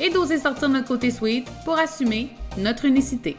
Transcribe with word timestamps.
et 0.00 0.10
d'oser 0.10 0.38
sortir 0.38 0.68
notre 0.68 0.88
côté 0.88 1.10
sweet 1.10 1.48
pour 1.64 1.78
assumer 1.78 2.30
notre 2.56 2.84
unicité. 2.84 3.36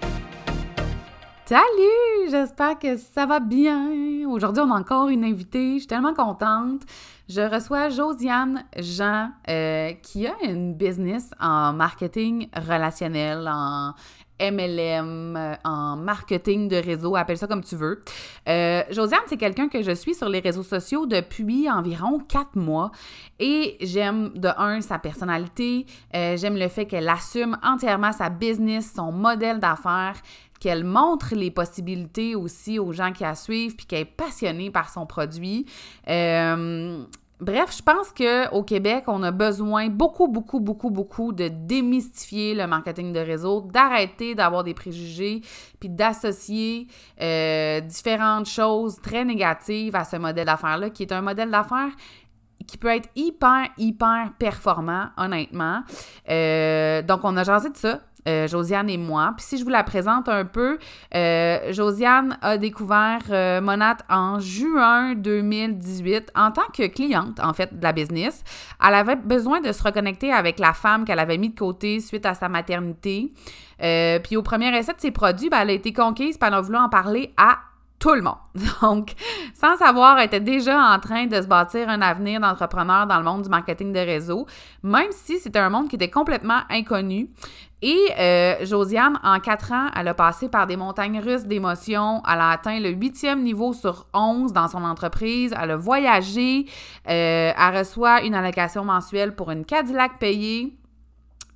Salut! 1.45 2.29
J'espère 2.29 2.77
que 2.77 2.95
ça 2.95 3.25
va 3.25 3.39
bien. 3.39 3.89
Aujourd'hui, 4.27 4.61
on 4.63 4.71
a 4.71 4.79
encore 4.79 5.09
une 5.09 5.23
invitée. 5.23 5.73
Je 5.73 5.79
suis 5.79 5.87
tellement 5.87 6.13
contente. 6.13 6.81
Je 7.27 7.41
reçois 7.41 7.89
Josiane 7.89 8.65
Jean, 8.77 9.31
euh, 9.49 9.93
qui 10.03 10.27
a 10.27 10.35
une 10.43 10.73
business 10.73 11.31
en 11.39 11.73
marketing 11.73 12.49
relationnel, 12.55 13.47
en 13.47 13.93
MLM, 14.39 15.35
euh, 15.35 15.55
en 15.63 15.95
marketing 15.95 16.67
de 16.67 16.77
réseau, 16.77 17.15
appelle 17.15 17.37
ça 17.37 17.47
comme 17.47 17.63
tu 17.63 17.75
veux. 17.75 18.01
Euh, 18.47 18.83
Josiane, 18.89 19.21
c'est 19.27 19.37
quelqu'un 19.37 19.67
que 19.67 19.81
je 19.81 19.91
suis 19.91 20.13
sur 20.13 20.29
les 20.29 20.39
réseaux 20.39 20.63
sociaux 20.63 21.05
depuis 21.05 21.69
environ 21.69 22.19
quatre 22.19 22.55
mois 22.55 22.91
et 23.39 23.77
j'aime 23.81 24.29
de 24.35 24.49
un 24.57 24.81
sa 24.81 24.99
personnalité, 24.99 25.85
euh, 26.15 26.37
j'aime 26.37 26.55
le 26.55 26.67
fait 26.67 26.85
qu'elle 26.85 27.09
assume 27.09 27.57
entièrement 27.63 28.11
sa 28.11 28.29
business, 28.29 28.93
son 28.95 29.11
modèle 29.11 29.59
d'affaires, 29.59 30.15
qu'elle 30.59 30.83
montre 30.83 31.35
les 31.35 31.51
possibilités 31.51 32.35
aussi 32.35 32.79
aux 32.79 32.91
gens 32.91 33.13
qui 33.13 33.23
la 33.23 33.35
suivent, 33.35 33.75
puis 33.75 33.85
qu'elle 33.85 34.01
est 34.01 34.05
passionnée 34.05 34.69
par 34.69 34.89
son 34.89 35.05
produit. 35.05 35.65
Bref, 37.39 37.77
je 37.77 37.81
pense 37.81 38.11
qu'au 38.11 38.63
Québec, 38.63 39.05
on 39.07 39.23
a 39.23 39.31
besoin 39.31 39.87
beaucoup, 39.87 40.27
beaucoup, 40.27 40.59
beaucoup, 40.59 40.89
beaucoup 40.89 41.31
de 41.31 41.47
démystifier 41.47 42.53
le 42.53 42.67
marketing 42.67 43.13
de 43.13 43.19
réseau, 43.19 43.61
d'arrêter 43.61 44.35
d'avoir 44.35 44.65
des 44.65 44.73
préjugés, 44.73 45.41
puis 45.79 45.87
d'associer 45.87 46.87
euh, 47.21 47.79
différentes 47.79 48.47
choses 48.47 48.99
très 49.01 49.23
négatives 49.23 49.95
à 49.95 50.03
ce 50.03 50.17
modèle 50.17 50.47
d'affaires-là, 50.47 50.89
qui 50.89 51.03
est 51.03 51.13
un 51.13 51.21
modèle 51.21 51.49
d'affaires 51.49 51.95
qui 52.67 52.77
peut 52.77 52.89
être 52.89 53.09
hyper, 53.15 53.67
hyper 53.77 54.33
performant, 54.37 55.07
honnêtement. 55.17 55.81
Euh, 56.29 57.01
donc, 57.01 57.21
on 57.23 57.35
a 57.37 57.43
jasé 57.43 57.69
de 57.69 57.77
ça. 57.77 58.01
Euh, 58.29 58.47
Josiane 58.47 58.89
et 58.89 58.97
moi. 58.97 59.33
Puis 59.35 59.45
si 59.45 59.57
je 59.57 59.63
vous 59.63 59.69
la 59.69 59.83
présente 59.83 60.29
un 60.29 60.45
peu, 60.45 60.77
euh, 61.15 61.73
Josiane 61.73 62.37
a 62.41 62.57
découvert 62.57 63.21
euh, 63.29 63.61
Monat 63.61 63.97
en 64.09 64.39
juin 64.39 65.15
2018 65.15 66.31
en 66.35 66.51
tant 66.51 66.67
que 66.73 66.87
cliente, 66.87 67.39
en 67.39 67.53
fait, 67.53 67.77
de 67.77 67.83
la 67.83 67.91
business. 67.91 68.43
Elle 68.85 68.93
avait 68.93 69.15
besoin 69.15 69.61
de 69.61 69.71
se 69.71 69.83
reconnecter 69.83 70.31
avec 70.31 70.59
la 70.59 70.73
femme 70.73 71.05
qu'elle 71.05 71.19
avait 71.19 71.37
mis 71.37 71.49
de 71.49 71.59
côté 71.59 71.99
suite 71.99 72.25
à 72.25 72.33
sa 72.33 72.49
maternité. 72.49 73.31
puis 74.23 74.37
au 74.37 74.43
premier 74.43 74.77
essai 74.77 74.93
de 74.93 74.99
ses 74.99 75.11
produits, 75.11 75.49
ben, 75.49 75.59
elle 75.61 75.71
a 75.71 75.73
été 75.73 75.93
conquise, 75.93 76.37
puis 76.37 76.47
elle 76.47 76.53
a 76.53 76.61
voulu 76.61 76.77
en 76.77 76.89
parler 76.89 77.33
à 77.37 77.59
tout 77.99 78.13
le 78.13 78.21
monde. 78.21 78.37
Donc, 78.81 79.13
sans 79.53 79.77
savoir, 79.77 80.17
elle 80.17 80.25
était 80.25 80.39
déjà 80.39 80.79
en 80.79 80.99
train 80.99 81.27
de 81.27 81.41
se 81.41 81.47
bâtir 81.47 81.89
un 81.89 82.01
avenir 82.01 82.39
d'entrepreneur 82.39 83.05
dans 83.05 83.17
le 83.17 83.23
monde 83.23 83.43
du 83.43 83.49
marketing 83.49 83.93
de 83.93 83.99
réseau, 83.99 84.47
même 84.81 85.11
si 85.11 85.39
c'était 85.39 85.59
un 85.59 85.69
monde 85.69 85.89
qui 85.89 85.95
était 85.95 86.09
complètement 86.09 86.61
inconnu. 86.69 87.29
Et 87.81 88.09
euh, 88.19 88.65
Josiane, 88.65 89.19
en 89.23 89.39
quatre 89.39 89.71
ans, 89.71 89.87
elle 89.95 90.09
a 90.09 90.13
passé 90.13 90.49
par 90.49 90.67
des 90.67 90.75
montagnes 90.75 91.21
russes 91.21 91.45
d'émotions. 91.45 92.21
Elle 92.29 92.39
a 92.39 92.49
atteint 92.49 92.79
le 92.79 92.89
huitième 92.89 93.41
niveau 93.41 93.71
sur 93.71 94.07
onze 94.13 94.51
dans 94.51 94.67
son 94.67 94.83
entreprise. 94.83 95.53
Elle 95.61 95.71
a 95.71 95.77
voyagé. 95.77 96.65
Euh, 97.07 97.53
elle 97.55 97.77
reçoit 97.77 98.23
une 98.23 98.35
allocation 98.35 98.83
mensuelle 98.83 99.33
pour 99.33 99.51
une 99.51 99.63
Cadillac 99.63 100.19
payée. 100.19 100.78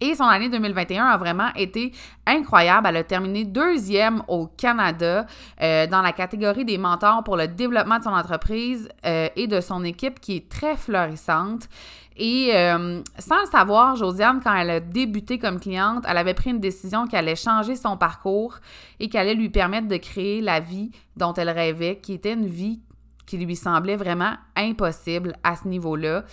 Et 0.01 0.15
son 0.15 0.25
année 0.25 0.49
2021 0.49 1.05
a 1.05 1.17
vraiment 1.17 1.49
été 1.55 1.93
incroyable. 2.25 2.87
Elle 2.89 2.97
a 2.97 3.03
terminé 3.03 3.45
deuxième 3.45 4.21
au 4.27 4.47
Canada 4.47 5.25
euh, 5.61 5.87
dans 5.87 6.01
la 6.01 6.11
catégorie 6.11 6.65
des 6.65 6.77
mentors 6.77 7.23
pour 7.23 7.37
le 7.37 7.47
développement 7.47 7.99
de 7.99 8.03
son 8.03 8.09
entreprise 8.09 8.89
euh, 9.05 9.29
et 9.35 9.47
de 9.47 9.61
son 9.61 9.83
équipe 9.83 10.19
qui 10.19 10.37
est 10.37 10.49
très 10.49 10.75
florissante. 10.75 11.69
Et 12.15 12.51
euh, 12.53 13.01
sans 13.17 13.39
le 13.39 13.47
savoir, 13.47 13.95
Josiane, 13.95 14.39
quand 14.43 14.53
elle 14.53 14.69
a 14.69 14.79
débuté 14.79 15.39
comme 15.39 15.59
cliente, 15.59 16.03
elle 16.07 16.17
avait 16.17 16.35
pris 16.35 16.51
une 16.51 16.59
décision 16.59 17.07
qui 17.07 17.15
allait 17.15 17.35
changer 17.35 17.75
son 17.75 17.97
parcours 17.97 18.57
et 18.99 19.09
qui 19.09 19.17
allait 19.17 19.33
lui 19.33 19.49
permettre 19.49 19.87
de 19.87 19.97
créer 19.97 20.41
la 20.41 20.59
vie 20.59 20.91
dont 21.17 21.33
elle 21.33 21.49
rêvait, 21.49 21.97
qui 21.97 22.13
était 22.13 22.33
une 22.33 22.45
vie 22.45 22.81
qui 23.25 23.37
lui 23.37 23.55
semblait 23.55 23.95
vraiment 23.95 24.33
impossible 24.55 25.35
à 25.43 25.55
ce 25.55 25.67
niveau-là 25.67 26.23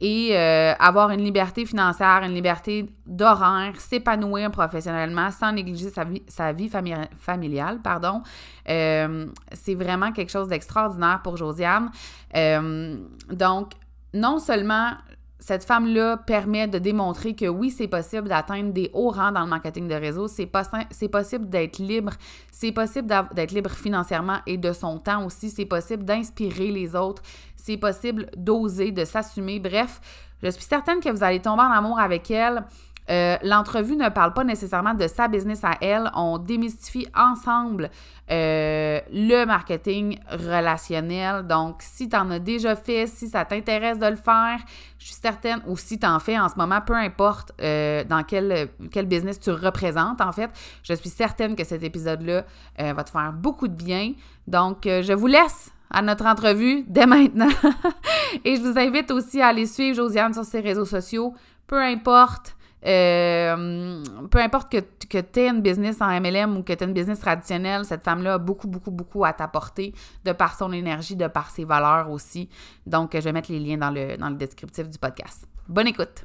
et 0.00 0.30
euh, 0.32 0.72
avoir 0.78 1.10
une 1.10 1.22
liberté 1.22 1.66
financière, 1.66 2.22
une 2.24 2.32
liberté 2.32 2.86
d'horaire, 3.06 3.78
s'épanouir 3.78 4.50
professionnellement 4.50 5.30
sans 5.30 5.52
négliger 5.52 5.90
sa 5.90 6.04
vie, 6.04 6.22
sa 6.26 6.52
vie 6.52 6.70
familiale. 7.18 7.80
Pardon. 7.82 8.22
Euh, 8.68 9.26
c'est 9.52 9.74
vraiment 9.74 10.12
quelque 10.12 10.30
chose 10.30 10.48
d'extraordinaire 10.48 11.20
pour 11.22 11.36
Josiane. 11.36 11.90
Euh, 12.34 12.96
donc, 13.30 13.72
non 14.14 14.38
seulement 14.38 14.92
cette 15.40 15.64
femme-là 15.64 16.18
permet 16.18 16.68
de 16.68 16.78
démontrer 16.78 17.34
que 17.34 17.46
oui, 17.46 17.70
c'est 17.70 17.88
possible 17.88 18.28
d'atteindre 18.28 18.72
des 18.72 18.90
hauts 18.92 19.10
rangs 19.10 19.32
dans 19.32 19.40
le 19.40 19.48
marketing 19.48 19.88
de 19.88 19.94
réseau, 19.94 20.28
c'est 20.28 20.46
possible 20.46 21.48
d'être 21.48 21.78
libre, 21.78 22.12
c'est 22.52 22.72
possible 22.72 23.08
d'être 23.32 23.52
libre 23.52 23.70
financièrement 23.70 24.38
et 24.46 24.58
de 24.58 24.72
son 24.72 24.98
temps 24.98 25.24
aussi, 25.24 25.48
c'est 25.50 25.64
possible 25.64 26.04
d'inspirer 26.04 26.70
les 26.70 26.94
autres, 26.94 27.22
c'est 27.56 27.78
possible 27.78 28.26
d'oser, 28.36 28.92
de 28.92 29.04
s'assumer. 29.04 29.58
Bref, 29.58 30.00
je 30.42 30.50
suis 30.50 30.62
certaine 30.64 31.00
que 31.00 31.08
vous 31.08 31.24
allez 31.24 31.40
tomber 31.40 31.62
en 31.62 31.70
amour 31.70 31.98
avec 31.98 32.30
elle. 32.30 32.64
Euh, 33.10 33.36
l'entrevue 33.42 33.96
ne 33.96 34.08
parle 34.08 34.32
pas 34.32 34.44
nécessairement 34.44 34.94
de 34.94 35.08
sa 35.08 35.26
business 35.26 35.64
à 35.64 35.72
elle. 35.80 36.10
On 36.14 36.38
démystifie 36.38 37.08
ensemble 37.16 37.90
euh, 38.30 39.00
le 39.12 39.44
marketing 39.44 40.18
relationnel. 40.30 41.46
Donc, 41.46 41.76
si 41.80 42.08
tu 42.08 42.16
en 42.16 42.30
as 42.30 42.38
déjà 42.38 42.76
fait, 42.76 43.06
si 43.08 43.28
ça 43.28 43.44
t'intéresse 43.44 43.98
de 43.98 44.06
le 44.06 44.16
faire, 44.16 44.58
je 44.98 45.06
suis 45.06 45.14
certaine, 45.14 45.60
ou 45.66 45.76
si 45.76 45.98
tu 45.98 46.06
en 46.06 46.20
fais 46.20 46.38
en 46.38 46.48
ce 46.48 46.54
moment, 46.56 46.80
peu 46.80 46.94
importe 46.94 47.52
euh, 47.60 48.04
dans 48.04 48.22
quel, 48.22 48.68
quel 48.92 49.06
business 49.06 49.40
tu 49.40 49.50
représentes, 49.50 50.20
en 50.20 50.30
fait, 50.30 50.50
je 50.84 50.94
suis 50.94 51.10
certaine 51.10 51.56
que 51.56 51.64
cet 51.64 51.82
épisode-là 51.82 52.44
va 52.78 53.04
te 53.04 53.10
faire 53.10 53.32
beaucoup 53.32 53.68
de 53.68 53.74
bien. 53.74 54.12
Donc, 54.46 54.82
je 54.84 55.12
vous 55.12 55.26
laisse 55.26 55.70
à 55.90 56.02
notre 56.02 56.26
entrevue 56.26 56.84
dès 56.86 57.06
maintenant. 57.06 57.48
Et 58.44 58.56
je 58.56 58.62
vous 58.62 58.78
invite 58.78 59.10
aussi 59.10 59.42
à 59.42 59.48
aller 59.48 59.66
suivre 59.66 59.96
Josiane 59.96 60.32
sur 60.32 60.44
ses 60.44 60.60
réseaux 60.60 60.84
sociaux. 60.84 61.34
Peu 61.66 61.80
importe 61.80 62.56
euh, 62.86 64.02
peu 64.30 64.38
importe 64.38 64.72
que, 64.72 64.78
que 65.06 65.18
tu 65.20 65.40
aies 65.40 65.48
une 65.48 65.60
business 65.60 66.00
en 66.00 66.08
MLM 66.20 66.56
ou 66.56 66.62
que 66.62 66.72
tu 66.72 66.82
aies 66.82 66.86
une 66.86 66.94
business 66.94 67.20
traditionnelle, 67.20 67.84
cette 67.84 68.02
femme-là 68.02 68.34
a 68.34 68.38
beaucoup, 68.38 68.68
beaucoup, 68.68 68.90
beaucoup 68.90 69.24
à 69.24 69.32
t'apporter 69.32 69.94
de 70.24 70.32
par 70.32 70.56
son 70.56 70.72
énergie, 70.72 71.16
de 71.16 71.26
par 71.26 71.50
ses 71.50 71.64
valeurs 71.64 72.10
aussi. 72.10 72.48
Donc, 72.86 73.10
je 73.14 73.20
vais 73.20 73.32
mettre 73.32 73.52
les 73.52 73.60
liens 73.60 73.78
dans 73.78 73.90
le, 73.90 74.16
dans 74.16 74.30
le 74.30 74.36
descriptif 74.36 74.88
du 74.88 74.98
podcast. 74.98 75.46
Bonne 75.68 75.88
écoute! 75.88 76.24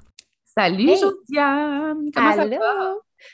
Salut 0.57 0.89
Josiane! 0.89 2.09
Comment 2.13 2.33
ça 2.33 2.47
va? 2.47 2.93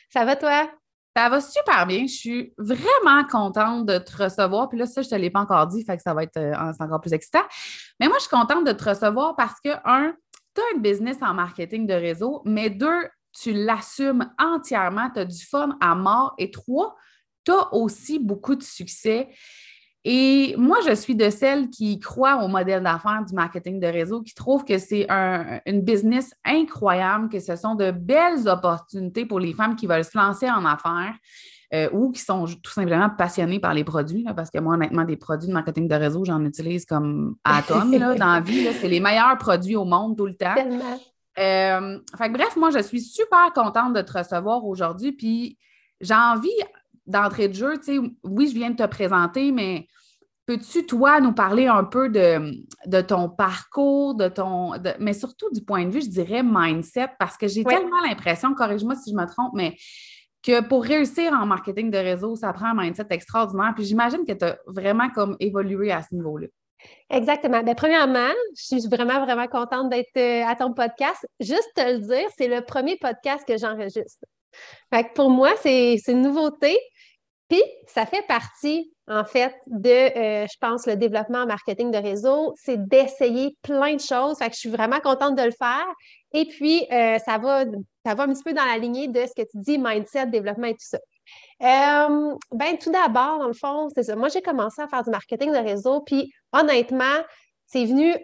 Ça 0.09 0.25
va 0.25 0.35
toi? 0.35 0.69
Ça 1.15 1.27
va 1.27 1.41
super 1.41 1.85
bien. 1.85 2.07
Je 2.07 2.13
suis 2.13 2.53
vraiment 2.57 3.23
contente 3.29 3.85
de 3.85 3.97
te 3.97 4.23
recevoir. 4.23 4.69
Puis 4.69 4.79
là, 4.79 4.85
ça, 4.85 5.01
je 5.01 5.07
ne 5.07 5.11
te 5.11 5.15
l'ai 5.15 5.29
pas 5.29 5.41
encore 5.41 5.67
dit, 5.67 5.83
fait 5.83 5.97
que 5.97 6.03
ça 6.03 6.13
va 6.13 6.23
être 6.23 6.37
euh, 6.37 6.53
encore 6.79 7.01
plus 7.01 7.13
excitant. 7.13 7.43
Mais 7.99 8.07
moi, 8.07 8.15
je 8.17 8.23
suis 8.23 8.29
contente 8.29 8.65
de 8.65 8.71
te 8.71 8.89
recevoir 8.89 9.35
parce 9.35 9.59
que, 9.63 9.69
un, 9.83 10.13
tu 10.55 10.61
as 10.61 10.77
un 10.77 10.79
business 10.79 11.17
en 11.21 11.33
marketing 11.33 11.87
de 11.87 11.93
réseau, 11.93 12.41
mais 12.45 12.69
deux, 12.69 13.07
tu 13.33 13.53
l'assumes 13.53 14.29
entièrement, 14.37 15.09
tu 15.13 15.19
as 15.19 15.25
du 15.25 15.45
fun 15.45 15.77
à 15.79 15.95
mort. 15.95 16.33
Et 16.37 16.51
trois, 16.51 16.95
tu 17.45 17.51
as 17.51 17.73
aussi 17.73 18.19
beaucoup 18.19 18.55
de 18.55 18.63
succès. 18.63 19.29
Et 20.03 20.55
moi, 20.57 20.79
je 20.87 20.95
suis 20.95 21.15
de 21.15 21.29
celles 21.29 21.69
qui 21.69 21.99
croient 21.99 22.43
au 22.43 22.47
modèle 22.47 22.81
d'affaires 22.81 23.23
du 23.23 23.35
marketing 23.35 23.79
de 23.79 23.85
réseau, 23.85 24.23
qui 24.23 24.33
trouvent 24.33 24.65
que 24.65 24.79
c'est 24.79 25.05
un, 25.09 25.61
une 25.67 25.81
business 25.81 26.33
incroyable, 26.43 27.29
que 27.29 27.39
ce 27.39 27.55
sont 27.55 27.75
de 27.75 27.91
belles 27.91 28.47
opportunités 28.47 29.25
pour 29.25 29.39
les 29.39 29.53
femmes 29.53 29.75
qui 29.75 29.85
veulent 29.85 30.03
se 30.03 30.17
lancer 30.17 30.49
en 30.49 30.65
affaires. 30.65 31.15
Euh, 31.73 31.87
ou 31.93 32.11
qui 32.11 32.19
sont 32.19 32.45
tout 32.61 32.71
simplement 32.71 33.09
passionnés 33.09 33.61
par 33.61 33.73
les 33.73 33.85
produits, 33.85 34.25
parce 34.35 34.51
que 34.51 34.59
moi, 34.59 34.73
honnêtement, 34.73 35.05
des 35.05 35.15
produits 35.15 35.47
de 35.47 35.53
marketing 35.53 35.87
de 35.87 35.95
réseau, 35.95 36.25
j'en 36.25 36.43
utilise 36.43 36.85
comme 36.85 37.37
à 37.45 37.61
tonnes 37.61 37.97
dans 37.97 38.33
la 38.33 38.41
vie. 38.41 38.67
C'est 38.73 38.89
les 38.89 38.99
meilleurs 38.99 39.37
produits 39.37 39.77
au 39.77 39.85
monde 39.85 40.17
tout 40.17 40.25
le 40.25 40.35
temps. 40.35 40.55
Euh, 41.39 41.99
fait 42.17 42.29
bref, 42.29 42.57
moi, 42.57 42.71
je 42.71 42.79
suis 42.79 42.99
super 42.99 43.53
contente 43.55 43.93
de 43.93 44.01
te 44.01 44.17
recevoir 44.17 44.65
aujourd'hui. 44.65 45.13
Puis 45.13 45.57
j'ai 46.01 46.13
envie 46.13 46.49
d'entrer 47.07 47.47
de 47.47 47.53
jeu, 47.53 47.77
tu 47.77 47.95
sais, 47.95 47.99
oui, 48.25 48.49
je 48.49 48.53
viens 48.53 48.71
de 48.71 48.75
te 48.75 48.85
présenter, 48.85 49.53
mais 49.53 49.87
Peux-tu, 50.47 50.87
toi, 50.87 51.21
nous 51.21 51.33
parler 51.33 51.67
un 51.67 51.83
peu 51.83 52.09
de, 52.09 52.65
de 52.87 53.01
ton 53.01 53.29
parcours, 53.29 54.15
de 54.15 54.27
ton, 54.27 54.73
mais 54.99 55.13
surtout 55.13 55.45
du 55.51 55.63
point 55.63 55.85
de 55.85 55.91
vue, 55.91 56.01
je 56.01 56.09
dirais, 56.09 56.41
mindset, 56.43 57.09
parce 57.19 57.37
que 57.37 57.47
j'ai 57.47 57.63
tellement 57.63 58.01
l'impression, 58.05 58.53
corrige-moi 58.55 58.95
si 58.95 59.11
je 59.11 59.15
me 59.15 59.25
trompe, 59.27 59.51
mais 59.53 59.77
que 60.43 60.61
pour 60.61 60.83
réussir 60.83 61.33
en 61.33 61.45
marketing 61.45 61.91
de 61.91 61.97
réseau, 61.97 62.35
ça 62.35 62.51
prend 62.53 62.67
un 62.67 62.73
mindset 62.73 63.07
extraordinaire. 63.11 63.73
Puis 63.75 63.85
j'imagine 63.85 64.25
que 64.25 64.33
tu 64.33 64.45
as 64.45 64.57
vraiment 64.65 65.09
comme 65.09 65.37
évolué 65.39 65.91
à 65.91 66.01
ce 66.01 66.15
niveau-là. 66.15 66.47
Exactement. 67.09 67.61
Bien, 67.61 67.75
premièrement, 67.75 68.31
je 68.57 68.63
suis 68.63 68.87
vraiment, 68.87 69.23
vraiment 69.23 69.47
contente 69.47 69.89
d'être 69.89 70.17
euh, 70.17 70.43
à 70.47 70.55
ton 70.55 70.73
podcast. 70.73 71.25
Juste 71.39 71.69
te 71.75 71.81
le 71.81 71.99
dire, 71.99 72.27
c'est 72.37 72.47
le 72.47 72.61
premier 72.61 72.97
podcast 72.97 73.43
que 73.47 73.57
j'enregistre. 73.57 74.25
Fait 74.93 75.03
que 75.03 75.13
pour 75.13 75.29
moi, 75.29 75.51
c'est 75.61 75.97
une 76.07 76.21
nouveauté. 76.21 76.77
Puis, 77.49 77.61
ça 77.87 78.05
fait 78.05 78.25
partie, 78.27 78.93
en 79.11 79.25
fait, 79.25 79.53
de, 79.67 79.89
euh, 79.89 80.47
je 80.49 80.57
pense, 80.61 80.87
le 80.87 80.95
développement 80.95 81.39
en 81.39 81.45
marketing 81.45 81.91
de 81.91 81.97
réseau. 81.97 82.53
C'est 82.55 82.87
d'essayer 82.87 83.57
plein 83.61 83.95
de 83.95 83.99
choses. 83.99 84.37
Fait 84.37 84.51
je 84.53 84.57
suis 84.57 84.69
vraiment 84.69 85.01
contente 85.01 85.35
de 85.35 85.43
le 85.43 85.51
faire. 85.51 85.85
Et 86.33 86.45
puis, 86.45 86.87
euh, 86.91 87.17
ça, 87.19 87.37
va, 87.37 87.65
ça 88.05 88.15
va 88.15 88.23
un 88.23 88.33
petit 88.33 88.43
peu 88.43 88.53
dans 88.53 88.63
la 88.63 88.77
lignée 88.77 89.09
de 89.09 89.19
ce 89.25 89.33
que 89.35 89.41
tu 89.41 89.57
dis, 89.57 89.77
mindset, 89.77 90.27
développement 90.27 90.67
et 90.67 90.73
tout 90.73 90.79
ça. 90.79 90.97
Euh, 91.61 92.35
ben, 92.53 92.77
tout 92.77 92.91
d'abord, 92.91 93.39
dans 93.39 93.47
le 93.47 93.53
fond, 93.53 93.89
c'est 93.93 94.03
ça. 94.03 94.15
Moi, 94.15 94.29
j'ai 94.29 94.41
commencé 94.41 94.81
à 94.81 94.87
faire 94.87 95.03
du 95.03 95.09
marketing 95.09 95.51
de 95.51 95.57
réseau, 95.57 95.99
puis 96.01 96.31
honnêtement, 96.53 97.19
c'est 97.67 97.83
venu 97.83 98.15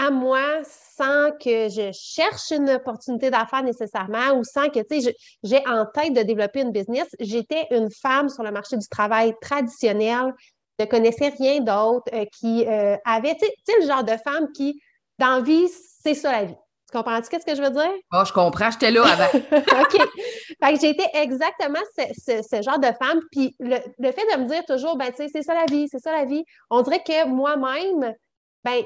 à 0.00 0.10
moi 0.10 0.62
sans 0.64 1.30
que 1.32 1.68
je 1.68 1.90
cherche 1.92 2.50
une 2.50 2.70
opportunité 2.70 3.30
d'affaires 3.30 3.62
nécessairement 3.62 4.32
ou 4.38 4.44
sans 4.44 4.68
que, 4.68 4.80
tu 4.80 5.02
sais, 5.02 5.14
j'ai 5.42 5.62
en 5.66 5.84
tête 5.86 6.14
de 6.14 6.22
développer 6.22 6.62
une 6.62 6.72
business. 6.72 7.08
J'étais 7.20 7.66
une 7.70 7.90
femme 7.90 8.28
sur 8.28 8.42
le 8.42 8.50
marché 8.50 8.76
du 8.76 8.88
travail 8.88 9.34
traditionnel, 9.42 10.32
ne 10.78 10.84
connaissais 10.86 11.28
rien 11.28 11.60
d'autre, 11.60 12.10
euh, 12.14 12.24
qui 12.38 12.66
euh, 12.66 12.96
avait, 13.04 13.34
tu 13.34 13.46
sais, 13.66 13.80
le 13.80 13.86
genre 13.86 14.04
de 14.04 14.16
femme 14.24 14.50
qui, 14.52 14.80
dans 15.18 15.42
vie, 15.42 15.68
c'est 16.02 16.14
ça 16.14 16.32
la 16.32 16.44
vie. 16.44 16.56
Tu 16.90 16.96
comprends-tu 16.96 17.36
ce 17.38 17.44
que 17.44 17.54
je 17.54 17.62
veux 17.62 17.70
dire? 17.70 17.92
Oh, 18.12 18.22
je 18.26 18.32
comprends, 18.32 18.70
j'étais 18.70 18.90
là 18.90 19.04
avant. 19.04 19.38
OK. 19.82 20.08
Fait 20.62 20.74
que 20.74 20.80
j'ai 20.80 20.90
été 20.90 21.04
exactement 21.14 21.78
ce, 21.96 22.62
genre 22.62 22.80
de 22.80 22.90
femme. 22.98 23.20
Puis 23.30 23.54
le, 23.60 23.76
fait 23.76 24.34
de 24.34 24.40
me 24.40 24.48
dire 24.48 24.64
toujours, 24.64 24.96
ben, 24.96 25.10
tu 25.10 25.16
sais, 25.16 25.28
c'est 25.32 25.42
ça 25.42 25.54
la 25.54 25.66
vie, 25.66 25.88
c'est 25.88 26.00
ça 26.00 26.10
la 26.10 26.24
vie, 26.24 26.42
on 26.70 26.80
dirait 26.80 27.02
que 27.06 27.26
moi-même, 27.26 28.14
ben, 28.64 28.82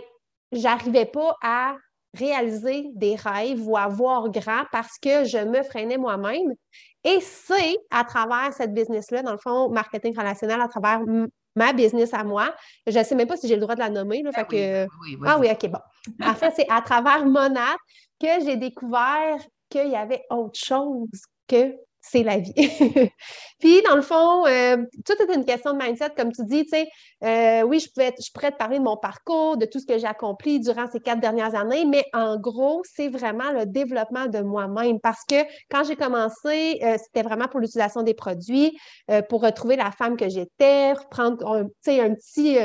j'arrivais 0.54 1.06
pas 1.06 1.36
à 1.42 1.74
réaliser 2.14 2.90
des 2.94 3.16
rêves 3.16 3.66
ou 3.66 3.76
à 3.76 3.88
voir 3.88 4.30
grand 4.30 4.64
parce 4.70 4.98
que 4.98 5.24
je 5.24 5.38
me 5.38 5.62
freinais 5.62 5.98
moi-même. 5.98 6.54
Et 7.02 7.20
c'est 7.20 7.76
à 7.90 8.04
travers 8.04 8.52
cette 8.52 8.72
business-là, 8.72 9.22
dans 9.22 9.32
le 9.32 9.38
fond, 9.38 9.68
marketing 9.68 10.16
relationnel, 10.16 10.60
à 10.60 10.68
travers 10.68 11.00
ma 11.56 11.72
business 11.72 12.14
à 12.14 12.24
moi. 12.24 12.54
Je 12.86 12.98
ne 12.98 13.04
sais 13.04 13.14
même 13.14 13.26
pas 13.26 13.36
si 13.36 13.46
j'ai 13.46 13.56
le 13.56 13.60
droit 13.60 13.74
de 13.74 13.80
la 13.80 13.90
nommer. 13.90 14.22
Là, 14.22 14.30
ah, 14.34 14.38
fait 14.44 14.86
oui, 15.00 15.16
que... 15.18 15.26
ah 15.26 15.38
oui, 15.38 15.48
OK, 15.50 15.70
bon. 15.70 15.78
En 16.24 16.34
fait, 16.34 16.52
c'est 16.56 16.70
à 16.70 16.80
travers 16.80 17.26
Monat 17.26 17.76
que 18.20 18.44
j'ai 18.44 18.56
découvert 18.56 19.38
qu'il 19.68 19.88
y 19.88 19.96
avait 19.96 20.24
autre 20.30 20.58
chose 20.58 21.08
que 21.46 21.74
c'est 22.10 22.22
la 22.22 22.38
vie. 22.38 22.52
puis, 23.58 23.82
dans 23.88 23.96
le 23.96 24.02
fond, 24.02 24.46
euh, 24.46 24.76
tout 25.06 25.14
est 25.22 25.34
une 25.34 25.44
question 25.44 25.72
de 25.72 25.82
mindset, 25.82 26.10
comme 26.16 26.32
tu 26.32 26.44
dis, 26.44 26.64
tu 26.64 26.70
sais, 26.70 26.88
euh, 27.24 27.62
oui, 27.62 27.80
je, 27.80 27.88
pouvais, 27.90 28.14
je 28.18 28.30
pourrais 28.32 28.52
te 28.52 28.56
parler 28.56 28.78
de 28.78 28.84
mon 28.84 28.96
parcours, 28.96 29.56
de 29.56 29.64
tout 29.64 29.80
ce 29.80 29.86
que 29.86 29.98
j'ai 29.98 30.06
accompli 30.06 30.60
durant 30.60 30.86
ces 30.90 31.00
quatre 31.00 31.20
dernières 31.20 31.54
années, 31.54 31.84
mais 31.86 32.04
en 32.12 32.38
gros, 32.38 32.82
c'est 32.84 33.08
vraiment 33.08 33.50
le 33.52 33.64
développement 33.64 34.26
de 34.26 34.40
moi-même 34.40 35.00
parce 35.00 35.22
que 35.28 35.36
quand 35.70 35.84
j'ai 35.84 35.96
commencé, 35.96 36.78
euh, 36.82 36.96
c'était 37.02 37.22
vraiment 37.26 37.48
pour 37.48 37.60
l'utilisation 37.60 38.02
des 38.02 38.14
produits, 38.14 38.78
pour 39.28 39.42
retrouver 39.42 39.76
la 39.76 39.90
femme 39.90 40.16
que 40.16 40.28
j'étais, 40.28 40.92
prendre, 41.10 41.46
un, 41.46 41.62
un 41.62 42.14
petit 42.14 42.58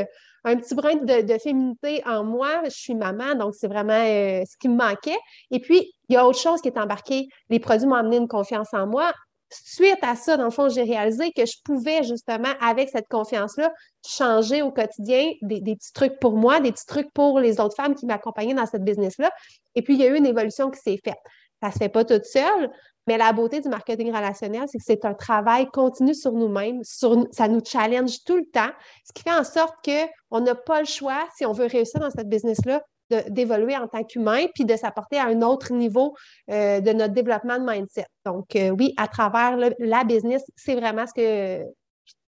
un 0.46 0.56
petit 0.56 0.74
brin 0.74 0.96
de, 0.96 1.38
féminité 1.38 2.02
en 2.06 2.24
moi. 2.24 2.62
Je 2.66 2.70
suis 2.70 2.96
maman, 2.96 3.36
donc 3.36 3.56
c'est 3.56 3.68
vraiment 3.68 3.94
ce 3.94 4.58
qui 4.58 4.70
me 4.70 4.76
manquait. 4.76 5.18
Et 5.52 5.60
puis, 5.60 5.92
il 6.08 6.14
y 6.14 6.18
a 6.18 6.26
autre 6.26 6.40
chose 6.40 6.62
qui 6.62 6.70
est 6.70 6.78
embarqué. 6.78 7.28
Les 7.50 7.60
produits 7.60 7.88
m'ont 7.88 7.96
amené 7.96 8.18
une 8.18 8.28
confiance 8.28 8.74
en 8.74 8.88
moi 8.88 9.12
suite 9.52 10.00
à 10.02 10.16
ça, 10.16 10.38
dans 10.38 10.46
le 10.46 10.52
fond, 10.52 10.70
j'ai 10.70 10.84
réalisé 10.84 11.32
que 11.32 11.46
je 11.46 11.58
pouvais 11.64 12.04
justement, 12.04 12.50
avec 12.62 12.90
cette 12.90 13.08
confiance-là, 13.08 13.72
changer 14.08 14.62
au 14.62 14.72
quotidien 14.72 15.32
des, 15.42 15.62
petits 15.62 15.94
trucs 15.94 16.20
pour 16.20 16.34
moi, 16.34 16.60
des 16.60 16.72
petits 16.72 16.86
trucs 16.86 17.12
pour 17.14 17.40
les 17.40 17.60
autres 17.60 17.76
femmes 17.76 17.96
qui 17.96 18.06
m'accompagnaient 18.06 18.54
dans 18.54 18.66
cette 18.66 18.84
business-là. 18.84 19.32
Et 19.76 19.82
puis, 19.82 19.96
il 19.96 20.02
y 20.02 20.04
a 20.04 20.08
eu 20.08 20.18
une 20.18 20.26
évolution 20.26 20.70
qui 20.70 20.80
s'est 20.80 21.00
faite. 21.04 21.20
Ça 21.62 21.68
ne 21.68 21.74
se 21.74 21.78
fait 21.78 21.90
pas 21.90 22.06
toute 22.06 22.26
seule, 22.26 22.72
mais 23.08 23.18
la 23.18 23.34
beauté 23.34 23.60
du 23.60 23.70
marketing 23.70 24.14
relationnel, 24.14 24.66
c'est 24.68 24.78
que 24.78 24.84
c'est 24.86 25.04
un 25.04 25.14
travail 25.14 25.68
continu 25.68 26.14
sur 26.14 26.32
nous-mêmes, 26.32 26.82
ça 26.84 27.48
nous 27.48 27.62
challenge 27.66 28.24
tout 28.24 28.38
le 28.38 28.46
temps, 28.46 28.70
ce 29.04 29.12
qui 29.14 29.24
fait 29.24 29.36
en 29.36 29.44
sorte 29.44 29.76
qu'on 29.84 30.42
n'a 30.42 30.56
pas 30.56 30.80
le 30.80 30.86
choix, 30.86 31.28
si 31.36 31.46
on 31.46 31.52
veut 31.52 31.66
réussir 31.66 32.00
dans 32.00 32.12
cette 32.12 32.30
business-là, 32.30 32.84
d'évoluer 33.10 33.76
en 33.78 33.88
tant 33.88 34.04
qu'humain, 34.04 34.46
puis 34.54 34.66
de 34.66 34.76
s'apporter 34.76 35.18
à 35.18 35.26
un 35.26 35.42
autre 35.42 35.74
niveau 35.74 36.16
euh, 36.50 36.80
de 36.80 36.92
notre 36.92 37.14
développement 37.14 37.58
de 37.60 37.70
mindset. 37.70 38.06
Donc, 38.26 38.56
euh, 38.56 38.70
oui, 38.70 38.94
à 38.98 39.08
travers 39.08 39.58
la 39.80 40.04
business, 40.04 40.44
c'est 40.56 40.76
vraiment 40.76 41.06
ce 41.08 41.14
que, 41.14 41.64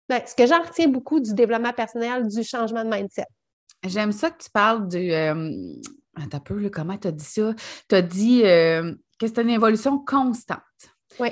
ben, 0.09 0.23
ce 0.27 0.35
que 0.35 0.47
j'en 0.47 0.63
retiens 0.63 0.89
beaucoup 0.89 1.21
du 1.21 1.35
développement 1.35 1.73
personnel, 1.73 2.29
du 2.29 2.43
changement 2.43 2.85
de 2.85 2.91
mindset. 2.91 3.27
J'aime 3.85 4.13
ça 4.13 4.31
que 4.31 4.43
tu 4.43 4.51
parles 4.51 4.89
du. 4.89 5.13
Euh, 5.13 5.53
attends 6.17 6.39
un 6.39 6.41
peu, 6.41 6.71
comment 6.71 6.97
tu 6.97 7.09
as 7.09 7.13
dit 7.13 7.25
ça? 7.25 7.55
Tu 7.89 7.95
as 7.95 8.03
dit 8.03 8.43
que 8.43 8.97
c'est 9.27 9.39
une 9.39 9.51
évolution 9.51 9.99
constante. 9.99 10.61
Oui. 11.21 11.31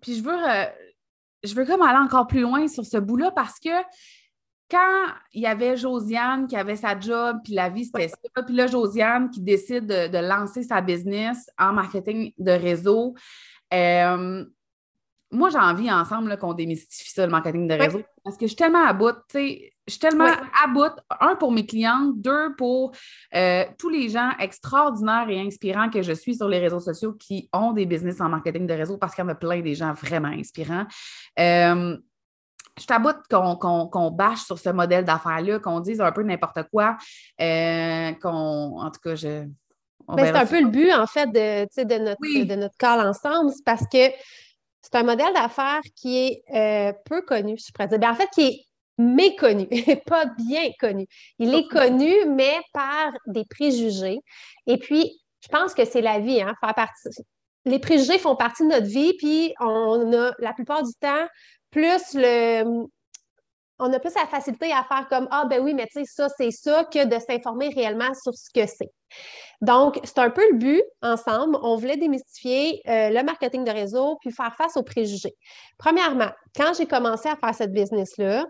puis 0.00 0.16
je 0.16 0.22
veux, 0.22 0.38
je 1.42 1.54
veux 1.54 1.64
comme 1.64 1.82
aller 1.82 1.98
encore 1.98 2.26
plus 2.26 2.40
loin 2.40 2.68
sur 2.68 2.84
ce 2.84 2.96
bout-là 2.98 3.30
parce 3.32 3.58
que 3.60 3.70
quand 4.70 5.06
il 5.32 5.42
y 5.42 5.46
avait 5.46 5.76
Josiane 5.76 6.46
qui 6.46 6.56
avait 6.56 6.76
sa 6.76 6.98
job, 6.98 7.38
puis 7.44 7.54
la 7.54 7.68
vie, 7.68 7.84
c'était 7.84 8.08
ça, 8.08 8.42
puis 8.42 8.54
là, 8.54 8.66
Josiane 8.66 9.30
qui 9.30 9.40
décide 9.40 9.86
de, 9.86 10.18
lancer 10.18 10.62
sa 10.62 10.80
business 10.80 11.50
en 11.58 11.72
marketing 11.72 12.32
de 12.38 12.52
réseau, 12.52 13.14
euh, 13.72 14.44
moi, 15.34 15.50
j'ai 15.50 15.58
envie 15.58 15.90
ensemble 15.90 16.36
qu'on 16.38 16.54
démystifie 16.54 17.10
ça, 17.10 17.26
le 17.26 17.32
marketing 17.32 17.66
de 17.66 17.74
réseau, 17.74 18.02
parce 18.22 18.36
que 18.36 18.46
je 18.46 18.48
suis 18.48 18.56
tellement 18.56 18.86
à 18.86 18.92
bout, 18.92 19.12
tu 19.28 19.38
sais, 19.38 19.72
je 19.86 19.92
suis 19.92 20.00
tellement 20.00 20.26
à 20.26 20.66
bout, 20.68 20.92
un 21.20 21.34
pour 21.34 21.52
mes 21.52 21.66
clients, 21.66 22.12
deux 22.14 22.54
pour 22.56 22.92
euh, 23.34 23.64
tous 23.76 23.88
les 23.90 24.08
gens 24.08 24.30
extraordinaires 24.38 25.28
et 25.28 25.40
inspirants 25.40 25.90
que 25.90 26.02
je 26.02 26.12
suis 26.12 26.36
sur 26.36 26.48
les 26.48 26.58
réseaux 26.58 26.80
sociaux 26.80 27.12
qui 27.12 27.48
ont 27.52 27.72
des 27.72 27.84
business 27.84 28.20
en 28.20 28.28
marketing 28.28 28.66
de 28.66 28.74
réseau, 28.74 28.96
parce 28.96 29.14
qu'il 29.14 29.24
y 29.24 29.26
en 29.26 29.30
a 29.30 29.34
plein 29.34 29.60
des 29.60 29.74
gens 29.74 29.92
vraiment 29.92 30.28
inspirants. 30.28 30.86
Euh, 31.38 31.96
je 32.78 32.86
t'aboute 32.86 33.16
qu'on 33.28 34.10
bâche 34.10 34.44
sur 34.44 34.58
ce 34.58 34.70
modèle 34.70 35.04
d'affaires-là, 35.04 35.58
qu'on 35.60 35.80
dise 35.80 36.00
un 36.00 36.12
peu 36.12 36.22
n'importe 36.22 36.62
quoi, 36.72 36.96
euh, 37.40 38.12
qu'on, 38.20 38.80
en 38.80 38.90
tout 38.90 39.00
cas, 39.00 39.14
je. 39.14 39.44
Ben, 40.08 40.26
c'est 40.26 40.36
un 40.36 40.46
peu 40.46 40.60
le 40.60 40.68
but, 40.68 40.92
en 40.92 41.06
fait, 41.06 41.26
de, 41.28 41.82
de, 41.82 41.98
notre, 41.98 42.44
de 42.44 42.54
notre 42.56 42.76
call 42.76 43.00
ensemble, 43.06 43.52
c'est 43.52 43.64
parce 43.64 43.86
que 43.90 44.10
c'est 44.82 44.94
un 44.96 45.02
modèle 45.02 45.32
d'affaires 45.32 45.80
qui 45.96 46.18
est 46.18 46.42
euh, 46.54 46.92
peu 47.06 47.22
connu, 47.22 47.56
je 47.56 47.72
pourrais 47.72 47.88
dire. 47.88 47.98
Ben, 47.98 48.10
en 48.10 48.14
fait, 48.14 48.28
qui 48.34 48.42
est 48.42 48.60
méconnu, 48.98 49.66
pas 50.06 50.26
bien 50.26 50.70
connu. 50.78 51.06
Il 51.38 51.54
est 51.54 51.68
connu, 51.68 52.12
mais 52.28 52.56
par 52.72 53.12
des 53.26 53.44
préjugés. 53.44 54.18
Et 54.66 54.78
puis, 54.78 55.20
je 55.40 55.48
pense 55.48 55.74
que 55.74 55.84
c'est 55.84 56.02
la 56.02 56.18
vie, 56.18 56.42
hein, 56.42 56.54
faire 56.60 56.74
partie. 56.74 57.08
Les 57.64 57.78
préjugés 57.78 58.18
font 58.18 58.36
partie 58.36 58.62
de 58.64 58.68
notre 58.68 58.86
vie, 58.86 59.14
puis 59.16 59.54
on 59.58 60.12
a 60.12 60.32
la 60.38 60.52
plupart 60.52 60.82
du 60.82 60.92
temps 61.00 61.26
plus 61.74 62.14
le. 62.14 62.86
On 63.80 63.92
a 63.92 63.98
plus 63.98 64.14
la 64.14 64.26
facilité 64.26 64.72
à 64.72 64.84
faire 64.84 65.08
comme 65.08 65.26
Ah, 65.32 65.46
ben 65.50 65.60
oui, 65.60 65.74
mais 65.74 65.86
tu 65.86 66.00
sais, 66.00 66.04
ça, 66.06 66.28
c'est 66.38 66.52
ça, 66.52 66.84
que 66.84 67.04
de 67.04 67.18
s'informer 67.18 67.70
réellement 67.70 68.14
sur 68.14 68.32
ce 68.32 68.48
que 68.54 68.66
c'est. 68.66 68.92
Donc, 69.60 69.98
c'est 70.04 70.18
un 70.20 70.30
peu 70.30 70.48
le 70.52 70.58
but 70.58 70.82
ensemble. 71.02 71.58
On 71.60 71.74
voulait 71.76 71.96
démystifier 71.96 72.80
euh, 72.86 73.10
le 73.10 73.22
marketing 73.24 73.64
de 73.64 73.72
réseau 73.72 74.16
puis 74.20 74.30
faire 74.30 74.54
face 74.56 74.76
aux 74.76 74.84
préjugés. 74.84 75.34
Premièrement, 75.76 76.30
quand 76.56 76.72
j'ai 76.78 76.86
commencé 76.86 77.28
à 77.28 77.34
faire 77.34 77.54
cette 77.54 77.72
business-là, 77.72 78.46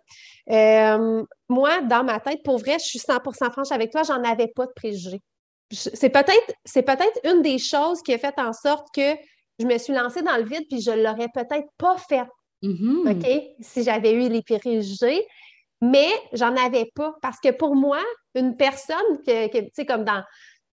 euh, 0.50 1.24
moi, 1.48 1.80
dans 1.80 2.04
ma 2.04 2.20
tête, 2.20 2.42
pour 2.44 2.58
vrai, 2.58 2.78
je 2.78 2.84
suis 2.84 2.98
100% 2.98 3.50
franche 3.50 3.72
avec 3.72 3.90
toi, 3.92 4.02
j'en 4.02 4.22
avais 4.22 4.48
pas 4.48 4.66
de 4.66 4.72
préjugés. 4.76 5.22
C'est 5.70 6.10
peut-être, 6.10 7.20
une 7.24 7.40
des 7.40 7.58
choses 7.58 8.02
qui 8.02 8.12
a 8.12 8.18
fait 8.18 8.38
en 8.38 8.52
sorte 8.52 8.88
que 8.94 9.14
je 9.58 9.64
me 9.64 9.78
suis 9.78 9.94
lancée 9.94 10.20
dans 10.20 10.36
le 10.36 10.44
vide 10.44 10.66
puis 10.68 10.82
je 10.82 10.90
l'aurais 10.90 11.28
peut-être 11.32 11.68
pas 11.78 11.96
fait 11.96 12.26
Mm-hmm. 12.64 13.10
OK? 13.12 13.42
Si 13.60 13.82
j'avais 13.82 14.12
eu 14.12 14.28
les 14.28 14.42
préjugés. 14.42 15.26
Mais 15.80 16.08
j'en 16.32 16.56
avais 16.56 16.90
pas 16.94 17.14
parce 17.20 17.38
que 17.40 17.50
pour 17.50 17.74
moi, 17.74 18.00
une 18.34 18.56
personne 18.56 19.22
que, 19.26 19.46
tu 19.48 19.70
sais, 19.74 19.84
comme 19.84 20.04
dans, 20.04 20.24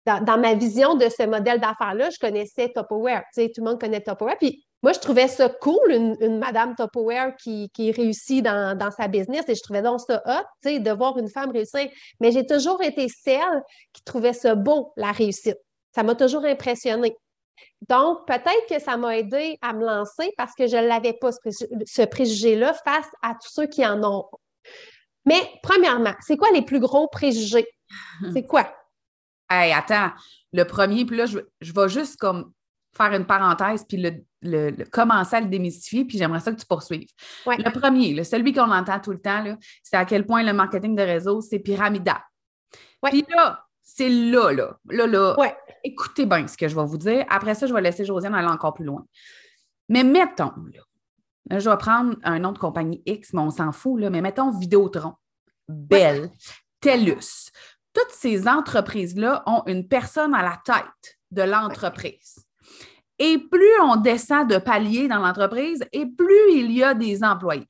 dans, 0.04 0.38
ma 0.38 0.54
vision 0.54 0.97
de 0.97 1.09
ce 1.09 1.25
modèle 1.25 1.61
d'affaires-là, 1.61 2.11
je 2.11 2.18
connaissais 2.18 2.71
Tupperware. 2.75 3.23
Tu 3.33 3.42
sais, 3.42 3.49
tout 3.49 3.62
le 3.62 3.71
monde 3.71 3.80
connaît 3.80 4.02
Tupperware. 4.02 4.37
Puis 4.38 4.66
moi, 4.83 4.92
je 4.92 4.99
trouvais 4.99 5.28
ça 5.28 5.49
cool, 5.49 5.90
une, 5.90 6.38
Madame 6.38 6.75
Tupperware 6.76 7.37
qui, 7.37 7.71
qui 7.71 7.90
réussit 7.90 8.45
dans, 8.45 8.76
dans, 8.76 8.90
sa 8.90 9.09
business 9.09 9.49
et 9.49 9.54
je 9.54 9.62
trouvais 9.62 9.83
donc 9.83 10.00
ça 10.00 10.23
hot, 10.26 10.45
tu 10.62 10.71
sais, 10.71 10.78
de 10.78 10.90
voir 10.90 11.16
une 11.16 11.30
femme 11.30 11.50
réussir. 11.50 11.88
Mais 12.21 12.30
j'ai 12.30 12.45
toujours 12.45 12.83
été 12.83 13.09
celle 13.09 13.62
qui 13.92 14.02
trouvait 14.02 14.35
ça 14.35 14.54
beau, 14.54 14.92
la 14.97 15.12
réussite. 15.12 15.59
Ça 15.95 16.02
m'a 16.02 16.14
toujours 16.14 16.45
impressionnée. 16.45 17.16
Donc, 17.88 18.27
peut-être 18.27 18.67
que 18.69 18.81
ça 18.81 18.97
m'a 18.97 19.19
aidé 19.19 19.59
à 19.62 19.73
me 19.73 19.85
lancer 19.85 20.33
parce 20.37 20.55
que 20.55 20.67
je 20.67 20.77
ne 20.77 20.87
l'avais 20.87 21.12
pas, 21.12 21.31
ce 21.33 22.05
préjugé-là, 22.05 22.75
face 22.75 23.09
à 23.23 23.35
tous 23.35 23.50
ceux 23.50 23.67
qui 23.67 23.85
en 23.87 24.03
ont. 24.03 24.25
Mais 25.25 25.41
premièrement, 25.62 26.15
c'est 26.21 26.37
quoi 26.37 26.50
les 26.53 26.62
plus 26.62 26.81
gros 26.81 27.09
préjugés? 27.09 27.67
C'est 28.33 28.45
quoi? 28.45 28.75
Hey, 29.50 29.73
attends, 29.73 30.11
le 30.53 30.65
premier, 30.65 31.07
puis 31.07 31.17
là, 31.17 31.25
je, 31.25 31.38
je 31.61 31.73
vais 31.73 31.88
juste 31.88 32.19
comme 32.19 32.53
faire 32.99 33.12
une 33.12 33.27
parenthèse, 33.27 33.85
puis 33.88 34.03
le, 34.43 34.85
commencer 34.91 35.37
à 35.37 35.41
le 35.41 35.47
démystifier, 35.47 36.05
puis 36.05 36.19
j'aimerais 36.19 36.41
ça 36.41 36.53
que 36.53 36.61
tu 36.61 36.67
poursuives. 36.67 37.09
Le 37.47 37.71
premier, 37.71 38.12
le 38.12 38.25
celui 38.25 38.53
qu'on 38.53 38.71
entend 38.71 39.00
tout 39.00 39.12
le 39.12 39.21
temps, 39.21 39.57
c'est 39.83 39.97
à 39.97 40.05
quel 40.05 40.27
point 40.27 40.43
le 40.43 40.53
marketing 40.53 40.95
de 40.97 41.03
réseau, 41.03 41.41
c'est 41.41 41.59
pyramidal. 41.59 42.21
Puis 43.03 43.25
là, 43.29 43.68
c'est 43.90 44.11
là, 44.11 44.52
là, 44.52 44.78
là, 44.90 45.07
là. 45.07 45.35
Écoutez 45.83 46.26
bien 46.26 46.47
ce 46.47 46.59
que 46.59 46.68
je 46.68 46.76
vais 46.76 46.85
vous 46.85 46.99
dire. 46.99 47.25
Après 47.30 47.54
ça, 47.54 47.66
je 47.66 47.73
vais 47.73 47.80
laisser 47.80 48.04
Josiane 48.04 48.35
aller 48.35 48.47
encore 48.47 48.75
plus 48.75 48.85
loin. 48.85 49.07
Mais 49.88 50.04
mettons, 50.04 50.52
là, 51.49 51.59
je 51.59 51.71
vais 51.71 51.76
prendre 51.78 52.14
un 52.23 52.38
nom 52.38 52.52
de 52.52 52.59
compagnie 52.59 53.02
X, 53.07 53.33
mais 53.33 53.40
on 53.40 53.50
s'en 53.50 53.73
fout, 53.73 53.99
là, 53.99 54.11
mais 54.11 54.21
mettons 54.21 54.50
Vidéotron, 54.50 55.14
Belle, 55.68 56.30
TELUS. 56.80 57.50
Toutes 57.95 58.11
ces 58.11 58.47
entreprises-là 58.47 59.42
ont 59.47 59.62
une 59.66 59.88
personne 59.88 60.35
à 60.35 60.42
la 60.42 60.61
tête 60.62 61.18
de 61.30 61.42
l'entreprise. 61.42 62.45
Et 63.18 63.38
plus 63.38 63.80
on 63.83 63.97
descend 63.97 64.50
de 64.50 64.59
palier 64.59 65.09
dans 65.09 65.18
l'entreprise, 65.18 65.83
et 65.92 66.04
plus 66.04 66.52
il 66.52 66.73
y 66.73 66.85
a 66.85 66.92
des 66.92 67.25
employés. 67.25 67.66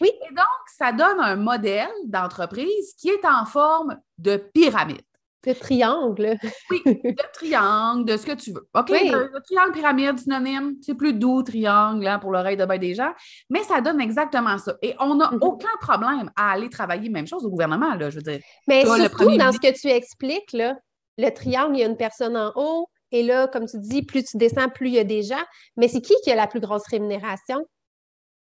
Oui. 0.00 0.10
Et 0.28 0.34
donc, 0.34 0.46
ça 0.76 0.90
donne 0.90 1.20
un 1.20 1.36
modèle 1.36 1.88
d'entreprise 2.06 2.92
qui 2.98 3.08
est 3.10 3.24
en 3.24 3.46
forme 3.46 3.96
de 4.18 4.36
pyramide. 4.36 5.00
De 5.46 5.52
triangle. 5.54 6.36
oui, 6.70 6.82
de 6.84 7.32
triangle, 7.32 8.04
de 8.04 8.16
ce 8.16 8.26
que 8.26 8.32
tu 8.32 8.52
veux. 8.52 8.68
OK? 8.74 8.90
Le, 8.90 9.40
triangle 9.42 9.72
pyramide, 9.72 10.18
synonyme, 10.18 10.76
c'est 10.82 10.94
plus 10.94 11.14
doux, 11.14 11.42
triangle, 11.42 12.06
hein, 12.06 12.18
pour 12.18 12.30
l'oreille 12.30 12.58
de 12.58 12.64
bain 12.66 12.78
des 12.78 12.94
gens, 12.94 13.12
mais 13.48 13.62
ça 13.62 13.80
donne 13.80 14.00
exactement 14.00 14.58
ça. 14.58 14.74
Et 14.82 14.94
on 14.98 15.14
n'a 15.14 15.30
mhm. 15.30 15.38
aucun 15.40 15.76
problème 15.80 16.30
à 16.36 16.52
aller 16.52 16.68
travailler, 16.68 17.08
même 17.08 17.26
chose 17.26 17.44
au 17.44 17.50
gouvernement, 17.50 17.94
là, 17.94 18.10
je 18.10 18.16
veux 18.16 18.22
dire. 18.22 18.40
Mais 18.68 18.84
surtout 18.84 19.36
dans 19.36 19.52
ce 19.52 19.58
que 19.58 19.72
tu 19.72 19.88
expliques, 19.88 20.52
là, 20.52 20.76
le 21.16 21.30
triangle, 21.30 21.76
il 21.76 21.80
y 21.80 21.84
a 21.84 21.86
une 21.86 21.96
personne 21.96 22.36
en 22.36 22.52
haut, 22.54 22.88
et 23.12 23.22
là, 23.22 23.48
comme 23.48 23.66
tu 23.66 23.78
dis, 23.78 24.02
plus 24.02 24.24
tu 24.24 24.36
descends, 24.36 24.68
plus 24.68 24.88
il 24.88 24.94
y 24.94 24.98
a 24.98 25.04
des 25.04 25.22
gens. 25.22 25.42
Mais 25.76 25.88
c'est 25.88 26.00
qui 26.00 26.14
qui 26.22 26.30
a 26.30 26.36
la 26.36 26.46
plus 26.46 26.60
grosse 26.60 26.86
rémunération? 26.86 27.58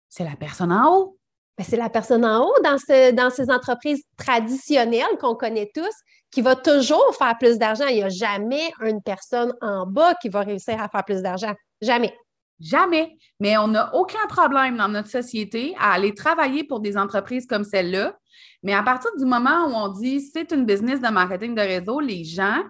C'est 0.10 0.24
la 0.24 0.36
personne 0.36 0.72
en 0.72 0.96
haut. 0.96 1.18
Ben, 1.58 1.64
c'est 1.68 1.78
la 1.78 1.90
personne 1.90 2.24
en 2.24 2.46
haut 2.46 2.62
dans, 2.64 2.78
ce, 2.78 3.12
dans 3.12 3.30
ces 3.30 3.50
entreprises 3.50 4.04
traditionnelles 4.16 5.18
qu'on 5.20 5.36
connaît 5.36 5.72
tous 5.74 5.94
qui 6.32 6.42
va 6.42 6.56
toujours 6.56 7.16
faire 7.18 7.38
plus 7.38 7.58
d'argent. 7.58 7.86
Il 7.88 7.96
n'y 7.96 8.04
a 8.04 8.10
jamais 8.10 8.72
une 8.82 9.02
personne 9.02 9.54
en 9.62 9.86
bas 9.86 10.14
qui 10.16 10.30
va 10.30 10.42
réussir 10.42 10.82
à 10.82 10.90
faire 10.90 11.04
plus 11.04 11.22
d'argent. 11.22 11.54
Jamais. 11.82 12.14
Jamais. 12.60 13.16
Mais 13.40 13.58
on 13.58 13.68
n'a 13.68 13.94
aucun 13.94 14.26
problème 14.28 14.78
dans 14.78 14.88
notre 14.88 15.10
société 15.10 15.76
à 15.80 15.94
aller 15.94 16.14
travailler 16.14 16.64
pour 16.64 16.80
des 16.80 16.98
entreprises 16.98 17.46
comme 17.46 17.64
celle-là. 17.64 18.18
Mais 18.64 18.74
à 18.74 18.82
partir 18.82 19.12
du 19.18 19.26
moment 19.26 19.68
où 19.68 19.74
on 19.74 19.90
dit 19.90 20.22
c'est 20.22 20.52
une 20.52 20.66
business 20.66 21.00
de 21.00 21.08
marketing 21.08 21.54
de 21.54 21.62
réseau, 21.62 22.00
les 22.00 22.24
gens 22.24 22.64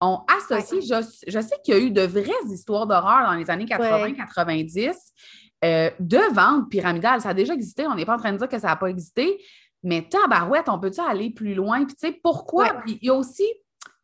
ont 0.00 0.20
associé. 0.28 0.80
Je, 0.82 1.40
sais 1.40 1.56
qu'il 1.64 1.74
y 1.74 1.76
a 1.76 1.80
eu 1.80 1.90
de 1.90 2.02
vraies 2.02 2.32
histoires 2.50 2.86
d'horreur 2.86 3.26
dans 3.26 3.34
les 3.34 3.48
années 3.50 3.64
80-90 3.64 4.92
euh, 5.64 5.90
de 5.98 6.34
vente 6.34 6.68
pyramidale. 6.70 7.20
Ça 7.20 7.30
a 7.30 7.34
déjà 7.34 7.54
existé. 7.54 7.86
On 7.86 7.94
n'est 7.94 8.04
pas 8.04 8.16
en 8.16 8.18
train 8.18 8.32
de 8.32 8.38
dire 8.38 8.48
que 8.48 8.58
ça 8.58 8.68
n'a 8.68 8.76
pas 8.76 8.88
existé. 8.88 9.40
Mais 9.82 10.08
tabarouette, 10.08 10.68
on 10.68 10.78
peut-tu 10.78 11.00
aller 11.00 11.30
plus 11.30 11.54
loin? 11.54 11.84
Puis 11.84 11.94
tu 11.96 12.06
sais, 12.06 12.20
pourquoi? 12.22 12.74
Puis 12.84 12.98
il 13.00 13.06
y 13.06 13.10
a 13.10 13.14
aussi 13.14 13.46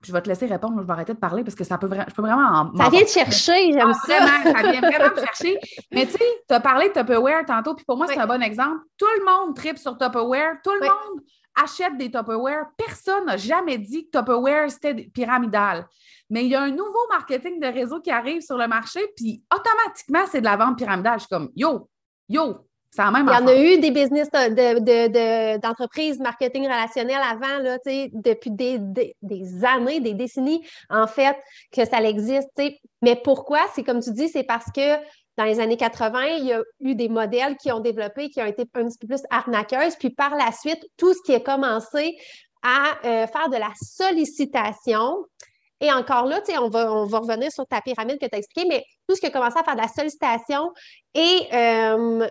je 0.05 0.13
vais 0.13 0.23
te 0.23 0.29
laisser 0.29 0.47
répondre, 0.47 0.81
je 0.81 0.87
vais 0.87 0.93
arrêter 0.93 1.13
de 1.13 1.19
parler 1.19 1.43
parce 1.43 1.57
que 1.57 1.65
ça 1.65 1.77
peut, 1.77 1.89
je 1.91 2.15
peux 2.15 2.23
vraiment 2.23 2.71
en. 2.73 2.77
Ça 2.77 2.89
vient 2.89 3.03
de 3.03 3.09
chercher, 3.09 3.73
j'aime 3.73 3.93
ah, 3.93 4.07
ça. 4.07 4.21
Vraiment, 4.21 4.59
ça 4.59 4.71
vient 4.71 4.81
vraiment 4.81 5.15
de 5.15 5.21
chercher. 5.25 5.59
Mais 5.91 6.07
tu 6.07 6.13
sais, 6.13 6.25
tu 6.49 6.55
as 6.55 6.61
parlé 6.61 6.89
de 6.89 6.95
Tupperware 6.95 7.45
tantôt, 7.45 7.75
puis 7.75 7.85
pour 7.85 7.97
moi, 7.97 8.07
c'est 8.07 8.19
un 8.19 8.27
bon 8.27 8.41
exemple. 8.43 8.79
Tout 8.97 9.07
le 9.19 9.25
monde 9.25 9.57
tripe 9.57 9.79
sur 9.79 9.99
Tupperware, 9.99 10.57
tout 10.63 10.73
le 10.73 10.87
monde 10.87 11.21
achète 11.61 11.97
des 11.97 12.11
Tupperware. 12.11 12.67
Personne 12.77 13.27
n'a 13.27 13.37
jamais 13.37 13.79
dit 13.79 14.09
que 14.09 14.19
Tupperware, 14.19 14.71
c'était 14.71 14.95
pyramidal. 14.95 15.87
Mais 16.31 16.45
il 16.45 16.51
y 16.51 16.55
a 16.55 16.63
un 16.63 16.71
nouveau 16.71 17.09
marketing 17.11 17.59
de 17.59 17.67
réseau 17.67 18.01
qui 18.01 18.11
arrive 18.11 18.43
sur 18.43 18.57
le 18.57 18.69
marché, 18.69 19.01
puis 19.17 19.43
automatiquement, 19.53 20.27
c'est 20.31 20.41
de 20.41 20.47
la 20.47 20.57
vente 20.57 20.79
pyramidale. 20.79 21.15
Je 21.15 21.25
suis 21.25 21.29
comme, 21.29 21.51
yo, 21.57 21.89
yo, 22.29 22.68
la 22.97 23.11
même 23.11 23.29
Il 23.29 23.35
y 23.35 23.43
en 23.43 23.47
a 23.47 23.57
eu 23.57 23.79
des 23.79 23.91
business 23.91 24.31
d'entreprises 24.31 26.19
de, 26.19 26.23
marketing 26.23 26.65
relationnel 26.65 27.21
avant, 27.23 27.59
là, 27.63 27.79
depuis 27.85 28.51
des, 28.51 28.79
des, 28.79 29.65
années, 29.65 30.01
des 30.01 30.15
décennies, 30.15 30.67
en 30.91 31.07
fait, 31.07 31.37
que 31.73 31.85
ça 31.85 32.03
existe. 32.03 32.49
Mais 33.03 33.17
pourquoi? 33.17 33.61
C'est 33.75 33.85
comme 33.85 34.01
tu 34.01 34.13
dis, 34.13 34.29
c'est 34.29 34.45
parce 34.45 34.71
que 34.75 34.97
dans 35.37 35.45
les 35.45 35.61
années 35.61 35.77
80, 35.77 36.25
il 36.39 36.47
y 36.47 36.53
a 36.53 36.61
eu 36.81 36.95
des 36.97 37.09
modèles 37.09 37.57
qui 37.57 37.71
ont 37.71 37.79
développé, 37.79 38.29
qui 38.29 38.43
ont 38.43 38.47
été 38.47 38.63
un 38.75 38.89
petit 38.89 38.99
peu 38.99 39.07
plus 39.07 39.23
arnaqueuses. 39.31 39.95
Puis 39.97 40.11
par 40.11 40.35
la 40.35 40.51
suite, 40.51 40.85
tout 40.97 41.15
ce 41.15 41.23
qui 41.25 41.35
a 41.35 41.41
commencé 41.41 42.17
à 42.63 42.97
euh, 43.05 43.27
faire 43.29 43.49
de 43.49 43.57
la 43.57 43.71
sollicitation. 43.81 45.25
Et 45.81 45.93
encore 45.93 46.27
là, 46.27 46.41
on 46.61 46.69
va, 46.69 46.93
on 46.93 47.07
va 47.07 47.19
revenir 47.21 47.53
sur 47.53 47.65
ta 47.67 47.81
pyramide 47.81 48.19
que 48.19 48.27
tu 48.27 48.35
as 48.35 48.39
expliqué, 48.39 48.69
mais 48.69 48.85
tout 49.09 49.15
ce 49.15 49.21
qui 49.21 49.27
a 49.27 49.31
commencé 49.31 49.57
à 49.59 49.63
faire 49.63 49.77
de 49.77 49.81
la 49.81 49.87
sollicitation 49.87 50.73
et 51.15 51.47
euh, 51.53 52.27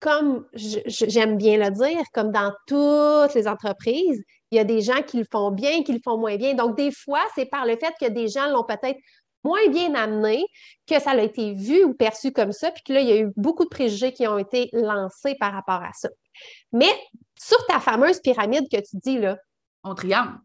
comme 0.00 0.46
j'aime 0.54 1.36
bien 1.36 1.56
le 1.58 1.70
dire, 1.70 2.02
comme 2.12 2.30
dans 2.30 2.52
toutes 2.66 3.34
les 3.34 3.48
entreprises, 3.48 4.22
il 4.50 4.56
y 4.56 4.58
a 4.60 4.64
des 4.64 4.80
gens 4.80 5.02
qui 5.02 5.18
le 5.18 5.26
font 5.30 5.50
bien, 5.50 5.82
qui 5.82 5.92
le 5.92 6.00
font 6.04 6.18
moins 6.18 6.36
bien. 6.36 6.54
Donc, 6.54 6.76
des 6.76 6.90
fois, 6.92 7.22
c'est 7.34 7.46
par 7.46 7.66
le 7.66 7.76
fait 7.76 7.94
que 8.00 8.08
des 8.10 8.28
gens 8.28 8.48
l'ont 8.48 8.64
peut-être 8.64 8.98
moins 9.42 9.68
bien 9.68 9.94
amené, 9.94 10.44
que 10.86 11.00
ça 11.00 11.12
a 11.12 11.18
été 11.18 11.54
vu 11.54 11.84
ou 11.84 11.94
perçu 11.94 12.32
comme 12.32 12.52
ça, 12.52 12.70
puis 12.70 12.82
que 12.82 12.92
là, 12.92 13.00
il 13.00 13.08
y 13.08 13.12
a 13.12 13.16
eu 13.16 13.32
beaucoup 13.36 13.64
de 13.64 13.68
préjugés 13.68 14.12
qui 14.12 14.26
ont 14.26 14.38
été 14.38 14.68
lancés 14.72 15.36
par 15.38 15.52
rapport 15.52 15.82
à 15.82 15.90
ça. 15.94 16.08
Mais 16.72 16.90
sur 17.38 17.64
ta 17.66 17.80
fameuse 17.80 18.20
pyramide 18.20 18.68
que 18.70 18.78
tu 18.78 18.96
dis, 18.96 19.18
là. 19.18 19.38
Ton 19.84 19.94
triangle. 19.94 20.38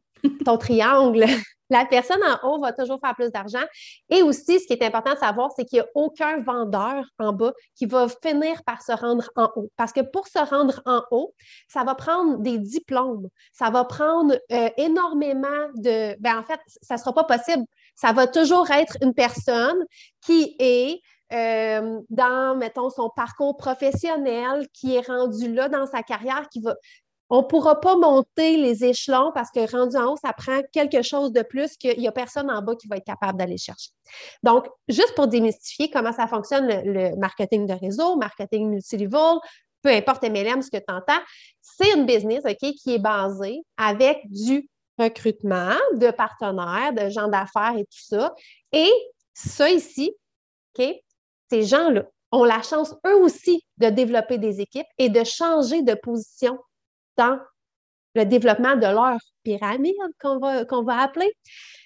ton 0.46 0.58
triangle. 0.58 1.26
La 1.72 1.86
personne 1.86 2.22
en 2.24 2.48
haut 2.48 2.62
va 2.62 2.72
toujours 2.74 3.00
faire 3.04 3.16
plus 3.16 3.32
d'argent. 3.32 3.64
Et 4.10 4.22
aussi, 4.22 4.60
ce 4.60 4.68
qui 4.68 4.74
est 4.74 4.84
important 4.84 5.14
de 5.14 5.20
savoir, 5.20 5.50
c'est 5.56 5.66
qu'il 5.66 5.80
n'y 5.80 5.86
a 5.86 5.88
aucun 5.96 6.42
vendeur 6.42 7.06
en 7.18 7.34
bas 7.34 7.54
qui 7.76 7.88
va 7.88 8.08
finir 8.22 8.64
par 8.64 8.84
se 8.84 8.92
rendre 8.92 9.32
en 9.36 9.50
haut. 9.56 9.70
Parce 9.76 9.92
que 9.92 10.02
pour 10.02 10.28
se 10.28 10.38
rendre 10.38 10.82
en 10.86 11.02
haut, 11.10 11.34
ça 11.68 11.84
va 11.84 11.96
prendre 11.96 12.38
des 12.38 12.60
diplômes, 12.60 13.28
ça 13.52 13.72
va 13.72 13.86
prendre 13.86 14.38
euh, 14.52 14.70
énormément 14.78 15.68
de... 15.76 16.16
Ben, 16.20 16.38
en 16.38 16.44
fait, 16.44 16.60
ça 16.82 16.96
ne 16.96 17.00
sera 17.00 17.14
pas 17.14 17.24
possible 17.24 17.66
ça 17.96 18.14
va 18.14 18.28
toujours 18.28 18.70
être 18.72 18.98
une 19.02 19.14
personne 19.14 19.86
qui 20.22 20.56
est 20.60 21.02
euh, 21.34 22.02
dans, 22.10 22.58
mettons, 22.58 22.90
son 22.90 23.10
parcours 23.10 23.56
professionnel, 23.56 24.68
qui 24.74 24.96
est 24.96 25.08
rendu 25.08 25.54
là 25.54 25.70
dans 25.70 25.86
sa 25.86 26.04
carrière, 26.04 26.50
qui 26.50 26.62
va. 26.62 26.76
On 27.34 27.38
ne 27.38 27.48
pourra 27.48 27.80
pas 27.80 27.96
monter 27.96 28.58
les 28.58 28.84
échelons 28.84 29.32
parce 29.34 29.50
que 29.52 29.72
rendu 29.72 29.96
en 29.96 30.12
haut, 30.12 30.18
ça 30.18 30.34
prend 30.34 30.60
quelque 30.74 31.02
chose 31.02 31.32
de 31.32 31.42
plus 31.42 31.78
qu'il 31.78 31.98
n'y 31.98 32.08
a 32.10 32.12
personne 32.12 32.52
en 32.52 32.62
bas 32.62 32.76
qui 32.76 32.90
va 32.90 32.98
être 32.98 33.06
capable 33.06 33.40
d'aller 33.40 33.58
chercher. 33.58 33.90
Donc, 34.44 34.68
juste 34.90 35.16
pour 35.16 35.30
démystifier 35.30 35.90
comment 35.90 36.12
ça 36.12 36.28
fonctionne 36.28 36.68
le, 36.68 37.16
marketing 37.16 37.68
de 37.68 37.74
réseau, 37.74 38.18
marketing 38.18 38.70
multilevel, 38.70 39.40
peu 39.82 39.90
importe 39.90 40.24
MLM, 40.24 40.62
ce 40.62 40.70
que 40.70 40.78
tu 40.78 40.94
entends, 40.94 41.22
c'est 41.62 41.94
une 41.94 42.06
business 42.06 42.44
qui 42.60 42.96
est 42.96 43.00
basée 43.00 43.62
avec 43.78 44.30
du 44.30 44.68
recrutement 45.00 45.78
de 45.94 46.12
partenaires, 46.12 46.92
de 46.92 47.10
gens 47.10 47.30
d'affaires 47.30 47.78
et 47.78 47.86
tout 47.86 48.04
ça. 48.10 48.36
Et 48.74 48.92
ça 49.34 49.70
ici, 49.70 50.14
OK, 50.78 50.86
ces 51.50 51.64
gens-là 51.64 52.04
ont 52.34 52.44
la 52.44 52.62
chance, 52.62 52.94
eux 53.08 53.16
aussi, 53.16 53.64
de 53.78 53.88
développer 53.88 54.38
des 54.38 54.60
équipes 54.60 54.88
et 54.98 55.08
de 55.08 55.24
changer 55.24 55.82
de 55.82 55.94
position 55.94 56.60
dans 57.18 57.40
le 58.16 58.26
développement 58.26 58.76
de 58.76 58.86
leur 58.86 59.18
pyramide 59.44 59.96
qu'on 60.20 60.40
va, 60.40 60.66
qu'on 60.66 60.84
va 60.84 61.00
appeler, 61.00 61.32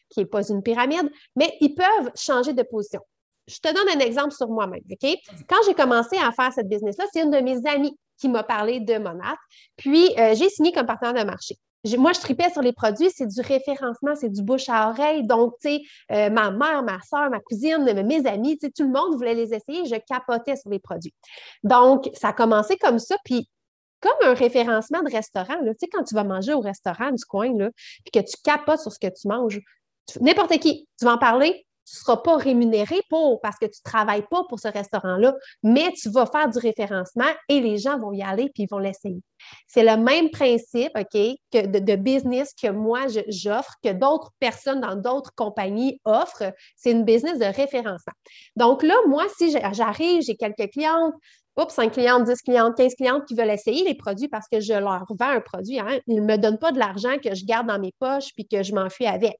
qui 0.09 0.21
n'est 0.21 0.25
pas 0.25 0.47
une 0.47 0.63
pyramide, 0.63 1.09
mais 1.35 1.55
ils 1.61 1.75
peuvent 1.75 2.11
changer 2.15 2.53
de 2.53 2.63
position. 2.63 3.01
Je 3.47 3.59
te 3.59 3.71
donne 3.71 3.89
un 3.95 4.03
exemple 4.03 4.31
sur 4.31 4.47
moi-même, 4.49 4.81
OK? 4.89 5.09
Quand 5.47 5.57
j'ai 5.67 5.75
commencé 5.75 6.17
à 6.17 6.31
faire 6.31 6.51
cette 6.51 6.67
business-là, 6.67 7.05
c'est 7.13 7.21
une 7.21 7.31
de 7.31 7.39
mes 7.39 7.65
amies 7.67 7.95
qui 8.17 8.27
m'a 8.27 8.43
parlé 8.43 8.79
de 8.79 8.97
Monat. 8.97 9.35
Puis, 9.75 10.09
euh, 10.17 10.33
j'ai 10.33 10.49
signé 10.49 10.71
comme 10.71 10.87
partenaire 10.87 11.13
de 11.23 11.27
marché 11.27 11.59
moi, 11.97 12.13
je 12.13 12.19
tripais 12.19 12.49
sur 12.51 12.61
les 12.61 12.73
produits, 12.73 13.09
c'est 13.13 13.27
du 13.27 13.41
référencement, 13.41 14.15
c'est 14.15 14.29
du 14.29 14.41
bouche 14.41 14.69
à 14.69 14.89
oreille. 14.89 15.25
Donc, 15.25 15.53
tu 15.61 15.69
sais, 15.69 15.81
euh, 16.11 16.29
ma 16.29 16.49
mère, 16.51 16.83
ma 16.83 16.99
soeur, 17.01 17.29
ma 17.29 17.39
cousine, 17.39 17.83
mes 17.83 18.25
amis, 18.25 18.57
tu 18.57 18.67
sais, 18.67 18.71
tout 18.75 18.83
le 18.83 18.89
monde 18.89 19.15
voulait 19.15 19.35
les 19.35 19.53
essayer. 19.53 19.85
Je 19.85 19.95
capotais 19.95 20.55
sur 20.55 20.71
les 20.71 20.79
produits. 20.79 21.13
Donc, 21.63 22.09
ça 22.13 22.29
a 22.29 22.33
commencé 22.33 22.77
comme 22.77 22.99
ça. 22.99 23.17
Puis, 23.23 23.47
comme 24.01 24.17
un 24.23 24.33
référencement 24.33 25.01
de 25.01 25.11
restaurant, 25.11 25.55
tu 25.79 25.87
quand 25.91 26.03
tu 26.03 26.15
vas 26.15 26.23
manger 26.23 26.53
au 26.53 26.59
restaurant 26.59 27.11
du 27.11 27.23
coin, 27.25 27.55
là, 27.57 27.69
puis 28.03 28.11
que 28.11 28.19
tu 28.19 28.35
capotes 28.43 28.79
sur 28.79 28.91
ce 28.91 28.99
que 28.99 29.07
tu 29.07 29.27
manges, 29.27 29.59
n'importe 30.21 30.57
qui, 30.59 30.87
tu 30.99 31.05
vas 31.05 31.13
en 31.13 31.17
parler, 31.17 31.65
tu 31.85 31.95
ne 31.97 31.99
seras 31.99 32.17
pas 32.17 32.37
rémunéré 32.37 33.01
pour 33.09 33.39
parce 33.41 33.57
que 33.57 33.65
tu 33.65 33.79
ne 33.85 33.91
travailles 33.91 34.25
pas 34.29 34.43
pour 34.49 34.59
ce 34.59 34.67
restaurant-là, 34.67 35.35
mais 35.61 35.91
tu 35.91 36.09
vas 36.09 36.25
faire 36.25 36.49
du 36.49 36.57
référencement 36.57 37.29
et 37.47 37.59
les 37.59 37.77
gens 37.77 37.99
vont 37.99 38.11
y 38.11 38.23
aller 38.23 38.49
puis 38.53 38.63
ils 38.63 38.69
vont 38.69 38.79
l'essayer. 38.79 39.21
C'est 39.67 39.83
le 39.83 39.95
même 39.97 40.31
principe, 40.31 40.93
que 40.93 41.65
de, 41.67 41.95
business 41.95 42.53
que 42.59 42.69
moi 42.69 43.01
j'offre, 43.27 43.75
que 43.83 43.93
d'autres 43.93 44.31
personnes 44.39 44.81
dans 44.81 44.95
d'autres 44.95 45.31
compagnies 45.35 45.99
offrent. 46.05 46.51
C'est 46.75 46.91
une 46.91 47.03
business 47.03 47.37
de 47.37 47.45
référencement. 47.45 48.13
Donc 48.55 48.81
là, 48.81 48.95
moi, 49.07 49.25
si 49.37 49.51
j'arrive, 49.51 50.23
j'ai 50.23 50.35
quelques 50.35 50.71
clientes, 50.71 51.13
oups, 51.57 51.73
5 51.73 51.91
clientes, 51.91 52.25
10 52.25 52.41
clientes, 52.41 52.75
15 52.75 52.95
clientes 52.95 53.25
qui 53.25 53.35
veulent 53.35 53.49
essayer 53.49 53.83
les 53.83 53.95
produits 53.95 54.27
parce 54.27 54.47
que 54.51 54.59
je 54.59 54.73
leur 54.73 55.05
vends 55.09 55.29
un 55.29 55.41
produit. 55.41 55.79
Hein. 55.79 55.99
Ils 56.07 56.21
ne 56.21 56.25
me 56.25 56.37
donnent 56.37 56.59
pas 56.59 56.71
de 56.71 56.79
l'argent 56.79 57.17
que 57.23 57.33
je 57.33 57.45
garde 57.45 57.67
dans 57.67 57.79
mes 57.79 57.93
poches 57.99 58.33
puis 58.35 58.47
que 58.47 58.63
je 58.63 58.73
m'enfuis 58.73 59.07
avec. 59.07 59.37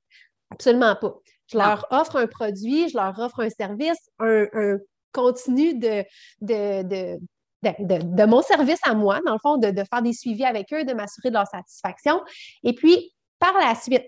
Absolument 0.52 0.96
pas. 0.96 1.14
Je 1.48 1.58
leur 1.58 1.86
offre 1.92 2.16
un 2.18 2.28
produit, 2.28 2.90
je 2.90 2.98
leur 2.98 3.18
offre 3.20 3.42
un 3.42 3.50
service, 3.50 4.00
un, 4.20 4.78
continu 5.12 5.78
de, 5.78 6.04
de, 6.42 7.18
de, 7.64 8.26
mon 8.26 8.42
service 8.42 8.80
à 8.84 8.94
moi, 8.94 9.22
dans 9.26 9.34
le 9.34 9.40
fond, 9.40 9.58
de, 9.58 9.72
faire 9.90 10.02
des 10.02 10.14
suivis 10.14 10.44
avec 10.44 10.74
eux, 10.74 10.84
de 10.84 10.94
m'assurer 10.94 11.30
de 11.30 11.36
leur 11.36 11.48
satisfaction. 11.48 12.22
Et 12.64 12.74
puis, 12.74 13.14
par 13.40 13.54
la 13.58 13.76
suite, 13.76 14.06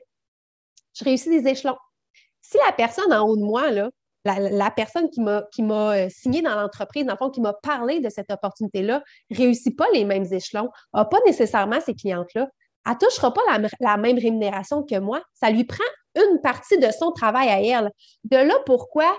je 0.93 1.03
réussis 1.05 1.29
des 1.29 1.47
échelons. 1.47 1.77
Si 2.41 2.57
la 2.65 2.73
personne 2.73 3.13
en 3.13 3.27
haut 3.27 3.37
de 3.37 3.43
moi, 3.43 3.71
là, 3.71 3.89
la, 4.27 4.71
personne 4.71 5.09
qui 5.09 5.21
m'a, 5.21 5.47
euh, 5.95 6.09
signé 6.09 6.41
dans 6.41 6.55
l'entreprise, 6.55 7.05
dans 7.05 7.13
le 7.13 7.17
fond, 7.17 7.29
qui 7.29 7.41
m'a 7.41 7.53
parlé 7.53 7.99
de 7.99 8.09
cette 8.09 8.31
opportunité-là, 8.31 9.03
réussit 9.31 9.75
pas 9.77 9.87
les 9.93 10.05
mêmes 10.05 10.25
échelons, 10.31 10.69
n'a 10.93 11.05
pas 11.05 11.19
nécessairement 11.25 11.79
ces 11.81 11.93
clientes-là, 11.93 12.47
elle 12.85 12.93
ne 12.93 12.97
touchera 12.97 13.33
pas 13.33 13.41
la, 13.79 13.97
même 13.97 14.17
rémunération 14.17 14.83
que 14.83 14.97
moi. 14.97 15.21
Ça 15.33 15.49
lui 15.49 15.65
prend 15.65 15.83
une 16.15 16.39
partie 16.41 16.77
de 16.77 16.87
son 16.91 17.11
travail 17.11 17.49
à 17.49 17.61
elle. 17.61 17.91
De 18.23 18.37
là 18.37 18.55
pourquoi 18.65 19.17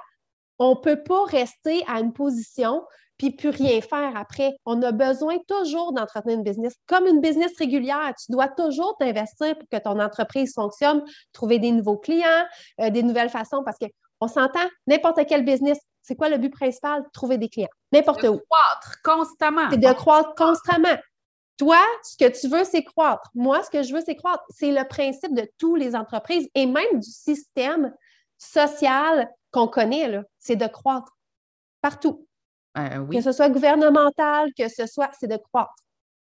on 0.59 0.71
ne 0.71 0.81
peut 0.81 1.03
pas 1.03 1.25
rester 1.25 1.85
à 1.87 2.01
une 2.01 2.13
position 2.13 2.83
puis 3.19 3.33
plus 3.33 3.51
rien 3.51 3.81
faire 3.81 4.13
après. 4.17 4.55
On 4.65 4.81
a 4.83 4.93
besoin 4.93 5.39
toujours 5.49 5.93
d'entretenir 5.93 6.39
une 6.39 6.45
business. 6.45 6.75
Comme 6.87 7.07
une 7.07 7.21
business 7.21 7.53
régulière, 7.59 8.13
tu 8.17 8.31
dois 8.31 8.49
toujours 8.49 8.97
t'investir 8.99 9.59
pour 9.59 9.69
que 9.69 9.77
ton 9.77 9.99
entreprise 9.99 10.55
fonctionne, 10.55 11.03
trouver 11.33 11.59
des 11.59 11.73
nouveaux 11.73 11.99
clients, 11.99 12.45
euh, 12.81 12.91
des 12.91 13.03
nouvelles 13.03 13.29
façons, 13.29 13.63
parce 13.65 13.77
qu'on 14.21 14.29
s'entend, 14.29 14.69
n'importe 14.87 15.21
quel 15.29 15.45
business, 15.45 15.79
c'est 16.03 16.17
quoi 16.17 16.29
le 16.29 16.39
but 16.39 16.51
principal? 16.51 17.05
Trouver 17.13 17.39
des 17.39 17.49
clients, 17.49 17.69
n'importe 17.93 18.23
où. 18.25 18.37
De 18.37 18.43
croître 18.49 19.03
constamment. 19.03 19.71
C'est 19.71 19.79
de 19.79 19.93
croître 19.93 20.35
constamment. 20.35 20.97
Toi, 21.59 21.81
ce 22.05 22.17
que 22.17 22.41
tu 22.41 22.49
veux, 22.49 22.65
c'est 22.65 22.85
croître. 22.85 23.29
Moi, 23.35 23.63
ce 23.65 23.71
que 23.71 23.83
je 23.83 23.93
veux, 23.93 24.01
c'est 24.05 24.15
croître. 24.15 24.45
C'est 24.49 24.71
le 24.71 24.87
principe 24.87 25.35
de 25.35 25.51
toutes 25.59 25.81
les 25.81 25.97
entreprises 25.97 26.49
et 26.55 26.67
même 26.67 27.01
du 27.01 27.11
système 27.11 27.93
social 28.39 29.29
qu'on 29.51 29.67
connaît, 29.67 30.21
c'est 30.39 30.57
de 30.57 30.67
croître 30.67 31.17
partout. 31.81 32.27
Euh, 32.77 33.07
que 33.09 33.21
ce 33.21 33.33
soit 33.33 33.49
gouvernemental, 33.49 34.51
que 34.57 34.69
ce 34.69 34.87
soit, 34.87 35.11
c'est 35.19 35.27
de 35.27 35.37
croître. 35.37 35.75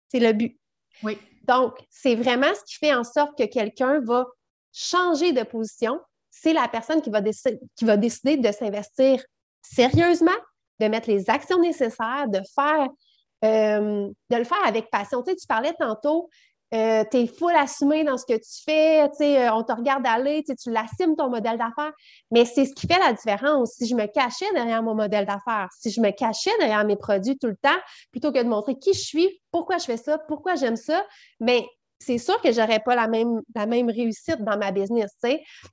C'est 0.08 0.20
le 0.20 0.32
but. 0.32 0.58
Oui. 1.04 1.18
Donc, 1.44 1.78
c'est 1.90 2.16
vraiment 2.16 2.54
ce 2.54 2.64
qui 2.66 2.76
fait 2.76 2.94
en 2.94 3.04
sorte 3.04 3.38
que 3.38 3.44
quelqu'un 3.44 4.00
va 4.02 4.26
changer 4.72 5.34
de 5.34 5.44
position. 5.44 6.00
C'est 6.42 6.54
la 6.54 6.68
personne 6.68 7.02
qui 7.02 7.10
va, 7.10 7.98
décider 7.98 8.38
de 8.38 8.52
s'investir 8.52 9.24
sérieusement, 9.62 10.32
de 10.80 10.88
mettre 10.88 11.10
les 11.10 11.30
actions 11.30 11.60
nécessaires, 11.60 12.28
de 12.28 12.42
faire 12.56 12.88
euh, 13.46 14.10
de 14.32 14.36
le 14.36 14.44
faire 14.44 14.66
avec 14.66 14.90
passion. 14.90 15.22
Tu, 15.22 15.32
sais, 15.32 15.36
tu 15.38 15.48
parlais 15.48 15.74
tantôt, 15.80 16.30
euh, 16.74 17.04
tu 17.10 17.18
es 17.18 17.28
full 17.28 17.56
assumé 17.56 18.04
dans 18.04 18.18
ce 18.18 18.26
que 18.26 18.34
tu 18.34 18.64
fais, 18.66 19.08
tu 19.10 19.18
sais, 19.18 19.48
euh, 19.48 19.54
on 19.54 19.64
te 19.64 19.72
regarde 19.72 20.06
aller, 20.06 20.44
tu 20.44 20.72
l'assumes 20.72 21.16
ton 21.16 21.30
modèle 21.30 21.58
d'affaires, 21.58 21.94
mais 22.32 22.46
c'est 22.46 22.66
ce 22.66 22.74
qui 22.74 22.88
fait 22.88 23.00
la 23.00 23.14
différence. 23.14 23.74
Si 23.74 23.88
je 23.88 23.96
me 23.96 24.06
cachais 24.08 24.52
derrière 24.54 24.84
mon 24.84 24.94
modèle 24.94 25.26
d'affaires, 25.26 25.70
si 25.80 25.92
je 25.92 26.02
me 26.02 26.12
cachais 26.12 26.52
derrière 26.60 26.84
mes 26.84 26.98
produits 26.98 27.38
tout 27.38 27.48
le 27.48 27.56
temps, 27.56 27.78
plutôt 28.12 28.32
que 28.32 28.40
de 28.40 28.50
montrer 28.50 28.76
qui 28.76 28.94
je 28.94 29.00
suis, 29.00 29.42
pourquoi 29.52 29.78
je 29.78 29.86
fais 29.86 29.98
ça, 29.98 30.18
pourquoi 30.28 30.56
j'aime 30.56 30.76
ça, 30.76 31.06
mais 31.40 31.66
c'est 32.00 32.18
sûr 32.18 32.40
que 32.42 32.52
je 32.52 32.62
n'aurais 32.62 32.80
pas 32.80 32.96
la 32.96 33.08
même, 33.08 33.42
la 33.56 33.66
même 33.66 33.90
réussite 33.90 34.42
dans 34.44 34.58
ma 34.58 34.72
business. 34.72 35.12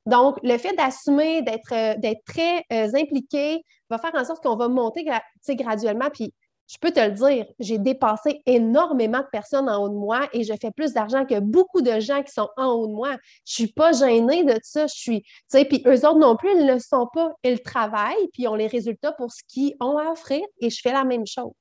Donc, 0.06 0.36
le 0.42 0.58
fait 0.58 0.74
d'assumer, 0.74 1.42
d'être, 1.42 1.98
d'être 2.00 2.24
très 2.24 2.64
impliqué, 2.70 3.62
va 3.90 3.98
faire 3.98 4.14
en 4.14 4.24
sorte 4.24 4.42
qu'on 4.42 4.56
va 4.56 4.68
monter 4.68 5.06
graduellement. 5.50 6.08
Puis 6.12 6.32
je 6.66 6.78
peux 6.80 6.90
te 6.90 7.00
le 7.00 7.12
dire, 7.12 7.46
j'ai 7.58 7.78
dépassé 7.78 8.40
énormément 8.46 9.18
de 9.18 9.26
personnes 9.30 9.68
en 9.68 9.82
haut 9.82 9.90
de 9.90 9.94
moi 9.94 10.28
et 10.32 10.44
je 10.44 10.54
fais 10.60 10.70
plus 10.70 10.94
d'argent 10.94 11.26
que 11.26 11.38
beaucoup 11.38 11.82
de 11.82 12.00
gens 12.00 12.22
qui 12.22 12.32
sont 12.32 12.48
en 12.56 12.68
haut 12.68 12.86
de 12.86 12.92
moi. 12.92 13.10
Je 13.10 13.62
ne 13.62 13.66
suis 13.66 13.72
pas 13.72 13.92
gênée 13.92 14.44
de 14.44 14.58
ça. 14.62 14.86
Je 14.86 14.94
suis, 14.94 15.22
tu 15.22 15.30
sais, 15.48 15.64
puis 15.66 15.82
eux 15.86 16.06
autres 16.06 16.18
non 16.18 16.36
plus, 16.36 16.50
ils 16.52 16.64
ne 16.64 16.72
le 16.72 16.78
sont 16.78 17.06
pas. 17.12 17.32
Ils 17.44 17.60
travaillent, 17.60 18.28
puis 18.32 18.48
ont 18.48 18.54
les 18.54 18.66
résultats 18.66 19.12
pour 19.12 19.30
ce 19.30 19.42
qu'ils 19.46 19.74
ont 19.80 19.98
à 19.98 20.10
offrir 20.10 20.40
et 20.60 20.70
je 20.70 20.80
fais 20.80 20.92
la 20.92 21.04
même 21.04 21.26
chose. 21.26 21.52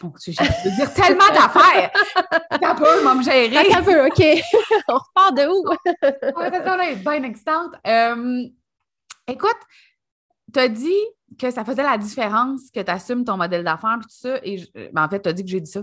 Bon, 0.00 0.12
je 0.24 0.30
veux 0.30 0.76
dire 0.76 0.94
tellement 0.94 1.28
d'affaires. 1.28 1.90
un 2.50 2.74
peu, 2.74 3.02
m'a 3.02 3.14
me 3.14 3.22
gérer. 3.22 3.72
Un 3.72 3.82
peu, 3.82 4.06
OK. 4.06 4.22
On 4.88 4.94
repart 4.94 5.34
de 5.36 5.46
où? 5.48 5.68
ouais, 6.38 6.50
ça, 6.64 6.76
là, 6.76 6.94
bien 6.94 7.22
excitante. 7.22 7.72
Euh, 7.86 8.44
écoute, 9.26 9.58
tu 10.52 10.60
as 10.60 10.68
dit 10.68 11.02
que 11.38 11.50
ça 11.50 11.64
faisait 11.64 11.82
la 11.82 11.98
différence 11.98 12.70
que 12.70 12.80
tu 12.80 12.90
assumes 12.90 13.24
ton 13.24 13.36
modèle 13.36 13.64
d'affaires 13.64 13.98
et 13.98 14.02
tout 14.02 14.08
ça. 14.08 14.38
Et 14.42 14.62
ben, 14.92 15.04
en 15.04 15.08
fait, 15.08 15.22
tu 15.22 15.28
as 15.28 15.32
dit 15.32 15.44
que 15.44 15.50
j'ai 15.50 15.60
dit 15.60 15.70
ça. 15.70 15.80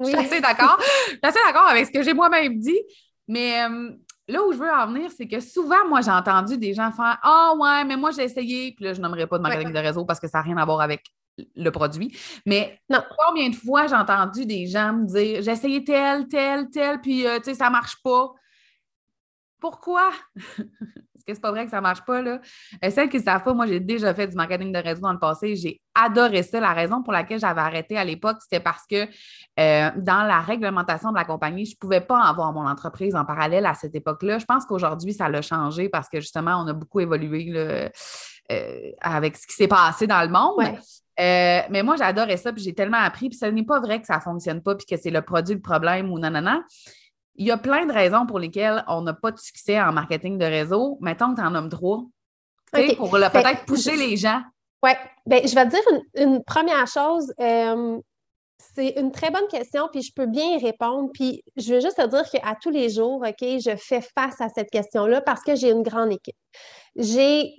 Oui. 0.00 0.10
je 0.12 0.16
suis 0.16 0.16
assez 0.16 0.40
d'accord. 0.40 0.78
Je 0.80 1.10
suis 1.12 1.20
assez 1.22 1.40
d'accord 1.46 1.68
avec 1.68 1.86
ce 1.86 1.90
que 1.90 2.02
j'ai 2.02 2.14
moi-même 2.14 2.58
dit. 2.58 2.80
Mais 3.26 3.64
euh, 3.64 3.90
là 4.26 4.42
où 4.44 4.52
je 4.52 4.58
veux 4.58 4.70
en 4.70 4.86
venir, 4.86 5.10
c'est 5.16 5.26
que 5.26 5.40
souvent, 5.40 5.86
moi, 5.88 6.00
j'ai 6.00 6.10
entendu 6.10 6.56
des 6.56 6.72
gens 6.74 6.90
faire 6.92 7.18
Ah 7.22 7.52
ouais, 7.58 7.84
mais 7.84 7.96
moi, 7.96 8.10
j'ai 8.10 8.22
essayé. 8.22 8.72
Puis 8.72 8.84
là, 8.84 8.94
je 8.94 9.00
n'aimerais 9.00 9.26
pas 9.26 9.38
de 9.38 9.42
marketing 9.42 9.72
de 9.72 9.78
réseau 9.78 10.04
parce 10.04 10.20
que 10.20 10.28
ça 10.28 10.38
n'a 10.38 10.44
rien 10.44 10.56
à 10.56 10.64
voir 10.64 10.80
avec 10.80 11.04
le 11.56 11.70
produit. 11.70 12.16
Mais 12.46 12.80
non. 12.88 13.00
combien 13.18 13.50
de 13.50 13.54
fois 13.54 13.86
j'ai 13.86 13.94
entendu 13.94 14.46
des 14.46 14.66
gens 14.66 14.92
me 14.92 15.06
dire 15.06 15.42
J'ai 15.42 15.52
essayé 15.52 15.84
tel, 15.84 16.28
tel, 16.28 16.70
tel, 16.70 17.00
puis 17.00 17.26
euh, 17.26 17.38
tu 17.38 17.44
sais, 17.44 17.54
ça 17.54 17.66
ne 17.66 17.72
marche 17.72 18.02
pas. 18.02 18.32
Pourquoi? 19.60 20.10
que 21.28 21.34
c'est 21.34 21.40
pas 21.40 21.50
vrai 21.50 21.64
que 21.66 21.70
ça 21.70 21.80
marche 21.80 22.04
pas, 22.04 22.22
là. 22.22 22.40
Euh, 22.82 22.90
celles 22.90 23.08
qui 23.08 23.18
ne 23.18 23.22
savent 23.22 23.42
pas, 23.44 23.52
moi, 23.52 23.66
j'ai 23.66 23.80
déjà 23.80 24.14
fait 24.14 24.26
du 24.26 24.34
marketing 24.34 24.72
de 24.72 24.78
réseau 24.78 25.02
dans 25.02 25.12
le 25.12 25.18
passé. 25.18 25.54
J'ai 25.56 25.80
adoré 25.94 26.42
ça. 26.42 26.58
La 26.58 26.72
raison 26.72 27.02
pour 27.02 27.12
laquelle 27.12 27.38
j'avais 27.38 27.60
arrêté 27.60 27.98
à 27.98 28.04
l'époque, 28.04 28.38
c'était 28.40 28.60
parce 28.60 28.84
que 28.86 29.06
euh, 29.60 29.90
dans 29.96 30.26
la 30.26 30.40
réglementation 30.40 31.10
de 31.10 31.16
la 31.16 31.24
compagnie, 31.24 31.66
je 31.66 31.72
ne 31.72 31.78
pouvais 31.78 32.00
pas 32.00 32.22
avoir 32.22 32.52
mon 32.52 32.66
entreprise 32.66 33.14
en 33.14 33.24
parallèle 33.24 33.66
à 33.66 33.74
cette 33.74 33.94
époque-là. 33.94 34.38
Je 34.38 34.46
pense 34.46 34.64
qu'aujourd'hui, 34.64 35.12
ça 35.12 35.28
l'a 35.28 35.42
changé 35.42 35.88
parce 35.88 36.08
que 36.08 36.20
justement, 36.20 36.62
on 36.64 36.66
a 36.66 36.72
beaucoup 36.72 37.00
évolué 37.00 37.52
euh, 38.50 38.90
avec 39.00 39.36
ce 39.36 39.46
qui 39.46 39.54
s'est 39.54 39.68
passé 39.68 40.06
dans 40.06 40.22
le 40.22 40.28
monde. 40.28 40.78
Mais 41.18 41.82
moi, 41.82 41.96
j'adorais 41.96 42.36
ça, 42.36 42.52
puis 42.52 42.62
j'ai 42.62 42.74
tellement 42.74 42.98
appris, 42.98 43.28
puis 43.28 43.38
ce 43.38 43.46
n'est 43.46 43.64
pas 43.64 43.80
vrai 43.80 44.00
que 44.00 44.06
ça 44.06 44.16
ne 44.16 44.22
fonctionne 44.22 44.62
pas, 44.62 44.74
puis 44.74 44.86
que 44.86 44.96
c'est 44.96 45.10
le 45.10 45.22
produit 45.22 45.54
le 45.54 45.60
problème 45.60 46.10
ou 46.12 46.18
non, 46.18 46.30
non, 46.30 46.42
non 46.42 46.62
il 47.38 47.46
y 47.46 47.50
a 47.52 47.56
plein 47.56 47.86
de 47.86 47.92
raisons 47.92 48.26
pour 48.26 48.38
lesquelles 48.38 48.84
on 48.88 49.00
n'a 49.02 49.14
pas 49.14 49.30
de 49.30 49.38
succès 49.38 49.80
en 49.80 49.92
marketing 49.92 50.38
de 50.38 50.44
réseau. 50.44 50.98
Mettons 51.00 51.30
que 51.30 51.40
tu 51.40 51.46
en 51.46 51.50
nommes 51.50 51.70
trois. 51.70 52.04
Pour 52.96 53.10
ben, 53.10 53.30
peut-être 53.30 53.64
pousser 53.64 53.96
les 53.96 54.16
gens. 54.16 54.42
Oui. 54.82 54.90
Ben, 55.24 55.46
je 55.46 55.54
vais 55.54 55.64
te 55.64 55.70
dire 55.70 56.00
une, 56.16 56.42
première 56.44 56.86
chose. 56.86 57.32
Euh, 57.40 57.98
c'est 58.74 58.90
une 58.98 59.12
très 59.12 59.30
bonne 59.30 59.46
question, 59.48 59.88
puis 59.90 60.02
je 60.02 60.12
peux 60.12 60.26
bien 60.26 60.58
y 60.58 60.58
répondre. 60.58 61.10
Puis 61.14 61.42
je 61.56 61.74
veux 61.74 61.80
juste 61.80 61.96
te 61.96 62.06
dire 62.06 62.28
qu'à 62.28 62.56
tous 62.60 62.70
les 62.70 62.90
jours, 62.90 63.24
OK, 63.26 63.40
je 63.40 63.76
fais 63.76 64.00
face 64.00 64.40
à 64.40 64.48
cette 64.48 64.70
question-là 64.70 65.20
parce 65.20 65.42
que 65.42 65.54
j'ai 65.54 65.70
une 65.70 65.82
grande 65.82 66.12
équipe. 66.12 66.36
J'ai 66.96 67.54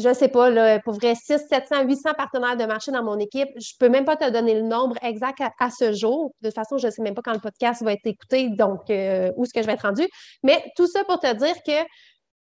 je 0.00 0.08
ne 0.08 0.14
sais 0.14 0.28
pas, 0.28 0.78
pour 0.80 0.94
vrai, 0.94 1.14
600, 1.14 1.44
700, 1.48 1.84
800 1.84 2.10
partenaires 2.16 2.56
de 2.56 2.64
marché 2.64 2.90
dans 2.90 3.02
mon 3.02 3.18
équipe. 3.18 3.48
Je 3.56 3.72
ne 3.74 3.78
peux 3.78 3.88
même 3.88 4.04
pas 4.04 4.16
te 4.16 4.28
donner 4.30 4.54
le 4.54 4.62
nombre 4.62 4.96
exact 5.02 5.42
à, 5.58 5.70
ce 5.70 5.92
jour. 5.92 6.32
De 6.40 6.48
toute 6.48 6.54
façon, 6.54 6.78
je 6.78 6.86
ne 6.86 6.90
sais 6.90 7.02
même 7.02 7.14
pas 7.14 7.22
quand 7.22 7.32
le 7.32 7.40
podcast 7.40 7.82
va 7.82 7.92
être 7.92 8.06
écouté, 8.06 8.48
donc 8.50 8.90
euh, 8.90 9.30
où 9.36 9.44
est-ce 9.44 9.52
que 9.52 9.62
je 9.62 9.66
vais 9.66 9.74
être 9.74 9.86
rendu. 9.86 10.06
Mais 10.42 10.64
tout 10.76 10.86
ça 10.86 11.04
pour 11.04 11.20
te 11.20 11.32
dire 11.34 11.56
que 11.66 11.86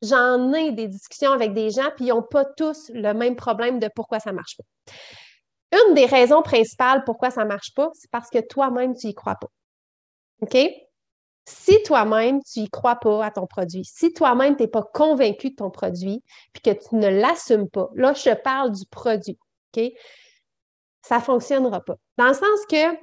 j'en 0.01 0.53
ai 0.53 0.71
des 0.71 0.87
discussions 0.87 1.31
avec 1.31 1.53
des 1.53 1.69
gens, 1.69 1.89
puis 1.95 2.05
ils 2.05 2.09
n'ont 2.09 2.23
pas 2.23 2.45
tous 2.45 2.91
le 2.93 3.13
même 3.13 3.35
problème 3.35 3.79
de 3.79 3.89
pourquoi 3.95 4.19
ça 4.19 4.31
ne 4.31 4.35
marche 4.35 4.57
pas. 4.57 5.77
Une 5.87 5.93
des 5.93 6.05
raisons 6.05 6.41
principales 6.41 7.03
pourquoi 7.05 7.31
ça 7.31 7.43
ne 7.43 7.49
marche 7.49 7.73
pas, 7.75 7.89
c'est 7.93 8.11
parce 8.11 8.29
que 8.29 8.39
toi-même, 8.39 8.95
tu 8.95 9.07
n'y 9.07 9.13
crois 9.13 9.35
pas. 9.35 9.47
OK? 10.41 10.57
Si 11.47 11.81
toi-même, 11.83 12.41
tu 12.43 12.61
n'y 12.61 12.69
crois 12.69 12.95
pas 12.95 13.23
à 13.23 13.31
ton 13.31 13.45
produit, 13.45 13.85
si 13.85 14.13
toi-même, 14.13 14.55
tu 14.55 14.63
n'es 14.63 14.67
pas 14.67 14.81
convaincu 14.81 15.51
de 15.51 15.55
ton 15.55 15.69
produit, 15.69 16.23
puis 16.53 16.61
que 16.61 16.71
tu 16.71 16.95
ne 16.95 17.07
l'assumes 17.07 17.69
pas, 17.69 17.89
là, 17.93 18.13
je 18.13 18.33
parle 18.33 18.71
du 18.71 18.85
produit, 18.87 19.37
OK? 19.75 19.83
Ça 21.03 21.17
ne 21.17 21.21
fonctinnera 21.21 21.81
pas. 21.81 21.95
Dans 22.17 22.27
le 22.27 22.33
sens 22.33 22.65
que 22.69 22.97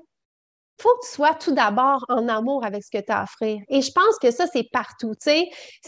faut 0.81 0.89
que 1.01 1.07
tu 1.07 1.13
sois 1.13 1.35
tout 1.35 1.53
d'abord 1.53 2.05
en 2.09 2.29
amour 2.29 2.65
avec 2.65 2.83
ce 2.83 2.91
que 2.91 3.03
tu 3.03 3.13
as 3.13 3.21
à 3.21 3.23
offrir. 3.23 3.61
Et 3.69 3.83
je 3.83 3.93
pense 3.93 4.19
que 4.21 4.31
ça, 4.31 4.47
c'est 4.53 4.69
partout. 4.73 5.13
C'est 5.21 5.47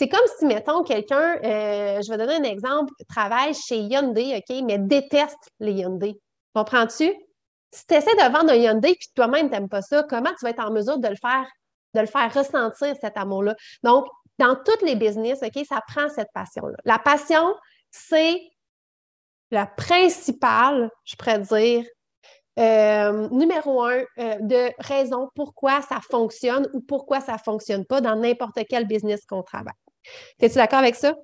comme 0.09 0.21
si, 0.39 0.47
mettons, 0.47 0.85
quelqu'un, 0.85 1.39
euh, 1.43 2.01
je 2.01 2.11
vais 2.11 2.19
donner 2.19 2.35
un 2.35 2.45
exemple, 2.45 2.93
travaille 3.09 3.55
chez 3.55 3.79
Hyundai, 3.79 4.37
OK, 4.37 4.57
mais 4.65 4.79
déteste 4.79 5.51
les 5.59 5.73
Hyundai. 5.73 6.15
Comprends-tu? 6.55 7.13
Si 7.73 7.87
tu 7.89 7.95
essaies 7.95 8.15
de 8.15 8.33
vendre 8.33 8.53
un 8.53 8.57
Hyundai 8.57 8.95
puis 8.95 9.09
toi-même, 9.17 9.49
tu 9.49 9.55
n'aimes 9.55 9.69
pas 9.69 9.83
ça, 9.83 10.05
comment 10.05 10.31
tu 10.39 10.45
vas 10.45 10.51
être 10.51 10.65
en 10.65 10.71
mesure 10.71 10.99
de 10.99 11.09
le 11.09 11.17
faire 11.17 11.47
de 11.95 12.01
le 12.01 12.07
faire 12.07 12.33
ressentir 12.33 12.95
cet 13.01 13.17
amour-là. 13.17 13.55
Donc, 13.83 14.07
dans 14.39 14.57
tous 14.57 14.85
les 14.85 14.97
business, 14.97 15.41
OK, 15.43 15.65
ça 15.67 15.81
prend 15.87 16.09
cette 16.09 16.33
passion-là. 16.33 16.77
La 16.85 16.99
passion, 16.99 17.55
c'est 17.91 18.41
la 19.51 19.67
principale, 19.67 20.91
je 21.05 21.17
pourrais 21.17 21.39
dire, 21.39 21.85
euh, 22.59 23.29
numéro 23.31 23.83
un, 23.83 24.05
euh, 24.19 24.37
de 24.41 24.71
raison 24.79 25.29
pourquoi 25.35 25.83
ça 25.83 26.01
fonctionne 26.01 26.69
ou 26.73 26.81
pourquoi 26.81 27.21
ça 27.21 27.35
ne 27.35 27.39
fonctionne 27.39 27.85
pas 27.85 28.01
dans 28.01 28.17
n'importe 28.17 28.59
quel 28.69 28.87
business 28.87 29.25
qu'on 29.27 29.43
travaille. 29.43 29.75
Es-tu 30.39 30.57
d'accord 30.57 30.79
avec 30.79 30.95
ça? 30.95 31.15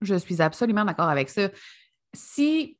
Je 0.00 0.14
suis 0.14 0.40
absolument 0.40 0.84
d'accord 0.84 1.08
avec 1.08 1.28
ça. 1.28 1.48
Si, 2.14 2.78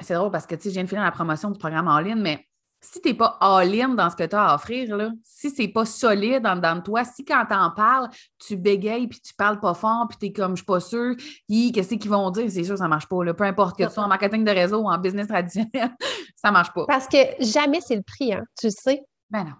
c'est 0.00 0.14
drôle 0.14 0.30
parce 0.30 0.46
que 0.46 0.54
je 0.62 0.68
viens 0.68 0.84
de 0.84 0.88
finir 0.88 1.02
la 1.02 1.10
promotion 1.10 1.50
du 1.50 1.58
programme 1.58 1.88
en 1.88 1.98
ligne, 1.98 2.20
mais 2.20 2.46
si 2.84 3.00
tu 3.00 3.08
n'es 3.08 3.14
pas 3.14 3.38
all-in 3.40 3.90
dans 3.90 4.10
ce 4.10 4.16
que 4.16 4.24
tu 4.24 4.34
as 4.34 4.50
à 4.50 4.54
offrir, 4.56 4.96
là, 4.96 5.10
si 5.22 5.50
c'est 5.50 5.68
pas 5.68 5.84
solide 5.84 6.46
en 6.46 6.56
dedans 6.56 6.76
de 6.76 6.80
toi, 6.80 7.04
si 7.04 7.24
quand 7.24 7.46
tu 7.48 7.54
en 7.54 7.70
parles, 7.70 8.08
tu 8.38 8.56
bégayes 8.56 9.06
puis 9.06 9.20
tu 9.20 9.34
parles 9.34 9.60
pas 9.60 9.74
fort 9.74 10.06
puis 10.08 10.18
tu 10.18 10.26
es 10.26 10.32
comme 10.32 10.52
je 10.52 10.62
suis 10.62 10.66
pas 10.66 10.80
sûre, 10.80 11.14
qu'est-ce 11.48 11.94
qu'ils 11.94 12.10
vont 12.10 12.30
dire? 12.30 12.50
C'est 12.50 12.64
sûr, 12.64 12.76
ça 12.76 12.88
marche 12.88 13.08
pas. 13.08 13.22
Là. 13.24 13.34
Peu 13.34 13.44
importe 13.44 13.78
que 13.78 13.84
tu 13.84 13.90
sois 13.90 14.02
en 14.02 14.08
marketing 14.08 14.44
de 14.44 14.50
réseau 14.50 14.80
ou 14.80 14.90
en 14.90 14.98
business 14.98 15.28
traditionnel, 15.28 15.90
ça 16.36 16.50
marche 16.50 16.72
pas. 16.72 16.84
Parce 16.86 17.06
que 17.06 17.18
jamais 17.38 17.80
c'est 17.80 17.96
le 17.96 18.02
prix, 18.02 18.34
hein, 18.34 18.42
tu 18.60 18.70
sais. 18.70 19.02
Ben 19.30 19.44
non. 19.44 19.54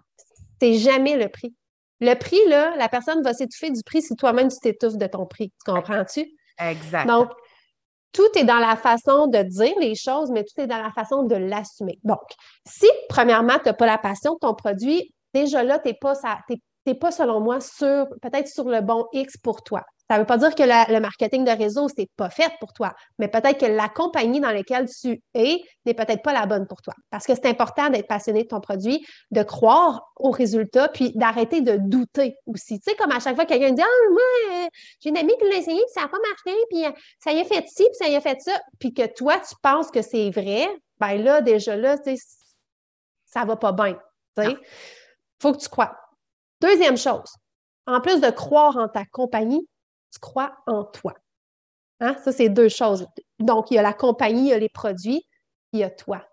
C'est 0.61 0.75
jamais 0.75 1.17
le 1.17 1.29
prix. 1.29 1.55
Le 2.01 2.15
prix, 2.15 2.41
là, 2.49 2.75
la 2.77 2.89
personne 2.89 3.23
va 3.23 3.33
s'étouffer 3.33 3.71
du 3.71 3.83
prix 3.85 4.03
si 4.03 4.17
toi-même 4.17 4.49
tu 4.49 4.59
t'étouffes 4.59 4.99
de 4.99 5.07
ton 5.07 5.27
prix. 5.27 5.53
Tu 5.65 5.73
comprends-tu? 5.73 6.27
Exact. 6.59 7.07
Donc, 7.07 7.31
tout 8.13 8.29
est 8.37 8.45
dans 8.45 8.59
la 8.59 8.77
façon 8.77 9.27
de 9.27 9.43
dire 9.43 9.75
les 9.81 9.95
choses, 9.95 10.31
mais 10.31 10.45
tout 10.45 10.61
est 10.61 10.67
dans 10.67 10.83
la 10.83 10.91
façon 10.93 11.25
de 11.25 11.35
l'assumer. 11.35 11.99
Donc, 12.05 12.21
si, 12.67 12.87
premièrement, 13.09 13.59
tu 13.59 13.67
n'as 13.67 13.73
pas 13.73 13.87
la 13.87 13.99
passion 13.99 14.35
de 14.35 14.39
ton 14.39 14.55
produit, 14.55 15.15
déjà 15.35 15.63
là, 15.63 15.79
tu 15.79 15.89
n'es 15.89 15.95
pas, 15.95 16.15
pas, 17.01 17.11
selon 17.11 17.41
moi, 17.41 17.61
sur, 17.61 18.07
peut-être 18.21 18.49
sur 18.49 18.69
le 18.69 18.81
bon 18.81 19.07
X 19.13 19.37
pour 19.43 19.63
toi. 19.63 19.83
Ça 20.13 20.19
ne 20.19 20.25
veut 20.25 20.27
pas 20.27 20.37
dire 20.37 20.55
que 20.55 20.63
le 20.63 21.01
marketing 21.01 21.43
de 21.43 21.51
réseau, 21.53 21.89
c'est 21.89 22.11
pas 22.19 22.29
fait 22.29 22.53
pour 22.61 22.75
toi, 22.75 22.93
mais 23.19 23.29
peut-être 23.29 23.59
que 23.59 23.65
la 23.65 23.89
compagnie 23.89 24.41
dans 24.41 24.51
laquelle 24.51 24.87
tu 24.87 25.23
es 25.33 25.59
n'est 25.87 25.95
peut-être 25.95 26.21
pas 26.21 26.35
la 26.35 26.45
bonne 26.45 26.67
pour 26.67 26.83
toi. 26.83 26.93
Parce 27.09 27.25
que 27.25 27.35
c'est 27.35 27.47
important 27.47 27.89
d'être 27.89 28.09
passionné 28.09 28.43
de 28.43 28.49
ton 28.49 28.61
produit, 28.61 29.03
de 29.31 29.43
croire 29.43 30.13
aux 30.17 30.31
résultats, 30.31 30.91
puis 30.91 31.13
d'arrêter 31.15 31.63
de 31.63 31.79
douter 31.79 32.37
aussi. 32.45 32.79
Tu 32.79 32.91
sais, 32.91 32.97
comme 32.97 33.11
à 33.11 33.21
chaque 33.21 33.37
fois, 33.37 33.47
quelqu'un 33.47 33.73
dit 33.73 33.81
Ah, 33.81 34.11
moi, 34.11 34.21
euh, 34.51 34.69
j'ai 35.01 35.09
une 35.09 35.17
amie 35.17 35.33
qui 35.39 35.49
l'a 35.49 35.57
essayé, 35.57 35.79
puis 35.79 35.93
ça 35.95 36.03
n'a 36.03 36.09
pas 36.09 36.19
marché, 36.19 36.61
puis 36.69 36.85
euh, 36.85 36.91
ça 37.19 37.33
y 37.33 37.41
a 37.41 37.45
fait 37.45 37.67
ci, 37.69 37.85
puis 37.85 37.95
ça 37.95 38.07
y 38.07 38.15
a 38.15 38.21
fait 38.21 38.39
ça, 38.43 38.61
puis 38.79 38.93
que 38.93 39.07
toi, 39.15 39.39
tu 39.39 39.55
penses 39.63 39.91
que 39.91 40.03
c'est 40.03 40.29
vrai, 40.29 40.69
ben 41.01 41.17
là, 41.25 41.41
déjà 41.41 41.75
là, 41.75 41.97
tu 41.97 42.15
sais, 42.15 42.23
ça 43.25 43.47
va 43.47 43.57
pas 43.57 43.73
bien. 43.73 43.99
Tu 44.37 44.45
sais, 44.45 44.59
faut 45.41 45.53
que 45.53 45.59
tu 45.59 45.71
crois. 45.71 45.97
Deuxième 46.61 46.99
chose, 46.99 47.33
en 47.87 48.03
plus 48.03 48.21
de 48.21 48.29
croire 48.29 48.77
en 48.77 48.89
ta 48.89 49.07
compagnie, 49.07 49.67
tu 50.13 50.21
crois 50.21 50.53
en 50.67 50.85
toi. 50.85 51.15
Hein? 52.01 52.17
Ça, 52.25 52.33
c'est 52.33 52.49
deux 52.49 52.69
choses. 52.69 53.07
Donc, 53.39 53.71
il 53.71 53.75
y 53.75 53.79
a 53.79 53.83
la 53.83 53.93
compagnie, 53.93 54.43
il 54.43 54.49
y 54.49 54.53
a 54.53 54.59
les 54.59 54.69
produits, 54.69 55.27
il 55.73 55.81
y 55.81 55.83
a 55.83 55.91
toi. 55.91 56.25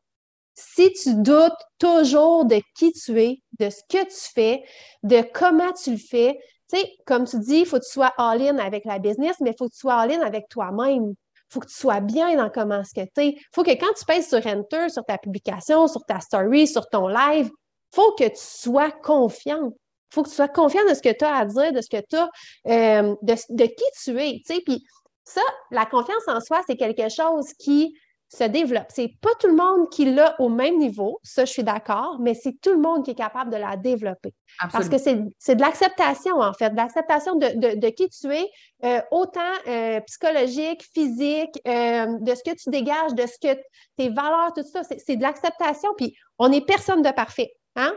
Si 0.55 0.91
tu 0.91 1.15
doutes 1.15 1.53
toujours 1.77 2.45
de 2.45 2.59
qui 2.75 2.91
tu 2.91 3.21
es, 3.21 3.41
de 3.59 3.69
ce 3.69 3.81
que 3.87 4.03
tu 4.03 4.33
fais, 4.33 4.63
de 5.03 5.21
comment 5.33 5.71
tu 5.71 5.91
le 5.91 5.97
fais, 5.97 6.39
tu 6.71 6.77
sais, 6.77 6.97
comme 7.05 7.25
tu 7.25 7.39
dis, 7.39 7.59
il 7.59 7.65
faut 7.65 7.79
que 7.79 7.85
tu 7.85 7.91
sois 7.91 8.13
all-in 8.17 8.57
avec 8.57 8.83
la 8.85 8.99
business, 8.99 9.37
mais 9.39 9.51
il 9.51 9.55
faut 9.57 9.67
que 9.67 9.73
tu 9.73 9.79
sois 9.79 9.95
all-in 9.95 10.21
avec 10.21 10.49
toi-même. 10.49 11.11
Il 11.11 11.53
faut 11.53 11.61
que 11.61 11.67
tu 11.67 11.75
sois 11.75 12.01
bien 12.01 12.35
dans 12.35 12.49
comment 12.49 12.83
ce 12.83 12.93
que 12.93 13.05
tu 13.05 13.21
es. 13.21 13.27
Il 13.29 13.41
faut 13.53 13.63
que 13.63 13.71
quand 13.71 13.93
tu 13.97 14.05
pèses 14.05 14.27
sur 14.27 14.45
Enter, 14.45 14.89
sur 14.89 15.03
ta 15.05 15.17
publication, 15.17 15.87
sur 15.87 16.05
ta 16.05 16.19
story, 16.19 16.67
sur 16.67 16.87
ton 16.89 17.07
live, 17.07 17.49
il 17.49 17.95
faut 17.95 18.11
que 18.13 18.27
tu 18.27 18.35
sois 18.35 18.91
confiante. 18.91 19.73
Il 20.11 20.15
faut 20.15 20.23
que 20.23 20.29
tu 20.29 20.35
sois 20.35 20.47
confiant 20.47 20.83
de 20.89 20.93
ce 20.93 21.01
que 21.01 21.15
tu 21.15 21.23
as 21.23 21.35
à 21.35 21.45
dire, 21.45 21.71
de 21.71 21.81
ce 21.81 21.89
que 21.89 22.01
tu 22.01 22.15
as, 22.15 22.29
euh, 22.67 23.15
de, 23.21 23.65
qui 23.65 23.83
tu 24.03 24.19
es. 24.19 24.41
Puis 24.65 24.83
ça, 25.23 25.41
la 25.71 25.85
confiance 25.85 26.27
en 26.27 26.39
soi, 26.41 26.61
c'est 26.67 26.77
quelque 26.77 27.09
chose 27.09 27.53
qui 27.59 27.95
se 28.27 28.43
développe. 28.43 28.87
C'est 28.89 29.11
pas 29.21 29.29
tout 29.39 29.47
le 29.47 29.55
monde 29.55 29.89
qui 29.89 30.05
l'a 30.05 30.35
au 30.39 30.49
même 30.49 30.77
niveau, 30.77 31.19
ça 31.23 31.45
je 31.45 31.51
suis 31.51 31.63
d'accord, 31.63 32.17
mais 32.19 32.35
c'est 32.35 32.53
tout 32.61 32.71
le 32.71 32.77
monde 32.77 33.03
qui 33.03 33.11
est 33.11 33.15
capable 33.15 33.51
de 33.51 33.57
la 33.57 33.75
développer. 33.75 34.35
Parce 34.71 34.87
que 34.87 34.97
c'est 34.97 35.55
de 35.55 35.61
l'acceptation, 35.61 36.39
en 36.39 36.53
fait, 36.53 36.69
de 36.69 36.75
l'acceptation 36.75 37.35
de, 37.35 37.89
qui 37.89 38.07
tu 38.09 38.31
es, 38.31 38.47
euh, 38.85 39.01
autant 39.11 39.39
euh, 39.67 39.99
psychologique, 40.01 40.83
physique, 40.93 41.59
de 41.65 42.35
ce 42.35 42.43
que 42.43 42.55
tu 42.55 42.69
dégages, 42.69 43.15
de 43.15 43.25
ce 43.25 43.39
que 43.41 43.59
tes 43.97 44.09
valeurs, 44.09 44.53
tout 44.55 44.63
ça, 44.63 44.81
c'est 44.83 45.15
de 45.15 45.23
l'acceptation. 45.23 45.89
Puis 45.97 46.15
on 46.37 46.49
n'est 46.49 46.61
personne 46.61 47.01
de 47.01 47.11
parfait. 47.11 47.51
Hein? 47.75 47.93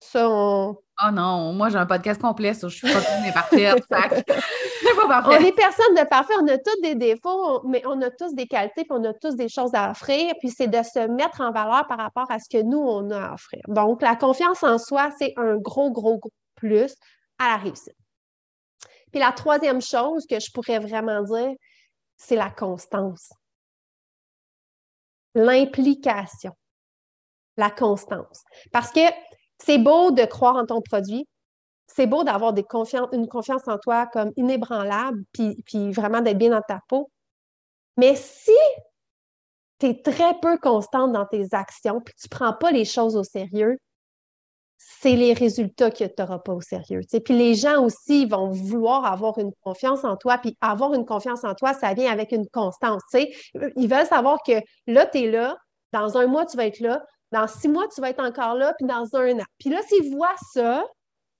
Ça, 0.00 0.28
on, 0.30 0.78
Oh 1.00 1.12
non, 1.12 1.52
moi 1.52 1.68
j'ai 1.68 1.76
un 1.76 1.86
podcast 1.86 2.20
complet 2.20 2.54
sur 2.54 2.68
je 2.68 2.78
suis 2.78 2.92
pas 2.92 3.00
mais 3.22 3.32
parfaite. 3.32 3.84
On 3.88 5.30
est 5.30 5.52
personne 5.52 5.94
de 5.94 6.04
parfait, 6.08 6.34
on 6.40 6.48
a 6.48 6.58
tous 6.58 6.80
des 6.82 6.96
défauts, 6.96 7.62
mais 7.68 7.82
on 7.86 8.02
a 8.02 8.10
tous 8.10 8.34
des 8.34 8.48
qualités, 8.48 8.82
puis 8.82 8.90
on 8.90 9.04
a 9.04 9.14
tous 9.14 9.36
des 9.36 9.48
choses 9.48 9.74
à 9.74 9.92
offrir, 9.92 10.34
puis 10.40 10.50
c'est 10.50 10.66
de 10.66 10.82
se 10.82 11.06
mettre 11.06 11.40
en 11.40 11.52
valeur 11.52 11.86
par 11.86 11.98
rapport 11.98 12.28
à 12.30 12.40
ce 12.40 12.48
que 12.48 12.62
nous, 12.62 12.78
on 12.78 13.10
a 13.10 13.28
à 13.28 13.34
offrir. 13.34 13.62
Donc, 13.68 14.02
la 14.02 14.16
confiance 14.16 14.64
en 14.64 14.76
soi, 14.78 15.10
c'est 15.18 15.34
un 15.36 15.56
gros, 15.56 15.92
gros, 15.92 16.18
gros 16.18 16.32
plus 16.56 16.94
à 17.38 17.50
la 17.50 17.56
réussite. 17.58 17.94
Puis 19.12 19.20
la 19.20 19.30
troisième 19.30 19.80
chose 19.80 20.26
que 20.28 20.40
je 20.40 20.50
pourrais 20.52 20.80
vraiment 20.80 21.22
dire, 21.22 21.54
c'est 22.16 22.36
la 22.36 22.50
constance. 22.50 23.32
L'implication. 25.36 26.52
La 27.56 27.70
constance. 27.70 28.42
Parce 28.72 28.90
que 28.90 29.00
c'est 29.64 29.78
beau 29.78 30.10
de 30.10 30.24
croire 30.24 30.56
en 30.56 30.66
ton 30.66 30.80
produit. 30.80 31.26
C'est 31.86 32.06
beau 32.06 32.22
d'avoir 32.22 32.54
une 33.12 33.28
confiance 33.28 33.66
en 33.66 33.78
toi 33.78 34.06
comme 34.06 34.30
inébranlable, 34.36 35.24
puis, 35.32 35.92
vraiment 35.92 36.20
d'être 36.20 36.38
bien 36.38 36.50
dans 36.50 36.62
ta 36.62 36.80
peau. 36.88 37.10
Mais 37.96 38.14
si 38.14 38.52
tu 39.78 39.86
es 39.86 40.02
très 40.02 40.38
peu 40.40 40.58
constante 40.58 41.12
dans 41.12 41.26
tes 41.26 41.48
actions, 41.52 42.00
puis 42.00 42.14
tu 42.20 42.26
ne 42.30 42.36
prends 42.36 42.52
pas 42.52 42.70
les 42.70 42.84
choses 42.84 43.16
au 43.16 43.24
sérieux, 43.24 43.78
c'est 44.76 45.16
les 45.16 45.32
résultats 45.32 45.90
que 45.90 46.04
tu 46.04 46.12
n'auras 46.18 46.38
pas 46.38 46.52
au 46.52 46.60
sérieux. 46.60 47.00
Puis 47.24 47.36
les 47.36 47.54
gens 47.54 47.82
aussi 47.82 48.26
vont 48.26 48.50
vouloir 48.50 49.04
avoir 49.04 49.38
une 49.38 49.50
confiance 49.62 50.04
en 50.04 50.16
toi, 50.16 50.38
puis 50.38 50.56
avoir 50.60 50.94
une 50.94 51.04
confiance 51.04 51.42
en 51.42 51.54
toi, 51.54 51.74
ça 51.74 51.94
vient 51.94 52.12
avec 52.12 52.32
une 52.32 52.48
constance. 52.48 53.02
Ils 53.14 53.88
veulent 53.88 54.06
savoir 54.06 54.38
que 54.46 54.60
là, 54.86 55.06
tu 55.06 55.18
es 55.18 55.30
là, 55.30 55.56
dans 55.92 56.16
un 56.16 56.26
mois, 56.26 56.46
tu 56.46 56.56
vas 56.56 56.66
être 56.66 56.80
là, 56.80 57.02
dans 57.32 57.46
six 57.46 57.68
mois, 57.68 57.86
tu 57.88 58.00
vas 58.00 58.10
être 58.10 58.22
encore 58.22 58.54
là, 58.54 58.74
puis 58.78 58.86
dans 58.86 59.14
un 59.14 59.38
an. 59.38 59.44
Puis 59.58 59.70
là, 59.70 59.80
s'ils 59.86 60.10
voient 60.14 60.36
ça, 60.52 60.84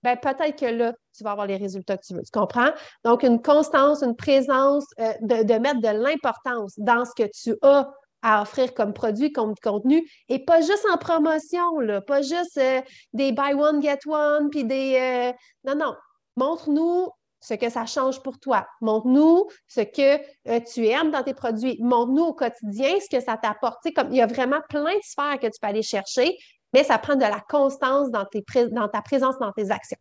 ben 0.03 0.17
peut-être 0.17 0.59
que 0.59 0.67
là, 0.67 0.93
tu 1.17 1.25
vas 1.25 1.33
avoir 1.33 1.47
les 1.47 1.57
résultats 1.57 1.97
que 1.97 2.05
tu 2.07 2.15
veux. 2.15 2.23
Tu 2.23 2.31
comprends? 2.33 2.71
Donc, 3.05 3.23
une 3.23 3.43
constance, 3.43 4.03
une 4.03 4.17
présence, 4.17 4.85
euh, 5.01 5.13
de, 5.21 5.59
mettre 5.59 5.81
de 5.81 5.89
l'importance 5.89 6.75
dans 6.79 7.05
ce 7.05 7.11
que 7.17 7.29
tu 7.29 7.57
as 7.63 7.91
à 8.23 8.43
offrir 8.43 8.75
comme 8.75 8.93
produit, 8.93 9.33
comme 9.33 9.55
contenu, 9.63 10.09
et 10.29 10.45
pas 10.45 10.61
juste 10.61 10.85
en 10.93 10.97
promotion, 10.97 11.79
là, 11.81 12.01
pas 12.01 12.21
juste 12.21 12.59
euh, 12.59 12.81
des 13.13 13.33
buy 13.33 13.55
one, 13.55 13.81
get 13.81 14.01
one, 14.07 14.51
puis 14.51 14.65
des... 14.65 14.97
Euh, 15.01 15.33
non, 15.65 15.77
non. 15.77 15.95
Montre-nous 16.37 17.09
ce 17.41 17.55
que 17.55 17.71
ça 17.71 17.87
change 17.87 18.23
pour 18.23 18.39
toi. 18.39 18.67
Montre-nous 18.81 19.47
ce 19.67 19.81
que 19.81 20.19
euh, 20.49 20.61
tu 20.61 20.87
aimes 20.87 21.11
dans 21.11 21.23
tes 21.23 21.35
produits. 21.35 21.79
Montre-nous 21.81 22.25
au 22.25 22.35
quotidien 22.35 22.95
ce 23.01 23.09
que 23.15 23.23
ça 23.23 23.37
t'apporte. 23.37 23.79
Il 23.85 24.17
y 24.17 24.21
a 24.21 24.27
vraiment 24.27 24.61
plein 24.69 24.95
de 24.95 25.03
sphères 25.03 25.39
que 25.41 25.47
tu 25.47 25.61
peux 25.61 25.69
aller 25.69 25.83
chercher, 25.83 26.37
mais 26.73 26.85
ça 26.85 26.99
prend 26.99 27.15
de 27.15 27.21
la 27.21 27.41
constance 27.49 28.11
dans, 28.11 28.25
tes 28.25 28.45
dans 28.71 28.89
ta 28.89 29.03
présence 29.03 29.39
dans 29.39 29.53
tes 29.53 29.71
actions. 29.71 29.99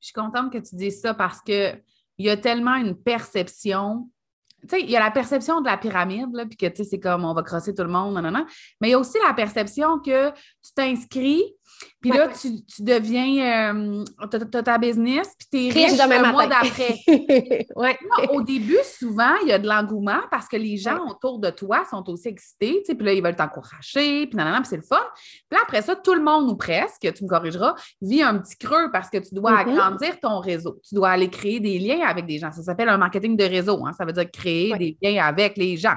Je 0.00 0.06
suis 0.06 0.14
contente 0.14 0.52
que 0.52 0.58
tu 0.58 0.74
dises 0.74 1.00
ça 1.00 1.14
parce 1.14 1.40
qu'il 1.42 1.82
y 2.18 2.28
a 2.28 2.36
tellement 2.36 2.74
une 2.74 2.96
perception. 2.96 4.08
Tu 4.62 4.68
sais, 4.68 4.80
il 4.80 4.90
y 4.90 4.96
a 4.96 5.00
la 5.00 5.10
perception 5.10 5.60
de 5.60 5.66
la 5.66 5.76
pyramide, 5.76 6.32
là, 6.32 6.46
puis 6.46 6.56
que, 6.56 6.66
tu 6.66 6.76
sais, 6.76 6.90
c'est 6.90 7.00
comme 7.00 7.24
on 7.24 7.34
va 7.34 7.42
crosser 7.42 7.74
tout 7.74 7.82
le 7.82 7.88
monde, 7.88 8.14
non. 8.14 8.46
Mais 8.80 8.88
il 8.88 8.90
y 8.92 8.94
a 8.94 8.98
aussi 8.98 9.18
la 9.26 9.34
perception 9.34 9.98
que 9.98 10.30
tu 10.30 10.72
t'inscris, 10.74 11.42
puis 12.02 12.10
là, 12.10 12.28
tu, 12.28 12.50
deviens, 12.80 13.76
euh, 13.76 14.04
tu 14.28 14.56
as, 14.56 14.62
ta 14.62 14.76
business, 14.76 15.34
puis 15.38 15.48
tu 15.72 15.78
es 15.78 15.86
riche, 15.86 15.98
le 15.98 16.32
mois 16.32 16.48
d'après. 16.48 16.96
ouais. 17.76 17.98
Au 18.32 18.42
début, 18.42 18.78
souvent, 18.98 19.36
il 19.42 19.48
y 19.48 19.52
a 19.52 19.58
de 19.60 19.68
l'engouement 19.68 20.20
parce 20.28 20.48
que 20.48 20.56
les 20.56 20.76
gens 20.76 20.98
autour 21.06 21.38
de 21.38 21.50
toi 21.50 21.84
sont 21.88 22.02
aussi 22.10 22.26
excités, 22.26 22.82
puis 22.84 23.06
là, 23.06 23.12
ils 23.12 23.22
veulent 23.22 23.36
t'encourager, 23.36 24.26
puis 24.26 24.36
puis 24.42 24.68
c'est 24.68 24.76
le 24.76 24.82
fun. 24.82 25.00
Puis 25.48 25.56
là, 25.56 25.58
après 25.62 25.82
ça, 25.82 25.94
tout 25.94 26.14
le 26.14 26.22
monde, 26.22 26.50
ou 26.50 26.56
presque, 26.56 27.12
tu 27.14 27.24
me 27.24 27.28
corrigeras, 27.28 27.76
vit 28.00 28.22
un 28.22 28.38
petit 28.38 28.56
creux 28.56 28.90
parce 28.90 29.08
que 29.08 29.18
tu 29.18 29.34
dois 29.34 29.52
mm-hmm. 29.52 29.70
agrandir 29.70 30.20
ton 30.20 30.40
réseau. 30.40 30.80
Tu 30.88 30.96
dois 30.96 31.10
aller 31.10 31.30
créer 31.30 31.60
des 31.60 31.78
liens 31.78 32.04
avec 32.06 32.26
des 32.26 32.38
gens. 32.38 32.50
Ça 32.50 32.62
s'appelle 32.62 32.88
un 32.88 32.98
marketing 32.98 33.36
de 33.36 33.44
réseau. 33.44 33.86
Hein. 33.86 33.92
Ça 33.96 34.04
veut 34.04 34.12
dire 34.12 34.28
créer 34.30 34.76
des 34.76 34.96
liens 35.00 35.24
avec 35.24 35.56
les 35.56 35.76
gens. 35.76 35.96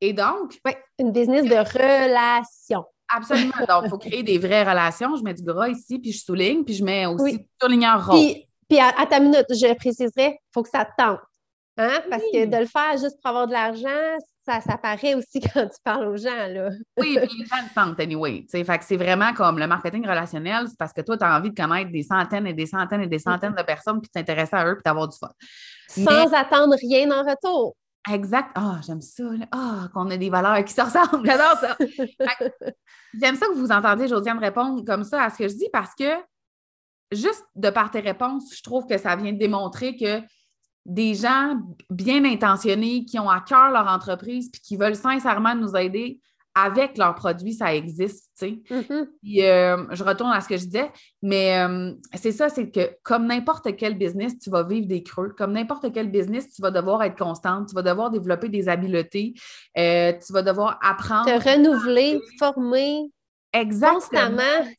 Et 0.00 0.12
donc... 0.12 0.58
Oui, 0.64 0.72
une 0.98 1.12
business 1.12 1.44
de 1.44 1.56
relation. 1.56 2.84
Absolument. 3.12 3.52
Donc, 3.68 3.82
il 3.84 3.90
faut 3.90 3.98
créer 3.98 4.22
des 4.22 4.38
vraies 4.38 4.62
relations. 4.62 5.16
Je 5.16 5.22
mets 5.22 5.34
du 5.34 5.42
gras 5.42 5.68
ici, 5.68 5.98
puis 5.98 6.12
je 6.12 6.22
souligne, 6.22 6.64
puis 6.64 6.74
je 6.74 6.84
mets 6.84 7.06
aussi 7.06 7.24
oui. 7.24 7.48
surligneur 7.60 8.06
rond. 8.06 8.12
Puis, 8.12 8.48
puis 8.68 8.78
à, 8.80 9.06
ta 9.06 9.20
minute, 9.20 9.46
je 9.50 9.74
préciserai, 9.74 10.38
il 10.40 10.52
faut 10.52 10.62
que 10.62 10.70
ça 10.70 10.86
tente. 10.96 11.20
Hein? 11.76 12.02
Parce 12.08 12.22
que 12.32 12.46
de 12.46 12.56
le 12.56 12.66
faire 12.66 12.92
juste 12.92 13.16
pour 13.20 13.30
avoir 13.30 13.48
de 13.48 13.52
l'argent, 13.52 14.18
ça, 14.46 14.60
ça 14.60 14.78
paraît 14.78 15.14
aussi 15.14 15.40
quand 15.54 15.66
tu 15.66 15.76
parles 15.82 16.06
aux 16.06 16.16
gens. 16.16 16.46
Là. 16.48 16.70
oui, 16.98 17.18
puis 17.20 17.38
les 17.38 17.46
gens 17.46 17.56
le 17.62 17.74
sentent 17.74 18.00
anyway. 18.00 18.46
Fait 18.50 18.64
que 18.64 18.84
c'est 18.84 18.96
vraiment 18.96 19.32
comme 19.34 19.58
le 19.58 19.66
marketing 19.66 20.06
relationnel, 20.06 20.66
c'est 20.68 20.78
parce 20.78 20.92
que 20.92 21.00
toi, 21.00 21.16
tu 21.16 21.24
as 21.24 21.36
envie 21.36 21.50
de 21.50 21.60
connaître 21.60 21.90
des 21.90 22.02
centaines 22.02 22.46
et 22.46 22.54
des 22.54 22.66
centaines 22.66 23.02
et 23.02 23.08
des 23.08 23.18
centaines 23.18 23.54
de 23.54 23.62
personnes, 23.62 24.00
puis 24.00 24.10
t'intéresser 24.10 24.54
à 24.54 24.66
eux, 24.68 24.74
puis 24.74 24.82
d'avoir 24.84 25.08
du 25.08 25.16
fun. 25.18 25.30
Sans 25.88 26.32
attendre 26.32 26.76
rien 26.80 27.10
en 27.10 27.22
retour. 27.28 27.74
Exact. 28.10 28.50
Ah, 28.54 28.80
j'aime 28.86 29.00
ça. 29.00 29.24
Ah, 29.50 29.88
qu'on 29.94 30.10
a 30.10 30.16
des 30.16 30.30
valeurs 30.30 30.62
qui 30.64 30.72
se 30.72 30.80
ressemblent. 30.82 31.26
J'adore 31.26 31.58
ça. 31.58 31.76
j'aime 33.20 33.36
ça 33.36 33.46
que 33.46 33.54
vous 33.54 33.72
entendiez 33.72 34.08
Josiane 34.08 34.38
répondre 34.38 34.84
comme 34.84 35.04
ça 35.04 35.22
à 35.22 35.30
ce 35.30 35.38
que 35.38 35.48
je 35.48 35.54
dis 35.54 35.68
parce 35.72 35.94
que 35.94 36.10
juste 37.12 37.44
de 37.54 37.70
par 37.70 37.90
tes 37.90 38.00
réponses, 38.00 38.54
je 38.54 38.62
trouve 38.62 38.86
que 38.86 38.98
ça 38.98 39.16
vient 39.16 39.32
démontrer 39.32 39.96
que 39.96 40.20
des 40.84 41.14
gens 41.14 41.58
bien 41.88 42.24
intentionnés 42.24 43.06
qui 43.06 43.18
ont 43.18 43.30
à 43.30 43.40
cœur 43.40 43.70
leur 43.70 43.86
entreprise 43.86 44.50
puis 44.50 44.60
qui 44.60 44.76
veulent 44.76 44.96
sincèrement 44.96 45.54
nous 45.54 45.74
aider 45.76 46.20
avec 46.54 46.96
leurs 46.98 47.14
produits, 47.14 47.54
ça 47.54 47.74
existe, 47.74 48.30
tu 48.38 48.46
sais. 48.46 48.62
Mm-hmm. 48.70 49.06
Puis, 49.22 49.42
euh, 49.42 49.84
je 49.90 50.04
retourne 50.04 50.30
à 50.30 50.40
ce 50.40 50.48
que 50.48 50.56
je 50.56 50.64
disais, 50.64 50.90
mais 51.20 51.58
euh, 51.58 51.92
c'est 52.14 52.32
ça, 52.32 52.48
c'est 52.48 52.70
que 52.70 52.96
comme 53.02 53.26
n'importe 53.26 53.74
quel 53.76 53.98
business, 53.98 54.38
tu 54.38 54.50
vas 54.50 54.62
vivre 54.62 54.86
des 54.86 55.02
creux. 55.02 55.34
Comme 55.36 55.52
n'importe 55.52 55.92
quel 55.92 56.10
business, 56.10 56.52
tu 56.52 56.62
vas 56.62 56.70
devoir 56.70 57.02
être 57.02 57.18
constante, 57.18 57.68
tu 57.68 57.74
vas 57.74 57.82
devoir 57.82 58.10
développer 58.10 58.48
des 58.48 58.68
habiletés, 58.68 59.34
euh, 59.76 60.12
tu 60.24 60.32
vas 60.32 60.42
devoir 60.42 60.78
apprendre. 60.82 61.26
Te 61.26 61.50
renouveler, 61.50 62.20
former. 62.38 63.10
Exactement. 63.52 64.20
Constamment. 64.20 64.70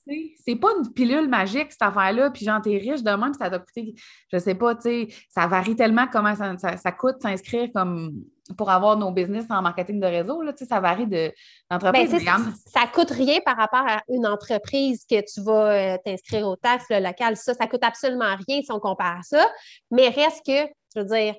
C'est 0.46 0.56
pas 0.56 0.68
une 0.78 0.92
pilule 0.92 1.30
magique, 1.30 1.72
cette 1.72 1.82
affaire-là, 1.82 2.30
puis 2.30 2.46
genre, 2.46 2.62
t'es 2.62 2.78
riche 2.78 3.04
demain, 3.04 3.32
puis 3.32 3.38
ça 3.40 3.50
t'a 3.50 3.60
coûté, 3.60 3.96
je 4.32 4.38
sais 4.38 4.56
pas, 4.56 4.76
tu 4.76 4.82
sais, 4.82 5.08
ça 5.30 5.48
varie 5.48 5.78
tellement 5.78 6.08
comment 6.12 6.36
ça, 6.36 6.58
ça, 6.58 6.76
ça 6.76 6.92
coûte 6.92 7.22
s'inscrire 7.22 7.70
comme 7.74 8.12
pour 8.58 8.70
avoir 8.70 8.96
nos 8.96 9.12
business 9.12 9.46
en 9.50 9.62
marketing 9.62 10.00
de 10.00 10.06
réseau, 10.06 10.42
là, 10.44 10.54
ça 10.56 10.80
varie 10.80 11.08
de- 11.08 11.32
Ben, 11.70 11.78
d'entreprise. 11.80 12.10
sais, 12.12 12.18
Regarde. 12.18 12.44
ça 12.68 12.82
coûte 12.94 13.10
rien 13.10 13.40
par 13.44 13.58
rapport 13.58 13.86
à 13.88 14.04
une 14.08 14.28
entreprise 14.28 15.04
que 15.10 15.20
tu 15.22 15.42
vas 15.42 15.72
euh, 15.72 15.98
t'inscrire 16.06 16.48
aux 16.48 16.56
taxes, 16.56 16.86
le 16.90 17.00
local, 17.00 17.36
ça, 17.38 17.54
ça 17.56 17.66
coûte 17.68 17.84
absolument 17.84 18.36
rien 18.48 18.62
si 18.62 18.72
on 18.72 18.80
compare 18.80 19.18
à 19.20 19.24
ça. 19.24 19.50
Mais 19.90 20.10
reste 20.10 20.46
que, 20.46 20.68
je 20.96 21.00
veux 21.02 21.06
dire, 21.06 21.36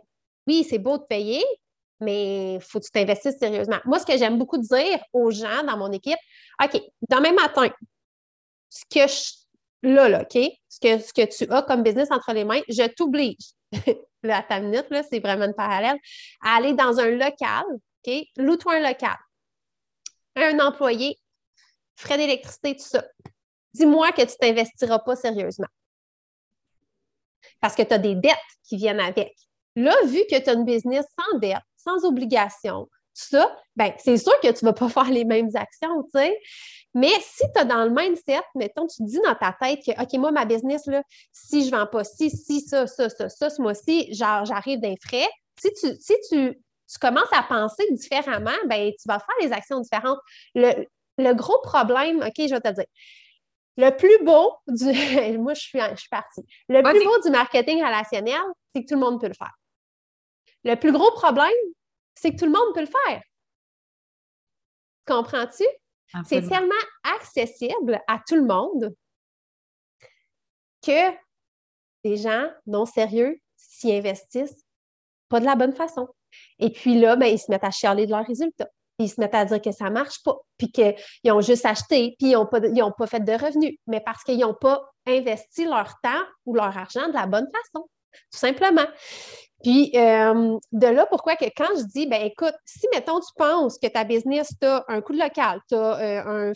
oui, 0.49 0.67
c'est 0.69 0.79
beau 0.81 0.99
de 0.99 1.05
payer, 1.05 1.45
mais 2.01 2.55
il 2.55 2.61
faut 2.61 2.81
que 2.81 2.85
tu 2.87 2.91
t'investisses 2.91 3.39
sérieusement. 3.39 3.79
Moi, 3.85 3.99
ce 4.01 4.07
que 4.07 4.19
j'aime 4.19 4.37
beaucoup 4.39 4.59
dire 4.59 4.99
aux 5.13 5.31
gens 5.31 5.63
dans 5.65 5.77
mon 5.77 5.93
équipe, 5.93 6.19
OK, 6.63 6.81
demain 7.09 7.33
matin, 7.33 7.69
ce 8.69 8.83
que 8.91 9.07
je. 9.07 9.46
Là, 9.87 10.09
là, 10.09 10.23
OK? 10.23 10.37
Ce 10.69 10.81
que, 10.81 10.99
ce 10.99 11.13
que 11.13 11.25
tu 11.25 11.51
as 11.53 11.63
comme 11.63 11.85
business 11.85 12.11
entre 12.11 12.33
les 12.33 12.45
mains, 12.45 12.61
je 12.69 12.89
t'oblige. 12.89 13.55
à 14.29 14.43
ta 14.43 14.59
minute, 14.59 14.87
là, 14.91 15.05
c'est 15.05 15.21
vraiment 15.21 15.45
une 15.45 15.55
parallèle, 15.55 15.97
à 16.43 16.57
aller 16.57 16.73
dans 16.73 16.99
un 16.99 17.11
local, 17.11 17.65
OK? 18.05 18.15
Loue-toi 18.37 18.75
un 18.75 18.81
local. 18.81 19.17
Un 20.35 20.59
employé, 20.59 21.17
frais 21.95 22.17
d'électricité, 22.17 22.75
tout 22.75 22.83
ça. 22.83 23.05
Dis-moi 23.75 24.11
que 24.11 24.23
tu 24.23 24.35
ne 24.43 24.49
t'investiras 24.49 24.99
pas 24.99 25.15
sérieusement. 25.15 25.69
Parce 27.61 27.77
que 27.77 27.83
tu 27.83 27.95
as 27.95 27.99
des 27.99 28.17
dettes 28.17 28.35
qui 28.65 28.77
viennent 28.79 28.99
avec. 28.99 29.37
Là, 29.77 29.95
vu 30.07 30.19
que 30.29 30.37
tu 30.43 30.51
as 30.51 30.55
une 30.55 30.65
business 30.65 31.07
sans 31.17 31.39
dette, 31.39 31.63
sans 31.77 32.05
obligation, 32.05 32.89
ça, 33.17 33.57
ben, 33.77 33.93
c'est 33.99 34.19
sûr 34.19 34.33
que 34.41 34.49
tu 34.49 34.65
ne 34.65 34.71
vas 34.71 34.75
pas 34.75 34.89
faire 34.91 35.11
les 35.11 35.25
mêmes 35.25 35.51
actions, 35.55 36.03
tu 36.05 36.21
sais. 36.21 36.39
Mais 36.95 37.13
si 37.21 37.45
tu 37.55 37.61
as 37.61 37.65
dans 37.65 37.85
le 37.85 37.91
mindset, 37.91 38.41
mettons, 38.55 38.87
tu 38.87 39.03
dis 39.03 39.21
dans 39.21 39.35
ta 39.35 39.53
tête 39.53 39.81
que, 39.85 39.91
OK, 40.01 40.13
moi, 40.15 40.31
ma 40.31 40.45
business, 40.45 40.87
là, 40.87 41.03
si 41.33 41.65
je 41.65 41.71
ne 41.71 41.77
vends 41.77 41.87
pas 41.87 42.05
ci, 42.05 42.31
si, 42.31 42.61
ça, 42.61 42.87
ça, 42.87 43.09
ça, 43.09 43.29
ça, 43.29 43.51
ce 43.51 43.61
mois-ci, 43.61 44.09
j'arrive 44.13 44.81
d'un 44.81 44.95
frais. 45.03 45.29
Si 45.61 45.73
tu, 45.75 45.95
si 46.01 46.15
tu, 46.31 46.55
tu 46.55 46.99
commences 47.01 47.33
à 47.33 47.43
penser 47.43 47.85
différemment, 47.91 48.57
ben, 48.67 48.91
tu 48.91 49.09
vas 49.09 49.19
faire 49.19 49.35
les 49.41 49.53
actions 49.53 49.81
différentes. 49.81 50.19
Le, 50.55 50.87
le 51.19 51.35
gros 51.35 51.61
problème, 51.63 52.23
OK, 52.23 52.35
je 52.39 52.55
vais 52.55 52.61
te 52.61 52.73
dire. 52.73 52.87
Le 53.79 53.91
plus 53.91 54.25
beau 54.25 54.55
du. 54.67 54.85
Moi, 55.39 55.55
je 55.55 55.61
suis, 55.61 55.79
je 55.79 56.01
suis 56.01 56.09
partie. 56.09 56.45
Le 56.69 56.83
plus 56.83 57.05
beau 57.05 57.19
du 57.21 57.31
marketing 57.31 57.83
relationnel, 57.83 58.41
c'est 58.75 58.83
que 58.83 58.89
tout 58.89 58.95
le 58.95 59.01
monde 59.01 59.21
peut 59.21 59.29
le 59.29 59.35
faire. 59.35 59.55
Le 60.65 60.75
plus 60.77 60.93
gros 60.93 61.11
problème, 61.13 61.53
c'est 62.17 62.33
que 62.33 62.39
tout 62.39 62.47
le 62.47 62.53
monde 62.53 62.75
peut 62.75 62.81
le 62.81 62.87
faire. 62.87 63.23
Comprends-tu? 65.07 65.65
C'est 66.25 66.41
tellement 66.49 66.75
accessible 67.17 68.01
à 68.09 68.21
tout 68.27 68.37
le 68.37 68.45
monde 68.45 68.95
que 70.83 71.11
des 72.05 72.17
gens 72.17 72.49
non 72.67 72.87
sérieux 72.87 73.39
s'y 73.57 73.93
investissent 73.93 74.65
pas 75.29 75.41
de 75.41 75.45
la 75.45 75.57
bonne 75.57 75.73
façon. 75.73 76.09
Et 76.59 76.71
puis 76.71 76.99
là, 77.01 77.17
ben, 77.17 77.27
ils 77.27 77.39
se 77.39 77.51
mettent 77.51 77.65
à 77.65 77.71
chialer 77.71 78.07
de 78.07 78.13
leurs 78.13 78.27
résultats. 78.27 78.69
Ils 78.99 79.11
se 79.11 79.21
mettent 79.21 79.35
à 79.35 79.45
dire 79.45 79.61
que 79.61 79.73
ça 79.73 79.87
ne 79.87 79.91
marche 79.91 80.23
pas, 80.23 80.37
puis 80.57 80.71
qu'ils 80.71 81.33
ont 81.33 81.41
juste 81.41 81.67
acheté, 81.67 82.15
puis 82.19 82.29
ils 82.31 82.33
n'ont 82.33 82.47
pas, 82.47 82.61
de- 82.61 82.69
ils 82.75 82.83
ont 82.83 82.93
pas 82.97 83.07
fait 83.07 83.21
de 83.21 83.33
revenus, 83.33 83.77
mais 83.87 84.01
parce 84.01 84.23
qu'ils 84.23 84.39
n'ont 84.39 84.55
pas 84.55 84.81
investi 85.07 85.65
leur 85.67 85.93
temps 86.03 86.23
ou 86.47 86.55
leur 86.55 86.77
argent 86.77 87.09
de 87.09 87.13
la 87.13 87.27
bonne 87.27 87.49
façon, 87.51 87.89
tout 88.33 88.39
simplement. 88.39 88.87
Puis 89.63 89.91
euh, 89.95 90.59
de 90.73 90.87
là, 90.87 91.07
pourquoi 91.07 91.35
que 91.35 91.47
quand 91.57 91.77
je 91.77 91.85
dis, 91.85 92.07
ben 92.07 92.23
écoute, 92.23 92.55
si 92.65 92.87
mettons 92.93 93.21
tu 93.21 93.33
penses 93.37 93.79
que 93.79 93.89
ta 93.89 94.05
business, 94.05 94.49
tu 94.61 94.67
as 94.67 94.85
un 94.89 95.01
coût 95.01 95.15
local, 95.15 95.61
tu 95.69 95.75
as, 95.75 96.53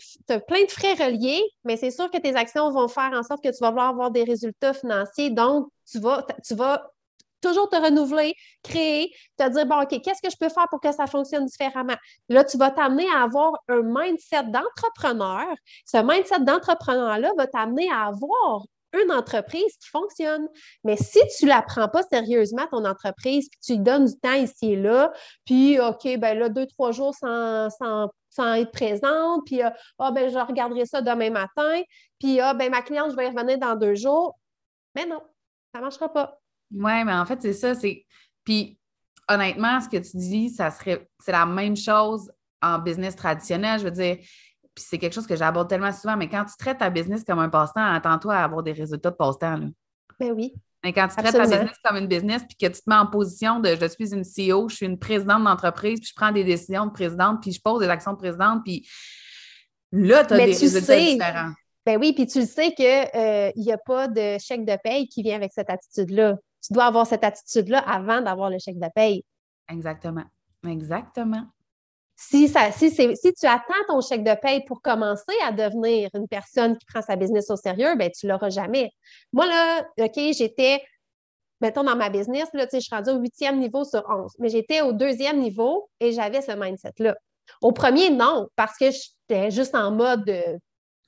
plein 0.47 0.63
de 0.63 0.71
frais 0.71 0.93
reliés, 0.93 1.43
mais 1.63 1.77
c'est 1.77 1.91
sûr 1.91 2.09
que 2.11 2.17
tes 2.19 2.35
actions 2.35 2.69
vont 2.71 2.87
faire 2.87 3.11
en 3.13 3.23
sorte 3.23 3.43
que 3.43 3.49
tu 3.49 3.57
vas 3.59 3.69
vouloir 3.69 3.89
avoir 3.89 4.11
des 4.11 4.23
résultats 4.23 4.73
financiers. 4.73 5.31
Donc, 5.31 5.67
tu 5.89 5.99
vas, 5.99 6.25
tu 6.45 6.55
vas 6.55 6.91
toujours 7.41 7.69
te 7.69 7.75
renouveler, 7.75 8.35
créer, 8.63 9.11
te 9.37 9.49
dire, 9.49 9.65
bon, 9.65 9.81
OK, 9.81 9.99
qu'est-ce 10.01 10.21
que 10.21 10.29
je 10.29 10.37
peux 10.39 10.49
faire 10.49 10.67
pour 10.69 10.79
que 10.79 10.91
ça 10.91 11.07
fonctionne 11.07 11.45
différemment? 11.45 11.95
Là, 12.29 12.43
tu 12.43 12.57
vas 12.57 12.71
t'amener 12.71 13.07
à 13.15 13.23
avoir 13.23 13.53
un 13.67 13.81
mindset 13.83 14.43
d'entrepreneur. 14.43 15.47
Ce 15.85 15.97
mindset 15.97 16.41
d'entrepreneur-là 16.41 17.31
va 17.37 17.47
t'amener 17.47 17.91
à 17.91 18.07
avoir 18.07 18.63
une 18.93 19.11
entreprise 19.11 19.77
qui 19.77 19.89
fonctionne. 19.89 20.47
Mais 20.83 20.97
si 20.97 21.19
tu 21.37 21.45
ne 21.45 21.49
la 21.49 21.61
prends 21.61 21.87
pas 21.87 22.03
sérieusement, 22.03 22.67
ton 22.69 22.85
entreprise, 22.85 23.49
puis 23.49 23.59
tu 23.63 23.73
lui 23.73 23.79
donnes 23.79 24.05
du 24.05 24.19
temps 24.19 24.33
ici 24.33 24.73
et 24.73 24.75
là, 24.75 25.11
puis 25.45 25.79
OK, 25.79 26.17
ben 26.17 26.37
là, 26.37 26.49
deux, 26.49 26.67
trois 26.67 26.91
jours 26.91 27.15
sans, 27.15 27.69
sans, 27.69 28.09
sans 28.29 28.53
être 28.55 28.71
présente, 28.71 29.45
puis 29.45 29.61
ah, 29.61 29.73
ah, 29.99 30.11
ben 30.11 30.29
je 30.29 30.37
regarderai 30.37 30.85
ça 30.85 31.01
demain 31.01 31.29
matin, 31.29 31.81
puis 32.19 32.39
ah, 32.39 32.53
ben 32.53 32.69
ma 32.69 32.81
cliente, 32.81 33.11
je 33.11 33.15
vais 33.15 33.27
y 33.27 33.29
revenir 33.29 33.57
dans 33.57 33.75
deux 33.75 33.95
jours. 33.95 34.37
Mais 34.95 35.05
non, 35.05 35.21
ça 35.73 35.79
ne 35.79 35.83
marchera 35.83 36.11
pas. 36.11 36.37
Oui, 36.73 37.03
mais 37.03 37.13
en 37.13 37.25
fait, 37.25 37.41
c'est 37.41 37.53
ça. 37.53 37.75
C'est... 37.75 38.05
Puis, 38.43 38.77
honnêtement, 39.27 39.79
ce 39.81 39.89
que 39.89 39.97
tu 39.97 40.17
dis, 40.17 40.49
ça 40.49 40.71
serait... 40.71 41.07
c'est 41.19 41.31
la 41.31 41.45
même 41.45 41.75
chose 41.75 42.31
en 42.61 42.79
business 42.79 43.15
traditionnel. 43.15 43.79
Je 43.79 43.85
veux 43.85 43.91
dire, 43.91 44.17
puis 44.75 44.85
c'est 44.87 44.97
quelque 44.97 45.13
chose 45.13 45.27
que 45.27 45.35
j'aborde 45.35 45.69
tellement 45.69 45.91
souvent, 45.91 46.15
mais 46.17 46.29
quand 46.29 46.45
tu 46.45 46.55
traites 46.57 46.77
ta 46.79 46.89
business 46.89 47.23
comme 47.23 47.39
un 47.39 47.49
passe-temps, 47.49 47.83
attends-toi 47.93 48.35
à 48.35 48.43
avoir 48.43 48.63
des 48.63 48.71
résultats 48.71 49.11
de 49.11 49.15
passe-temps. 49.15 49.57
Là. 49.57 49.67
Ben 50.19 50.31
oui. 50.31 50.53
Mais 50.83 50.93
quand 50.93 51.07
tu 51.09 51.15
traites 51.15 51.31
ta 51.33 51.41
business 51.45 51.77
comme 51.83 51.97
une 51.97 52.07
business, 52.07 52.43
puis 52.43 52.55
que 52.55 52.65
tu 52.73 52.81
te 52.81 52.89
mets 52.89 52.95
en 52.95 53.05
position 53.05 53.59
de 53.59 53.75
je 53.79 53.85
suis 53.87 54.13
une 54.13 54.23
CEO, 54.23 54.67
je 54.69 54.75
suis 54.77 54.85
une 54.85 54.97
présidente 54.97 55.43
d'entreprise, 55.43 55.99
puis 55.99 56.09
je 56.09 56.15
prends 56.15 56.31
des 56.31 56.43
décisions 56.43 56.85
de 56.87 56.91
présidente, 56.91 57.41
puis 57.41 57.51
je 57.51 57.61
pose 57.61 57.81
des 57.81 57.89
actions 57.89 58.13
de 58.13 58.17
présidente, 58.17 58.61
puis 58.63 58.87
là, 59.91 60.25
tu 60.25 60.33
as 60.33 60.37
Mais 60.37 60.45
des 60.47 60.55
tu 60.55 60.61
résultats 60.61 60.85
sais- 60.85 61.11
différents. 61.13 61.51
Ben 61.85 61.97
oui, 61.99 62.13
puis 62.13 62.27
tu 62.27 62.39
le 62.39 62.45
sais 62.45 62.73
qu'il 62.73 63.63
n'y 63.63 63.71
a 63.71 63.77
pas 63.77 64.07
de 64.07 64.37
chèque 64.39 64.65
de 64.65 64.77
paye 64.83 65.07
qui 65.07 65.23
vient 65.23 65.35
avec 65.35 65.51
cette 65.53 65.69
attitude-là. 65.69 66.37
Tu 66.65 66.73
dois 66.73 66.85
avoir 66.85 67.07
cette 67.07 67.23
attitude-là 67.23 67.79
avant 67.79 68.21
d'avoir 68.21 68.49
le 68.51 68.57
chèque 68.59 68.79
de 68.79 68.87
paye. 68.95 69.23
Exactement. 69.67 70.25
Exactement. 70.67 71.43
Si, 72.29 72.47
ça, 72.47 72.71
si, 72.71 72.91
si 72.91 73.33
tu 73.33 73.47
attends 73.47 73.73
ton 73.87 73.99
chèque 73.99 74.23
de 74.23 74.35
paye 74.39 74.63
pour 74.65 74.81
commencer 74.81 75.33
à 75.43 75.51
devenir 75.51 76.09
une 76.13 76.27
personne 76.27 76.77
qui 76.77 76.85
prend 76.85 77.01
sa 77.01 77.15
business 77.15 77.49
au 77.49 77.55
sérieux, 77.55 77.95
ben 77.95 78.11
tu 78.11 78.27
ne 78.27 78.31
l'auras 78.31 78.49
jamais. 78.49 78.91
Moi, 79.33 79.47
là, 79.47 79.81
OK, 79.99 80.19
j'étais, 80.37 80.83
mettons, 81.61 81.83
dans 81.83 81.95
ma 81.95 82.09
business, 82.09 82.47
là, 82.53 82.67
je 82.71 82.79
suis 82.79 82.95
rendue 82.95 83.09
au 83.09 83.17
huitième 83.17 83.59
niveau 83.59 83.83
sur 83.83 84.03
11, 84.07 84.33
mais 84.37 84.49
j'étais 84.49 84.81
au 84.81 84.93
deuxième 84.93 85.39
niveau 85.39 85.89
et 85.99 86.11
j'avais 86.11 86.41
ce 86.41 86.51
mindset-là. 86.51 87.15
Au 87.61 87.71
premier, 87.71 88.11
non, 88.11 88.47
parce 88.55 88.77
que 88.77 88.91
j'étais 88.91 89.49
juste 89.49 89.73
en 89.73 89.89
mode, 89.91 90.29
euh, 90.29 90.57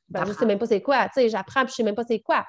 ben, 0.09 0.25
je 0.25 0.31
ne 0.31 0.35
sais 0.35 0.45
même 0.47 0.57
pas 0.59 0.65
c'est 0.65 0.81
quoi, 0.81 1.05
tu 1.05 1.21
sais, 1.21 1.29
j'apprends 1.29 1.63
puis 1.63 1.69
je 1.69 1.73
ne 1.73 1.75
sais 1.75 1.83
même 1.83 1.95
pas 1.95 2.05
c'est 2.07 2.21
quoi. 2.21 2.43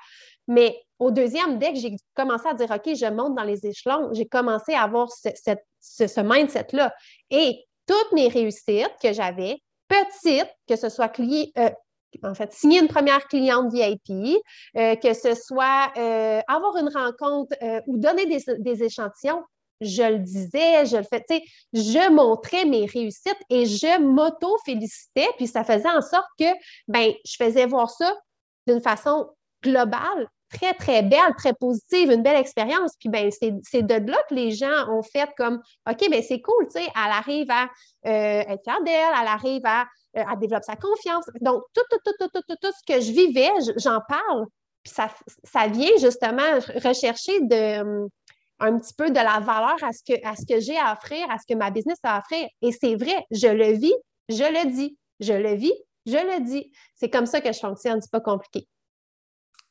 Mais 0.48 0.81
au 0.98 1.11
deuxième, 1.11 1.59
dès 1.59 1.74
que 1.74 1.79
j'ai 1.79 1.94
commencé 2.14 2.48
à 2.48 2.55
dire, 2.55 2.70
OK, 2.70 2.94
je 2.94 3.11
monte 3.11 3.35
dans 3.35 3.44
les 3.44 3.66
échelons, 3.66 4.09
j'ai 4.12 4.27
commencé 4.27 4.72
à 4.72 4.83
avoir 4.85 5.11
ce- 5.12 5.29
ce 5.81 6.20
mindset-là. 6.20 6.94
Et 7.31 7.62
toutes 7.87 8.12
mes 8.12 8.29
réussites 8.29 8.94
que 9.03 9.12
j'avais, 9.12 9.59
petites, 9.88 10.51
que 10.68 10.77
ce 10.77 10.88
soit 10.88 11.09
cli- 11.09 11.53
euh, 11.59 11.70
en 12.23 12.35
fait, 12.35 12.53
signer 12.53 12.81
une 12.81 12.88
première 12.88 13.27
cliente 13.27 13.73
VIP, 13.73 14.37
euh, 14.77 14.94
que 14.97 15.14
ce 15.14 15.35
soit 15.35 15.92
euh, 15.97 16.40
avoir 16.47 16.77
une 16.77 16.88
rencontre 16.88 17.57
ou 17.87 17.99
donner 17.99 18.27
des, 18.27 18.42
des 18.59 18.85
échantillons, 18.85 19.42
je 19.81 20.03
le 20.03 20.18
disais, 20.20 20.87
je 20.87 20.97
le 20.97 21.03
fais, 21.03 21.25
tu 21.29 21.37
sais, 21.37 21.42
je 21.73 22.11
montrais 22.11 22.64
mes 22.64 22.87
réussites 22.87 23.40
et 23.51 23.66
je 23.66 24.01
m'auto-félicitais, 24.01 25.29
puis 25.37 25.47
ça 25.47 25.64
faisait 25.64 25.88
en 25.90 26.01
sorte 26.01 26.29
que, 26.38 26.44
ben, 26.88 27.12
je 27.25 27.37
faisais 27.37 27.66
voir 27.66 27.90
ça 27.90 28.14
d'une 28.66 28.81
façon 28.81 29.29
globale, 29.62 30.29
très, 30.50 30.74
très 30.74 31.02
belle, 31.02 31.35
très 31.37 31.52
positive, 31.54 32.11
une 32.11 32.22
belle 32.22 32.37
expérience. 32.37 32.92
Puis, 32.98 33.09
ben, 33.09 33.30
c'est 33.30 33.83
de 33.83 34.11
là 34.11 34.18
que 34.28 34.35
les 34.35 34.52
gens 34.52 34.88
ont 34.90 35.02
fait 35.02 35.28
comme, 35.37 35.61
OK, 35.90 36.11
ben 36.11 36.22
c'est 36.22 36.40
cool, 36.40 36.66
tu 36.68 36.80
sais, 36.80 36.87
elle 36.94 37.12
arrive 37.12 37.50
à 37.50 37.64
euh, 38.07 38.52
être 38.52 38.62
fière 38.62 38.83
d'elle, 38.85 39.12
elle 39.20 39.26
arrive 39.28 39.62
à, 39.64 39.83
euh, 40.16 40.24
à 40.28 40.37
développer 40.37 40.64
sa 40.66 40.76
confiance. 40.76 41.24
Donc, 41.40 41.62
tout, 41.74 41.83
tout, 41.90 41.98
tout, 42.04 42.12
tout, 42.18 42.28
tout, 42.33 42.42
tout, 42.48 42.57
tout 42.61 42.72
ce 42.72 42.92
que 42.94 43.00
je 43.00 43.12
vivais, 43.12 43.50
je- 43.66 43.72
j'en 43.78 44.00
parle. 44.09 44.46
Puis 44.83 44.92
ça, 44.94 45.09
ça 45.44 45.66
vient 45.66 45.96
justement 45.98 46.42
rechercher 46.85 47.40
de, 47.40 47.80
hum, 47.80 48.09
un 48.61 48.78
petit 48.78 48.94
peu 48.94 49.09
de 49.11 49.14
la 49.14 49.40
valeur 49.40 49.76
à 49.83 49.92
ce 49.92 50.02
que, 50.07 50.26
à 50.26 50.37
ce 50.37 50.46
que 50.46 50.61
j'ai 50.61 50.76
à 50.78 50.92
offrir, 50.92 51.26
à 51.30 51.38
ce 51.38 51.46
que 51.52 51.59
ma 51.59 51.70
business 51.70 51.98
a 52.04 52.16
à 52.16 52.18
offrir. 52.20 52.46
Et 52.62 52.70
c'est 52.72 52.94
vrai, 52.94 53.24
je 53.30 53.48
le 53.48 53.72
vis, 53.72 53.94
je 54.28 54.44
le 54.44 54.70
dis. 54.70 54.96
Je 55.20 55.33
le 55.33 55.54
vis, 55.54 55.72
je 56.07 56.16
le 56.16 56.44
dis. 56.44 56.72
C'est 56.96 57.09
comme 57.09 57.26
ça 57.26 57.40
que 57.40 57.52
je 57.52 57.59
fonctionne, 57.61 58.00
c'est 58.02 58.11
pas 58.11 58.20
compliqué. 58.20 58.66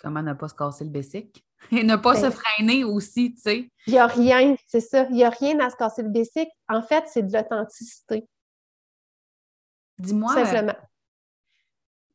Comment 0.03 0.21
ne 0.21 0.33
pas 0.33 0.49
se 0.49 0.53
casser 0.53 0.83
le 0.83 0.89
bessic? 0.89 1.45
Et 1.71 1.83
ne 1.83 1.95
pas 1.95 2.15
se 2.15 2.29
freiner 2.29 2.83
aussi, 2.83 3.33
tu 3.33 3.41
sais. 3.41 3.71
Il 3.87 3.93
n'y 3.93 3.99
a 3.99 4.07
rien, 4.07 4.55
c'est 4.67 4.81
ça. 4.81 5.05
Il 5.09 5.15
n'y 5.15 5.23
a 5.23 5.29
rien 5.29 5.57
à 5.61 5.69
se 5.69 5.77
casser 5.77 6.03
le 6.03 6.09
basic. 6.09 6.49
En 6.67 6.81
fait, 6.81 7.05
c'est 7.07 7.23
de 7.23 7.31
l'authenticité. 7.31 8.27
Dis-moi. 9.97 10.33
Simplement. 10.33 10.75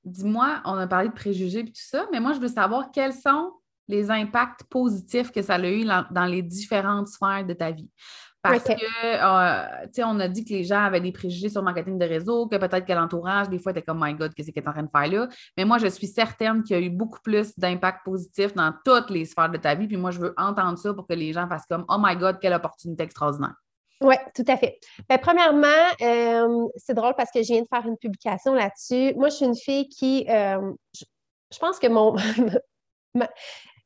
Dis-moi, 0.05 0.61
on 0.66 0.74
a 0.74 0.87
parlé 0.87 1.09
de 1.09 1.14
préjugés 1.14 1.61
et 1.61 1.64
tout 1.64 1.72
ça, 1.74 2.07
mais 2.12 2.20
moi, 2.20 2.35
je 2.35 2.40
veux 2.40 2.48
savoir 2.48 2.90
quels 2.92 3.14
sont 3.14 3.53
les 3.88 4.11
impacts 4.11 4.64
positifs 4.64 5.33
que 5.33 5.40
ça 5.40 5.55
a 5.55 5.68
eu 5.68 5.85
dans 5.85 6.27
les 6.27 6.42
différentes 6.42 7.09
sphères 7.09 7.46
de 7.46 7.55
ta 7.55 7.70
vie. 7.70 7.88
Parce 8.42 8.64
que, 8.64 8.72
euh, 8.72 9.87
tu 9.87 9.94
sais, 9.94 10.05
on 10.05 10.18
a 10.20 10.29
dit 10.29 10.44
que 10.44 10.51
les 10.51 10.64
gens 10.64 10.85
avaient 10.85 11.01
des 11.01 11.11
préjugés 11.11 11.48
sur 11.48 11.61
le 11.61 11.64
marketing 11.64 11.98
de 11.98 12.05
réseau, 12.05 12.46
que 12.46 12.57
peut-être 12.57 12.87
que 12.87 12.92
l'entourage, 12.92 13.48
des 13.48 13.59
fois, 13.59 13.72
était 13.72 13.83
comme, 13.83 14.01
My 14.01 14.14
God, 14.14 14.33
qu'est-ce 14.35 14.53
qu'elle 14.53 14.62
est 14.62 14.68
en 14.68 14.72
train 14.72 14.85
de 14.85 14.90
faire 14.90 15.09
là? 15.09 15.29
Mais 15.57 15.64
moi, 15.64 15.79
je 15.79 15.88
suis 15.88 16.07
certaine 16.07 16.62
qu'il 16.62 16.77
y 16.77 16.81
a 16.81 16.83
eu 16.83 16.90
beaucoup 16.90 17.18
plus 17.20 17.59
d'impact 17.59 18.05
positif 18.05 18.55
dans 18.55 18.72
toutes 18.85 19.11
les 19.11 19.24
sphères 19.24 19.51
de 19.51 19.57
ta 19.57 19.74
vie. 19.74 19.88
Puis 19.88 19.96
moi, 19.96 20.12
je 20.12 20.20
veux 20.20 20.35
entendre 20.37 20.79
ça 20.79 20.94
pour 20.94 21.07
que 21.07 21.14
les 21.14 21.33
gens 21.33 21.48
fassent 21.48 21.66
comme, 21.68 21.85
Oh 21.88 21.96
my 21.98 22.16
God, 22.16 22.38
quelle 22.40 22.55
opportunité 22.55 23.03
extraordinaire. 23.03 23.55
Oui, 24.01 24.14
tout 24.35 24.44
à 24.46 24.57
fait. 24.57 24.79
Bien, 25.09 25.18
premièrement, 25.18 25.66
euh, 26.01 26.68
c'est 26.77 26.94
drôle 26.94 27.14
parce 27.16 27.33
que 27.33 27.42
je 27.42 27.53
viens 27.53 27.62
de 27.62 27.68
faire 27.68 27.85
une 27.85 27.96
publication 27.96 28.55
là-dessus. 28.55 29.14
Moi, 29.16 29.29
je 29.31 29.35
suis 29.35 29.46
une 29.46 29.57
fille 29.57 29.88
qui, 29.88 30.24
euh, 30.29 30.72
je, 30.94 31.59
pense 31.59 31.81
que 31.81 31.88
mon... 31.88 32.14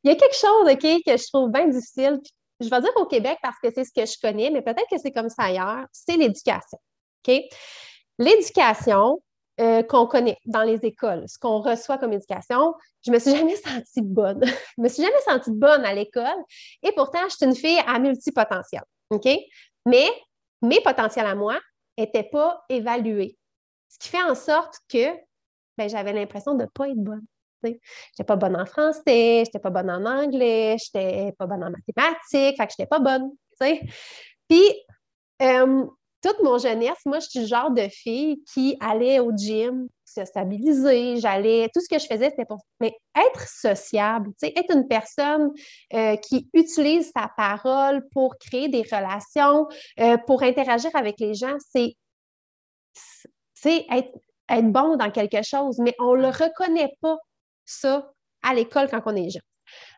Il 0.05 0.11
y 0.11 0.11
a 0.11 0.17
quelque 0.17 0.35
chose, 0.35 0.69
OK, 0.69 1.03
que 1.07 1.17
je 1.17 1.29
trouve 1.29 1.51
bien 1.51 1.69
difficile, 1.69 2.21
je 2.63 2.71
vais 2.71 2.81
dire 2.81 2.93
au 2.97 3.07
Québec 3.07 3.39
parce 3.43 3.59
que 3.63 3.69
c'est 3.75 3.85
ce 3.85 3.93
que 3.93 4.07
je 4.07 4.19
connais, 4.21 4.51
mais 4.51 4.63
peut-être 4.63 4.89
que 4.91 4.99
c'est 4.99 5.13
comme 5.13 5.29
ça 5.29 5.45
ailleurs, 5.45 5.87
c'est 5.93 6.17
l'éducation. 6.17 6.79
L'éducation 8.19 9.23
euh, 9.61 9.83
qu'on 9.83 10.07
connaît 10.07 10.39
dans 10.47 10.63
les 10.63 10.79
écoles, 10.85 11.29
ce 11.29 11.39
qu'on 11.39 11.61
reçoit 11.61 11.99
comme 11.99 12.13
éducation, 12.13 12.75
je 13.05 13.11
ne 13.11 13.17
me 13.17 13.21
suis 13.21 13.31
jamais 13.37 13.57
sentie 13.57 14.03
bonne. 14.03 14.41
je 14.45 14.83
me 14.83 14.89
suis 14.89 15.03
jamais 15.03 15.21
sentie 15.27 15.53
bonne 15.53 15.85
à 15.85 15.95
l'école 15.95 16.43
et 16.83 16.93
pourtant, 16.93 17.21
je 17.29 17.37
suis 17.37 17.47
une 17.47 17.55
fille 17.55 17.81
à 17.87 17.99
multipotentiel. 17.99 18.83
Mais 19.87 20.09
mes 20.63 20.81
potentiels 20.81 21.27
à 21.27 21.35
moi 21.35 21.59
n'étaient 21.99 22.23
pas 22.23 22.65
évalués. 22.69 23.37
Ce 23.89 23.99
qui 23.99 24.09
fait 24.09 24.23
en 24.23 24.35
sorte 24.35 24.79
que 24.89 25.13
ben, 25.77 25.89
j'avais 25.89 26.13
l'impression 26.13 26.55
de 26.55 26.63
ne 26.63 26.69
pas 26.69 26.89
être 26.89 26.97
bonne. 26.97 27.25
Je 27.69 27.69
n'étais 27.71 28.25
pas 28.27 28.37
bonne 28.37 28.57
en 28.57 28.67
français, 28.67 29.03
je 29.07 29.41
n'étais 29.41 29.59
pas 29.59 29.71
bonne 29.71 29.91
en 29.91 30.05
anglais, 30.05 30.77
je 30.79 30.99
n'étais 30.99 31.33
pas 31.33 31.47
bonne 31.47 31.65
en 31.65 31.71
mathématiques, 31.71 32.57
fait 32.57 32.67
que 32.67 32.73
je 32.77 32.83
n'étais 32.83 32.87
pas 32.87 32.99
bonne. 32.99 33.31
Puis, 34.49 34.85
toute 36.23 36.43
mon 36.43 36.59
jeunesse, 36.59 37.01
moi, 37.05 37.19
je 37.19 37.29
suis 37.29 37.41
le 37.41 37.47
genre 37.47 37.71
de 37.71 37.89
fille 37.89 38.43
qui 38.53 38.77
allait 38.81 39.19
au 39.19 39.33
gym, 39.37 39.89
se 40.05 40.25
stabiliser, 40.25 41.17
j'allais, 41.17 41.69
tout 41.75 41.81
ce 41.81 41.89
que 41.89 41.99
je 41.99 42.07
faisais, 42.07 42.31
c'était 42.31 42.45
pour. 42.45 42.59
Mais 42.81 42.93
être 43.17 43.49
sociable, 43.49 44.31
être 44.43 44.75
une 44.75 44.87
personne 44.87 45.51
euh, 45.95 46.17
qui 46.17 46.49
utilise 46.53 47.11
sa 47.15 47.31
parole 47.37 48.07
pour 48.11 48.37
créer 48.39 48.69
des 48.69 48.83
relations, 48.83 49.67
euh, 50.01 50.17
pour 50.27 50.43
interagir 50.43 50.91
avec 50.95 51.19
les 51.19 51.35
gens, 51.35 51.57
c'est 51.69 51.97
être, 53.65 54.19
être 54.49 54.73
bon 54.73 54.97
dans 54.97 55.11
quelque 55.11 55.43
chose, 55.43 55.79
mais 55.79 55.95
on 55.99 56.15
ne 56.15 56.23
le 56.23 56.29
reconnaît 56.29 56.95
pas 57.01 57.19
ça 57.65 58.11
à 58.43 58.55
l'école 58.55 58.89
quand 58.89 59.03
on 59.07 59.17
est 59.17 59.31
jeune. 59.31 59.43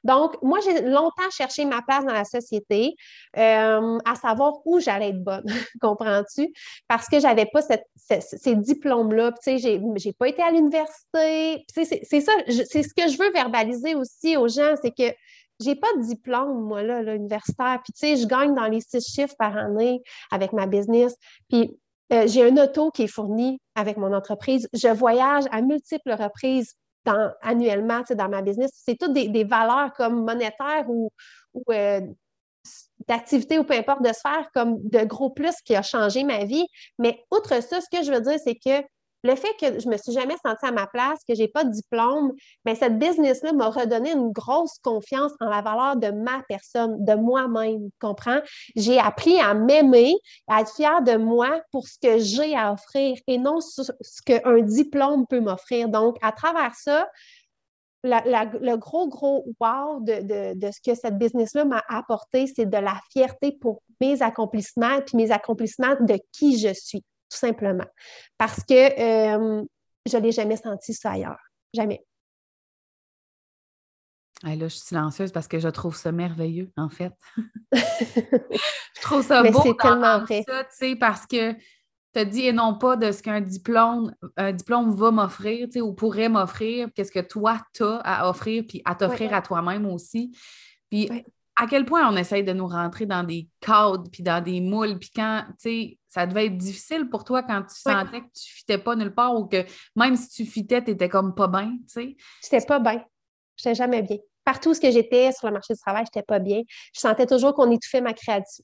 Donc, 0.05 0.41
moi, 0.43 0.61
j'ai 0.61 0.83
longtemps 0.83 1.31
cherché 1.31 1.65
ma 1.65 1.83
place 1.83 2.05
dans 2.05 2.13
la 2.13 2.25
société, 2.25 2.95
euh, 3.37 3.99
à 4.05 4.15
savoir 4.15 4.55
où 4.65 4.81
j'allais 4.81 5.11
être 5.11 5.23
bonne, 5.23 5.45
comprends-tu? 5.81 6.53
Parce 6.89 7.09
que 7.09 7.19
je 7.19 7.25
n'avais 7.25 7.47
pas 7.47 7.61
ces 7.63 8.57
diplômes-là. 8.57 9.33
Tu 9.33 9.39
sais, 9.43 9.59
j'ai, 9.59 9.79
n'ai 9.79 10.13
pas 10.13 10.29
été 10.29 10.43
à 10.43 10.51
l'université. 10.51 11.65
c'est, 11.73 12.21
ça, 12.21 12.33
c'est 12.47 12.83
ce 12.83 12.95
que 12.95 13.09
je 13.09 13.19
veux 13.19 13.33
verbaliser 13.33 13.95
aussi 13.95 14.37
aux 14.37 14.49
gens, 14.49 14.75
c'est 14.81 14.93
que 14.93 15.15
j'ai 15.61 15.77
pas 15.77 15.93
de 15.97 16.03
diplôme, 16.03 16.65
moi, 16.65 16.83
là, 16.83 17.15
universitaire. 17.15 17.81
Puis, 17.85 17.93
tu 17.93 18.01
sais, 18.01 18.17
je 18.17 18.27
gagne 18.27 18.55
dans 18.55 18.67
les 18.67 18.81
six 18.81 19.07
chiffres 19.07 19.37
par 19.39 19.57
année 19.57 20.03
avec 20.31 20.53
ma 20.53 20.67
business. 20.67 21.15
Puis, 21.49 21.79
euh, 22.13 22.27
j'ai 22.27 22.45
un 22.45 22.57
auto 22.59 22.91
qui 22.91 23.05
est 23.05 23.09
fourni 23.09 23.61
avec 23.75 23.97
mon 23.97 24.13
entreprise. 24.13 24.69
Je 24.75 24.89
voyage 24.89 25.45
à 25.51 25.63
multiples 25.63 26.13
reprises 26.13 26.75
annuellement 27.43 28.03
dans 28.11 28.29
ma 28.29 28.43
business. 28.43 28.71
C'est 28.75 28.99
toutes 28.99 29.13
des, 29.13 29.45
valeurs 29.45 29.93
comme 29.95 30.25
monétaires 30.25 30.89
ou, 30.89 31.11
ou 31.53 31.63
euh, 31.71 32.01
d'activité 33.09 33.59
ou 33.59 33.65
peu 33.65 33.75
importe 33.75 34.03
de 34.03 34.13
sphère 34.13 34.49
comme 34.55 34.77
de 34.89 35.05
gros 35.05 35.31
plus 35.31 35.55
qui 35.65 35.77
a 35.77 35.83
changé 35.83 36.25
ma 36.25 36.45
vie. 36.45 36.67
Mais 36.99 37.23
outre 37.31 37.63
ça, 37.63 37.81
ce 37.81 37.89
que 37.91 38.05
je 38.05 38.13
veux 38.13 38.21
dire, 38.21 38.39
c'est 38.43 38.57
que 38.57 38.87
le 39.25 39.35
fait 39.37 39.55
que 39.59 39.81
je 39.81 39.89
me 39.89 39.97
suis 39.97 40.13
jamais 40.13 40.37
sentie 40.45 40.67
à 40.67 40.71
ma 40.71 40.87
place, 40.87 41.19
que 41.27 41.35
j'ai 41.35 41.49
pas 41.49 41.65
de 41.65 41.71
diplôme, 41.71 42.33
mais 42.67 42.75
cette 42.75 42.99
business-là 42.99 43.55
m'a 43.55 43.71
redonné 43.71 44.13
une 44.13 44.31
grosse 44.31 44.79
confiance 44.83 45.33
en 45.41 45.49
la 45.49 45.63
valeur 45.63 45.97
de 45.97 46.11
ma 46.11 46.43
personne, 46.47 47.03
de 47.03 47.15
moi-même, 47.15 47.89
comprends? 48.01 48.41
J'ai 48.77 48.99
appris 48.99 49.41
à 49.41 49.55
m'aimer, 49.55 50.15
à 50.47 50.61
être 50.61 50.75
fière 50.75 51.03
de 51.03 51.17
moi 51.17 51.63
pour 51.73 51.89
ce 51.89 51.99
que 51.99 52.19
j'ai 52.19 52.55
à 52.55 52.73
offrir 52.73 53.17
et 53.27 53.39
non 53.39 53.61
ce 53.61 53.83
qu'un 54.27 54.61
diplôme 54.61 55.27
peut 55.27 55.41
m'offrir. 55.41 55.89
Donc, 55.89 56.17
à 56.21 56.31
travers 56.31 56.75
ça, 56.75 57.09
le 58.03 58.77
gros, 58.77 59.09
gros 59.09 59.47
wow 59.59 60.01
de, 60.01 60.53
de 60.55 60.71
ce 60.71 60.81
que 60.85 60.95
cette 60.95 61.17
business-là 61.17 61.65
m'a 61.65 61.83
apporté, 61.89 62.47
c'est 62.47 62.67
de 62.67 62.77
la 62.77 63.01
fierté 63.11 63.53
pour 63.53 63.81
mes 64.03 64.21
accomplissements, 64.21 65.01
puis 65.07 65.17
mes 65.17 65.31
accomplissements 65.31 65.97
de 66.01 66.19
qui 66.31 66.59
je 66.59 66.75
suis 66.75 67.03
tout 67.35 67.41
simplement. 67.41 67.87
Parce 68.39 68.63
que 68.65 68.75
euh, 68.75 69.65
je 70.07 70.17
ne 70.17 70.23
l'ai 70.23 70.33
jamais 70.33 70.57
senti 70.57 70.95
ça 70.95 71.13
ailleurs. 71.13 71.41
Jamais. 71.75 72.05
là, 74.43 74.55
je 74.55 74.67
suis 74.69 74.87
silencieuse 74.87 75.33
parce 75.33 75.49
que 75.49 75.59
je 75.59 75.69
trouve 75.69 75.97
ça 75.97 76.13
merveilleux, 76.13 76.71
en 76.77 76.89
fait. 76.89 77.13
je 77.73 79.01
trouve 79.03 79.23
ça 79.23 79.43
beau 79.43 79.61
c'est 79.63 79.77
tellement 79.77 80.21
vrai. 80.21 80.45
ça, 80.47 80.65
tu 80.65 80.71
sais, 80.71 80.97
parce 80.97 81.27
que 81.27 81.53
tu 81.53 82.21
as 82.21 82.25
dit 82.25 82.47
et 82.47 82.53
non 82.53 82.79
pas 82.79 82.97
de 82.97 83.11
ce 83.11 83.23
qu'un 83.23 83.41
diplôme, 83.41 84.15
un 84.37 84.53
diplôme 84.53 84.95
va 84.95 85.11
m'offrir, 85.11 85.67
tu 85.67 85.73
sais, 85.73 85.81
ou 85.81 85.93
pourrait 85.93 86.29
m'offrir, 86.29 86.89
qu'est-ce 86.95 87.11
que 87.11 87.21
toi, 87.21 87.61
tu 87.73 87.83
as 87.83 87.97
à 87.97 88.29
offrir, 88.29 88.65
puis 88.69 88.83
à 88.85 88.95
t'offrir 88.95 89.35
à 89.35 89.43
toi-même 89.43 89.87
aussi. 89.87 90.37
Puis 90.91 91.11
à 91.57 91.67
quel 91.67 91.85
point 91.85 92.09
on 92.11 92.17
essaye 92.17 92.43
de 92.43 92.53
nous 92.53 92.67
rentrer 92.67 93.07
dans 93.07 93.23
des 93.23 93.49
cadres, 93.61 94.11
puis 94.11 94.23
dans 94.23 94.43
des 94.43 94.61
moules, 94.61 94.99
puis 94.99 95.11
quand, 95.15 95.45
tu 95.51 95.55
sais, 95.59 95.99
ça 96.09 96.27
devait 96.27 96.47
être 96.47 96.57
difficile 96.57 97.09
pour 97.09 97.25
toi 97.25 97.43
quand 97.43 97.63
tu 97.63 97.77
sentais 97.77 98.23
que 98.23 98.27
tu 98.35 98.53
fitais 98.53 98.79
pas 98.79 98.97
nulle 98.97 99.15
part 99.15 99.37
ou 99.37 99.47
que 99.47 99.65
même 99.95 100.17
si 100.17 100.29
tu 100.31 100.47
fitais, 100.47 100.83
tu 100.83 100.91
étais 100.91 101.09
comme 101.09 101.35
pas 101.35 101.49
bien, 101.49 101.73
tu 101.89 101.89
sais? 101.89 102.17
J'étais 102.43 102.65
pas 102.67 102.81
bien. 102.81 103.05
J'étais 103.57 103.75
jamais 103.75 104.03
bien. 104.03 104.19
Partout 104.45 104.71
où 104.71 104.75
j'étais 104.75 105.33
sur 105.33 105.47
le 105.47 105.55
marché 105.55 105.75
du 105.75 105.81
travail, 105.81 106.05
j'étais 106.05 106.25
pas 106.25 106.39
bien. 106.39 106.63
Je 106.93 107.01
sentais 107.01 107.27
toujours 107.27 107.55
qu'on 107.55 107.71
étouffait 107.71 108.01
ma, 108.01 108.13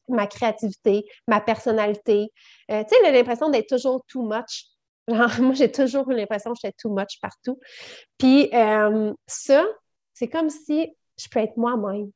ma 0.08 0.26
créativité, 0.26 1.04
ma 1.26 1.40
personnalité. 1.40 2.28
Euh, 2.70 2.82
tu 2.82 2.88
sais, 2.88 2.96
j'ai 3.04 3.12
l'impression 3.12 3.48
d'être 3.50 3.68
toujours 3.68 4.04
too 4.06 4.22
much. 4.22 4.66
moi, 5.40 5.54
j'ai 5.54 5.70
toujours 5.72 6.10
eu 6.10 6.14
l'impression 6.14 6.52
que 6.52 6.58
j'étais 6.62 6.76
too 6.78 6.90
much 6.90 7.18
partout. 7.22 7.58
Puis 8.18 8.50
euh, 8.52 9.12
ça, 9.26 9.64
c'est 10.12 10.28
comme 10.28 10.50
si 10.50 10.94
je 11.16 11.28
peux 11.30 11.40
être 11.40 11.56
moi-même 11.56 12.10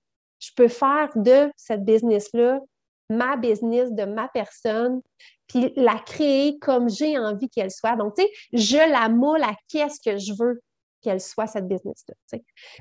je 0.46 0.52
peux 0.56 0.68
faire 0.68 1.10
de 1.16 1.50
cette 1.56 1.84
business-là 1.84 2.60
ma 3.08 3.36
business, 3.36 3.92
de 3.92 4.04
ma 4.04 4.28
personne, 4.28 5.00
puis 5.46 5.72
la 5.76 5.98
créer 5.98 6.58
comme 6.58 6.88
j'ai 6.88 7.18
envie 7.18 7.48
qu'elle 7.48 7.70
soit. 7.70 7.96
Donc, 7.96 8.16
tu 8.16 8.22
sais, 8.22 8.30
je 8.52 8.90
la 8.90 9.08
moule 9.08 9.42
à 9.42 9.54
qu'est-ce 9.68 10.00
que 10.00 10.18
je 10.18 10.32
veux 10.32 10.62
qu'elle 11.02 11.20
soit, 11.20 11.46
cette 11.46 11.68
business-là. 11.68 12.38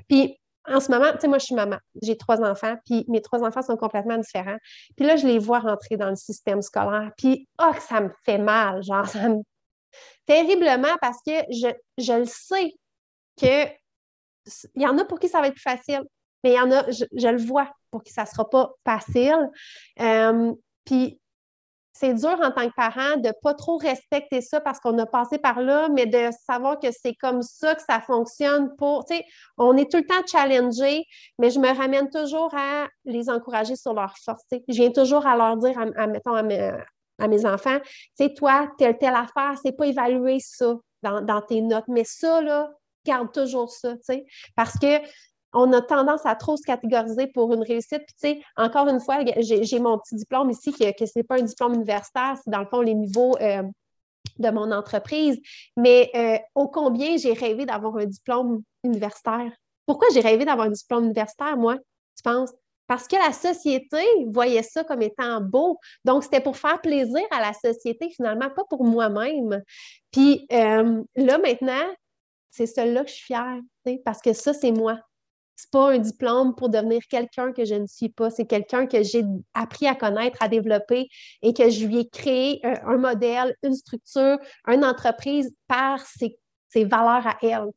Puis, 0.08 0.38
en 0.66 0.80
ce 0.80 0.90
moment, 0.90 1.12
tu 1.12 1.20
sais, 1.20 1.28
moi, 1.28 1.38
je 1.38 1.44
suis 1.44 1.54
maman. 1.54 1.76
J'ai 2.00 2.16
trois 2.16 2.40
enfants, 2.40 2.74
puis 2.86 3.04
mes 3.08 3.20
trois 3.20 3.42
enfants 3.42 3.60
sont 3.60 3.76
complètement 3.76 4.16
différents. 4.16 4.56
Puis 4.96 5.04
là, 5.04 5.16
je 5.16 5.26
les 5.26 5.38
vois 5.38 5.60
rentrer 5.60 5.98
dans 5.98 6.08
le 6.08 6.16
système 6.16 6.62
scolaire. 6.62 7.12
Puis, 7.18 7.46
oh, 7.60 7.72
ça 7.86 8.00
me 8.00 8.10
fait 8.24 8.38
mal, 8.38 8.82
genre, 8.82 9.06
ça 9.06 9.28
me... 9.28 9.42
Terriblement, 10.26 10.96
parce 11.02 11.18
que 11.24 11.32
je, 11.50 11.68
je 11.98 12.12
le 12.14 12.24
sais 12.24 12.72
que 13.38 13.68
il 14.74 14.82
y 14.82 14.86
en 14.86 14.98
a 14.98 15.04
pour 15.04 15.18
qui 15.18 15.28
ça 15.28 15.40
va 15.40 15.48
être 15.48 15.54
plus 15.54 15.62
facile. 15.62 16.02
Mais 16.44 16.52
il 16.52 16.56
y 16.56 16.60
en 16.60 16.70
a, 16.70 16.88
je, 16.90 17.28
le 17.28 17.42
vois, 17.42 17.68
pour 17.90 18.04
que 18.04 18.10
ça 18.10 18.22
ne 18.22 18.28
sera 18.28 18.48
pas 18.48 18.70
facile. 18.84 19.50
Euh, 20.00 20.52
puis 20.84 21.18
c'est 21.94 22.12
dur 22.12 22.38
en 22.42 22.50
tant 22.50 22.68
que 22.68 22.74
parent 22.74 23.16
de 23.16 23.28
ne 23.28 23.32
pas 23.40 23.54
trop 23.54 23.78
respecter 23.78 24.40
ça 24.40 24.60
parce 24.60 24.80
qu'on 24.80 24.98
a 24.98 25.06
passé 25.06 25.38
par 25.38 25.60
là, 25.60 25.88
mais 25.88 26.06
de 26.06 26.28
savoir 26.44 26.78
que 26.80 26.88
c'est 26.90 27.14
comme 27.14 27.40
ça 27.40 27.74
que 27.76 27.82
ça 27.88 28.00
fonctionne 28.00 28.74
pour, 28.76 29.04
tu 29.06 29.16
sais, 29.16 29.24
on 29.58 29.76
est 29.76 29.90
tout 29.90 29.98
le 29.98 30.04
temps 30.04 30.26
challengé, 30.26 31.04
mais 31.38 31.50
je 31.50 31.60
me 31.60 31.68
ramène 31.68 32.10
toujours 32.10 32.52
à 32.54 32.88
les 33.04 33.30
encourager 33.30 33.76
sur 33.76 33.94
leur 33.94 34.18
force. 34.18 34.42
Je 34.50 34.74
viens 34.74 34.90
toujours 34.90 35.24
à 35.24 35.36
leur 35.36 35.56
dire, 35.56 35.78
à, 35.96 36.06
mettons, 36.08 36.34
à 36.34 36.42
mes, 36.42 37.46
enfants, 37.46 37.78
tu 37.80 38.26
sais, 38.26 38.34
toi, 38.34 38.68
telle, 38.76 38.98
telle 38.98 39.14
affaire, 39.14 39.54
c'est 39.62 39.76
pas 39.76 39.86
évaluer 39.86 40.40
ça 40.40 40.74
dans, 41.02 41.20
dans, 41.20 41.42
tes 41.42 41.60
notes, 41.60 41.86
mais 41.86 42.04
ça, 42.04 42.42
là, 42.42 42.70
garde 43.06 43.30
toujours 43.32 43.70
ça, 43.70 43.92
tu 43.92 44.02
sais, 44.02 44.26
parce 44.56 44.76
que 44.78 45.00
on 45.54 45.72
a 45.72 45.80
tendance 45.80 46.26
à 46.26 46.34
trop 46.34 46.56
se 46.56 46.62
catégoriser 46.62 47.28
pour 47.28 47.52
une 47.54 47.62
réussite. 47.62 48.02
Puis, 48.06 48.14
tu 48.20 48.28
sais, 48.28 48.40
encore 48.56 48.88
une 48.88 49.00
fois, 49.00 49.20
j'ai 49.38 49.78
mon 49.78 49.98
petit 49.98 50.16
diplôme 50.16 50.50
ici, 50.50 50.72
que, 50.72 51.06
ce 51.06 51.12
n'est 51.16 51.24
pas 51.24 51.36
un 51.36 51.42
diplôme 51.42 51.74
universitaire, 51.74 52.36
c'est 52.42 52.50
dans 52.50 52.60
le 52.60 52.66
fond 52.66 52.80
les 52.80 52.94
niveaux 52.94 53.36
euh, 53.40 53.62
de 54.38 54.50
mon 54.50 54.72
entreprise. 54.72 55.40
Mais 55.76 56.10
euh, 56.14 56.38
ô 56.54 56.68
combien 56.68 57.16
j'ai 57.16 57.32
rêvé 57.32 57.66
d'avoir 57.66 57.96
un 57.96 58.06
diplôme 58.06 58.62
universitaire? 58.82 59.52
Pourquoi 59.86 60.08
j'ai 60.12 60.20
rêvé 60.20 60.44
d'avoir 60.44 60.66
un 60.66 60.72
diplôme 60.72 61.04
universitaire, 61.04 61.56
moi? 61.56 61.76
tu 61.76 62.22
penses? 62.22 62.52
Parce 62.86 63.08
que 63.08 63.16
la 63.16 63.32
société 63.32 64.02
voyait 64.26 64.62
ça 64.62 64.84
comme 64.84 65.00
étant 65.00 65.40
beau. 65.40 65.78
Donc, 66.04 66.22
c'était 66.22 66.40
pour 66.40 66.56
faire 66.56 66.80
plaisir 66.80 67.22
à 67.30 67.40
la 67.40 67.52
société, 67.54 68.10
finalement, 68.10 68.50
pas 68.50 68.64
pour 68.68 68.84
moi-même. 68.84 69.62
Puis 70.10 70.46
euh, 70.52 71.02
là, 71.16 71.38
maintenant, 71.38 71.86
c'est 72.50 72.66
celle-là 72.66 73.04
que 73.04 73.10
je 73.10 73.14
suis 73.14 73.24
fière, 73.24 73.58
parce 74.04 74.20
que 74.20 74.32
ça, 74.32 74.52
c'est 74.52 74.70
moi. 74.70 74.98
C'est 75.56 75.70
pas 75.70 75.92
un 75.92 75.98
diplôme 75.98 76.54
pour 76.54 76.68
devenir 76.68 77.00
quelqu'un 77.08 77.52
que 77.52 77.64
je 77.64 77.74
ne 77.74 77.86
suis 77.86 78.08
pas. 78.08 78.30
C'est 78.30 78.46
quelqu'un 78.46 78.86
que 78.86 79.02
j'ai 79.02 79.24
appris 79.54 79.86
à 79.86 79.94
connaître, 79.94 80.42
à 80.42 80.48
développer 80.48 81.08
et 81.42 81.54
que 81.54 81.70
je 81.70 81.86
lui 81.86 82.00
ai 82.00 82.08
créé 82.08 82.60
un, 82.64 82.96
modèle, 82.96 83.54
une 83.62 83.74
structure, 83.74 84.38
une 84.66 84.84
entreprise 84.84 85.54
par 85.68 86.00
ses, 86.04 86.36
valeurs 86.84 87.26
à 87.26 87.36
elle. 87.42 87.70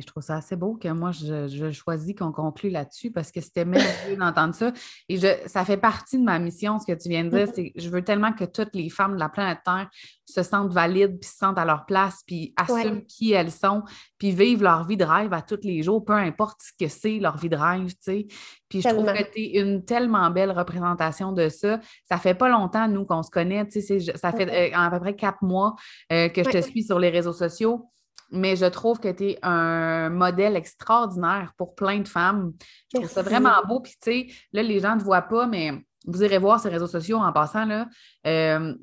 Je 0.00 0.06
trouve 0.06 0.22
ça 0.22 0.36
assez 0.36 0.56
beau 0.56 0.74
que 0.74 0.88
moi, 0.88 1.10
je, 1.12 1.70
choisis 1.72 2.14
qu'on 2.14 2.32
conclue 2.32 2.70
là-dessus 2.70 3.10
parce 3.10 3.30
que 3.30 3.40
c'était 3.40 3.64
merveilleux 3.64 4.16
d'entendre 4.16 4.54
ça. 4.54 4.72
Et 5.08 5.16
je, 5.16 5.28
ça 5.46 5.64
fait 5.64 5.76
partie 5.76 6.18
de 6.18 6.24
ma 6.24 6.38
mission, 6.38 6.78
ce 6.78 6.86
que 6.86 6.96
tu 6.96 7.08
viens 7.08 7.24
de 7.24 7.30
dire. 7.30 7.48
C'est 7.54 7.72
je 7.74 7.88
veux 7.88 8.02
tellement 8.02 8.32
que 8.32 8.44
toutes 8.44 8.74
les 8.74 8.88
femmes 8.90 9.14
de 9.14 9.20
la 9.20 9.28
planète 9.28 9.58
Terre 9.64 9.88
se 10.24 10.42
sentent 10.42 10.72
valides, 10.72 11.18
puis 11.18 11.28
se 11.28 11.36
sentent 11.36 11.58
à 11.58 11.64
leur 11.64 11.84
place, 11.84 12.22
puis 12.26 12.54
assument 12.56 13.02
qui 13.02 13.32
elles 13.32 13.50
sont, 13.50 13.82
puis 14.18 14.30
vivent 14.30 14.62
leur 14.62 14.86
vie 14.86 14.96
de 14.96 15.04
rêve 15.04 15.32
à 15.32 15.42
tous 15.42 15.60
les 15.62 15.82
jours, 15.82 16.04
peu 16.04 16.14
importe 16.14 16.60
ce 16.62 16.72
que 16.78 16.90
c'est, 16.90 17.18
leur 17.18 17.36
vie 17.36 17.48
de 17.48 17.56
rêve, 17.56 17.88
tu 17.88 17.96
sais. 18.00 18.26
Puis 18.68 18.80
je 18.80 18.88
trouve 18.88 19.04
que 19.04 19.32
tu 19.32 19.40
es 19.40 19.60
une 19.60 19.84
tellement 19.84 20.30
belle 20.30 20.50
représentation 20.50 21.32
de 21.32 21.48
ça. 21.48 21.78
Ça 22.08 22.16
fait 22.16 22.34
pas 22.34 22.48
longtemps, 22.48 22.88
nous, 22.88 23.04
qu'on 23.04 23.22
se 23.22 23.30
connaît, 23.30 23.66
tu 23.68 23.82
sais, 23.82 24.00
ça 24.00 24.32
fait 24.32 24.48
euh, 24.48 24.76
à 24.76 24.90
peu 24.90 25.00
près 25.00 25.14
quatre 25.14 25.42
mois 25.42 25.74
euh, 26.10 26.28
que 26.28 26.42
je 26.42 26.50
te 26.50 26.60
suis 26.62 26.82
sur 26.82 26.98
les 26.98 27.10
réseaux 27.10 27.34
sociaux 27.34 27.88
mais 28.32 28.56
je 28.56 28.64
trouve 28.64 28.98
que 28.98 29.08
tu 29.08 29.30
es 29.30 29.38
un 29.42 30.08
modèle 30.08 30.56
extraordinaire 30.56 31.52
pour 31.56 31.74
plein 31.74 32.00
de 32.00 32.08
femmes. 32.08 32.52
Je 32.92 32.98
trouve 32.98 33.10
ça 33.10 33.22
vraiment 33.22 33.62
beau. 33.68 33.80
Puis, 33.80 33.92
tu 34.02 34.10
sais, 34.10 34.26
là, 34.52 34.62
les 34.62 34.80
gens 34.80 34.94
ne 34.94 35.00
te 35.00 35.04
voient 35.04 35.22
pas, 35.22 35.46
mais 35.46 35.72
vous 36.06 36.24
irez 36.24 36.38
voir 36.38 36.58
ces 36.58 36.70
réseaux 36.70 36.86
sociaux 36.86 37.18
en 37.18 37.32
passant, 37.32 37.66
là. 37.66 37.86
Euh, 38.26 38.74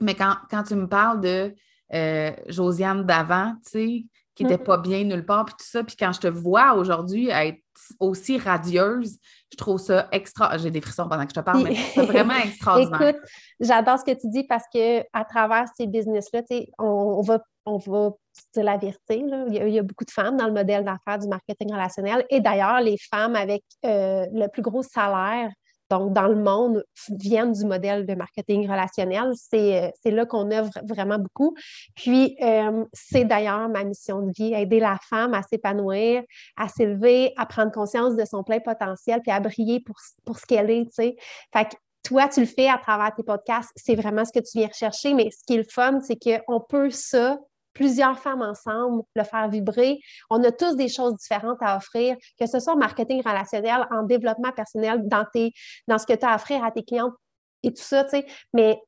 mais 0.00 0.14
quand, 0.14 0.62
tu 0.66 0.74
me 0.74 0.86
parles 0.86 1.20
de 1.20 1.54
euh, 1.94 2.32
Josiane 2.48 3.04
d'avant, 3.04 3.54
tu 3.64 3.70
sais, 3.70 4.06
qui 4.40 4.46
n'était 4.46 4.62
mm. 4.62 4.66
pas 4.66 4.78
bien 4.78 5.04
nulle 5.04 5.26
part, 5.26 5.44
puis 5.44 5.54
tout 5.58 5.66
ça, 5.66 5.84
puis 5.84 5.96
quand 5.96 6.12
je 6.12 6.20
te 6.20 6.26
vois 6.26 6.72
aujourd'hui 6.72 7.28
être 7.28 7.58
aussi 7.98 8.38
radieuse, 8.38 9.18
je 9.52 9.56
trouve 9.58 9.78
ça 9.78 10.08
extra. 10.12 10.56
J'ai 10.56 10.70
des 10.70 10.80
frissons 10.80 11.08
pendant 11.08 11.24
que 11.24 11.30
je 11.30 11.40
te 11.40 11.44
parle, 11.44 11.62
mais 11.62 11.74
c'est 11.74 12.06
vraiment 12.06 12.34
extraordinaire. 12.44 13.02
Écoute, 13.02 13.20
j'adore 13.60 13.98
ce 13.98 14.04
que 14.04 14.18
tu 14.18 14.28
dis 14.28 14.44
parce 14.44 14.64
que 14.72 15.00
à 15.12 15.26
travers 15.26 15.66
ces 15.76 15.86
business-là, 15.86 16.40
on, 16.78 16.84
on, 16.84 17.20
va, 17.20 17.40
on 17.66 17.76
va 17.76 18.12
dire 18.54 18.64
la 18.64 18.78
vérité. 18.78 19.22
Il, 19.48 19.68
y 19.68 19.78
a, 19.78 19.82
beaucoup 19.82 20.06
de 20.06 20.10
femmes 20.10 20.38
dans 20.38 20.46
le 20.46 20.54
modèle 20.54 20.84
d'affaires 20.84 21.18
du 21.18 21.28
marketing 21.28 21.72
relationnel. 21.72 22.24
Et 22.30 22.40
d'ailleurs, 22.40 22.80
les 22.80 22.96
femmes 23.10 23.36
avec 23.36 23.62
euh, 23.84 24.24
le 24.32 24.46
plus 24.46 24.62
gros 24.62 24.82
salaire 24.82 25.50
donc, 25.90 26.12
dans 26.12 26.28
le 26.28 26.36
monde, 26.36 26.84
viennent 27.08 27.52
du 27.52 27.64
modèle 27.64 28.06
de 28.06 28.14
marketing 28.14 28.68
relationnel. 28.68 29.32
C'est 29.34 29.92
euh, 30.06 30.10
là 30.10 30.24
qu'on 30.24 30.50
œuvre 30.52 30.70
vraiment 30.88 31.18
beaucoup. 31.18 31.54
Puis, 31.96 32.36
euh, 32.42 32.84
c'est 32.92 33.24
d'ailleurs 33.24 33.68
ma 33.68 33.82
mission 33.82 34.22
de 34.22 34.32
vie, 34.32 34.54
aider 34.54 34.78
la 34.78 34.98
femme 35.08 35.34
à 35.34 35.42
s'épanouir, 35.42 36.22
à 36.56 36.68
s'élever, 36.68 37.32
à 37.36 37.46
prendre 37.46 37.72
conscience 37.72 38.14
de 38.14 38.24
son 38.24 38.44
plein 38.44 38.60
potentiel, 38.60 39.20
puis 39.20 39.32
à 39.32 39.40
briller 39.40 39.80
pour, 39.80 39.96
pour 40.24 40.38
ce 40.38 40.46
qu'elle 40.46 40.70
est, 40.70 40.84
tu 40.84 40.92
sais. 40.92 41.16
Fait 41.52 41.64
que 41.64 41.74
toi, 42.02 42.28
tu 42.28 42.40
le 42.40 42.46
fais 42.46 42.68
à 42.68 42.78
travers 42.78 43.14
tes 43.14 43.22
podcasts, 43.22 43.70
c'est 43.76 43.94
vraiment 43.94 44.24
ce 44.24 44.32
que 44.32 44.38
tu 44.38 44.58
viens 44.58 44.68
rechercher, 44.68 45.12
mais 45.12 45.30
ce 45.30 45.44
qui 45.46 45.54
est 45.54 45.58
le 45.58 45.66
fun, 45.68 46.00
c'est 46.00 46.16
qu'on 46.16 46.60
peut 46.60 46.90
ça 46.90 47.38
plusieurs 47.80 48.18
femmes 48.18 48.42
ensemble, 48.42 49.04
le 49.16 49.24
faire 49.24 49.48
vibrer. 49.48 50.00
On 50.28 50.44
a 50.44 50.52
tous 50.52 50.76
des 50.76 50.88
choses 50.88 51.16
différentes 51.16 51.56
à 51.62 51.78
offrir, 51.78 52.14
que 52.38 52.46
ce 52.46 52.60
soit 52.60 52.74
en 52.74 52.76
marketing 52.76 53.22
relationnel, 53.26 53.88
en 53.90 54.02
développement 54.02 54.52
personnel, 54.52 55.00
dans, 55.08 55.24
tes, 55.32 55.54
dans 55.88 55.96
ce 55.96 56.04
que 56.04 56.12
tu 56.12 56.26
as 56.26 56.32
à 56.32 56.34
offrir 56.34 56.62
à 56.62 56.70
tes 56.70 56.82
clientes 56.82 57.14
et 57.62 57.72
tout 57.72 57.82
ça, 57.82 58.04
tu 58.04 58.10
sais. 58.10 58.26
Mais 58.52 58.78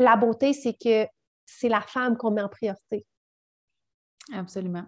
la 0.00 0.16
beauté, 0.16 0.54
c'est 0.54 0.72
que 0.72 1.06
c'est 1.44 1.68
la 1.68 1.82
femme 1.82 2.16
qu'on 2.16 2.30
met 2.30 2.40
en 2.40 2.48
priorité. 2.48 3.04
Absolument. 4.32 4.86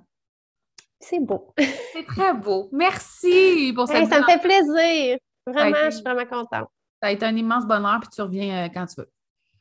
C'est 0.98 1.20
beau. 1.20 1.52
C'est 1.92 2.06
très 2.06 2.32
beau. 2.32 2.70
Merci 2.72 3.72
pour 3.74 3.88
cette 3.88 4.08
Ça 4.08 4.20
me 4.20 4.24
fait 4.24 4.40
plaisir. 4.40 5.18
Vraiment, 5.46 5.84
je 5.84 5.90
suis 5.90 6.02
vraiment 6.02 6.26
contente. 6.26 6.68
Ça 7.02 7.08
a 7.08 7.10
été 7.10 7.26
un 7.26 7.36
immense 7.36 7.66
bonheur, 7.66 8.00
puis 8.00 8.10
tu 8.10 8.22
reviens 8.22 8.64
euh, 8.64 8.68
quand 8.72 8.86
tu 8.86 9.00
veux. 9.00 9.10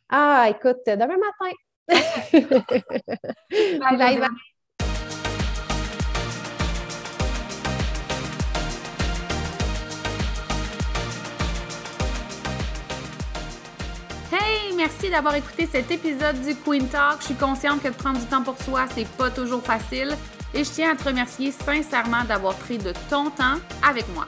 Ah, 0.09 0.47
écoute, 0.49 0.79
demain 0.85 1.17
matin 1.17 1.55
bye, 3.79 4.19
Hey, 14.31 14.73
merci 14.75 15.09
d'avoir 15.09 15.33
écouté 15.35 15.67
cet 15.71 15.89
épisode 15.89 16.39
du 16.41 16.55
Queen 16.55 16.87
Talk. 16.87 17.21
Je 17.21 17.25
suis 17.25 17.35
consciente 17.35 17.81
que 17.81 17.89
prendre 17.89 18.19
du 18.19 18.25
temps 18.25 18.43
pour 18.43 18.61
soi, 18.61 18.85
c'est 18.93 19.07
pas 19.17 19.31
toujours 19.31 19.63
facile. 19.63 20.15
Et 20.53 20.63
je 20.63 20.69
tiens 20.69 20.91
à 20.91 20.95
te 20.95 21.03
remercier 21.03 21.51
sincèrement 21.51 22.23
d'avoir 22.27 22.55
pris 22.55 22.77
de 22.77 22.93
ton 23.09 23.29
temps 23.31 23.57
avec 23.87 24.07
moi. 24.13 24.27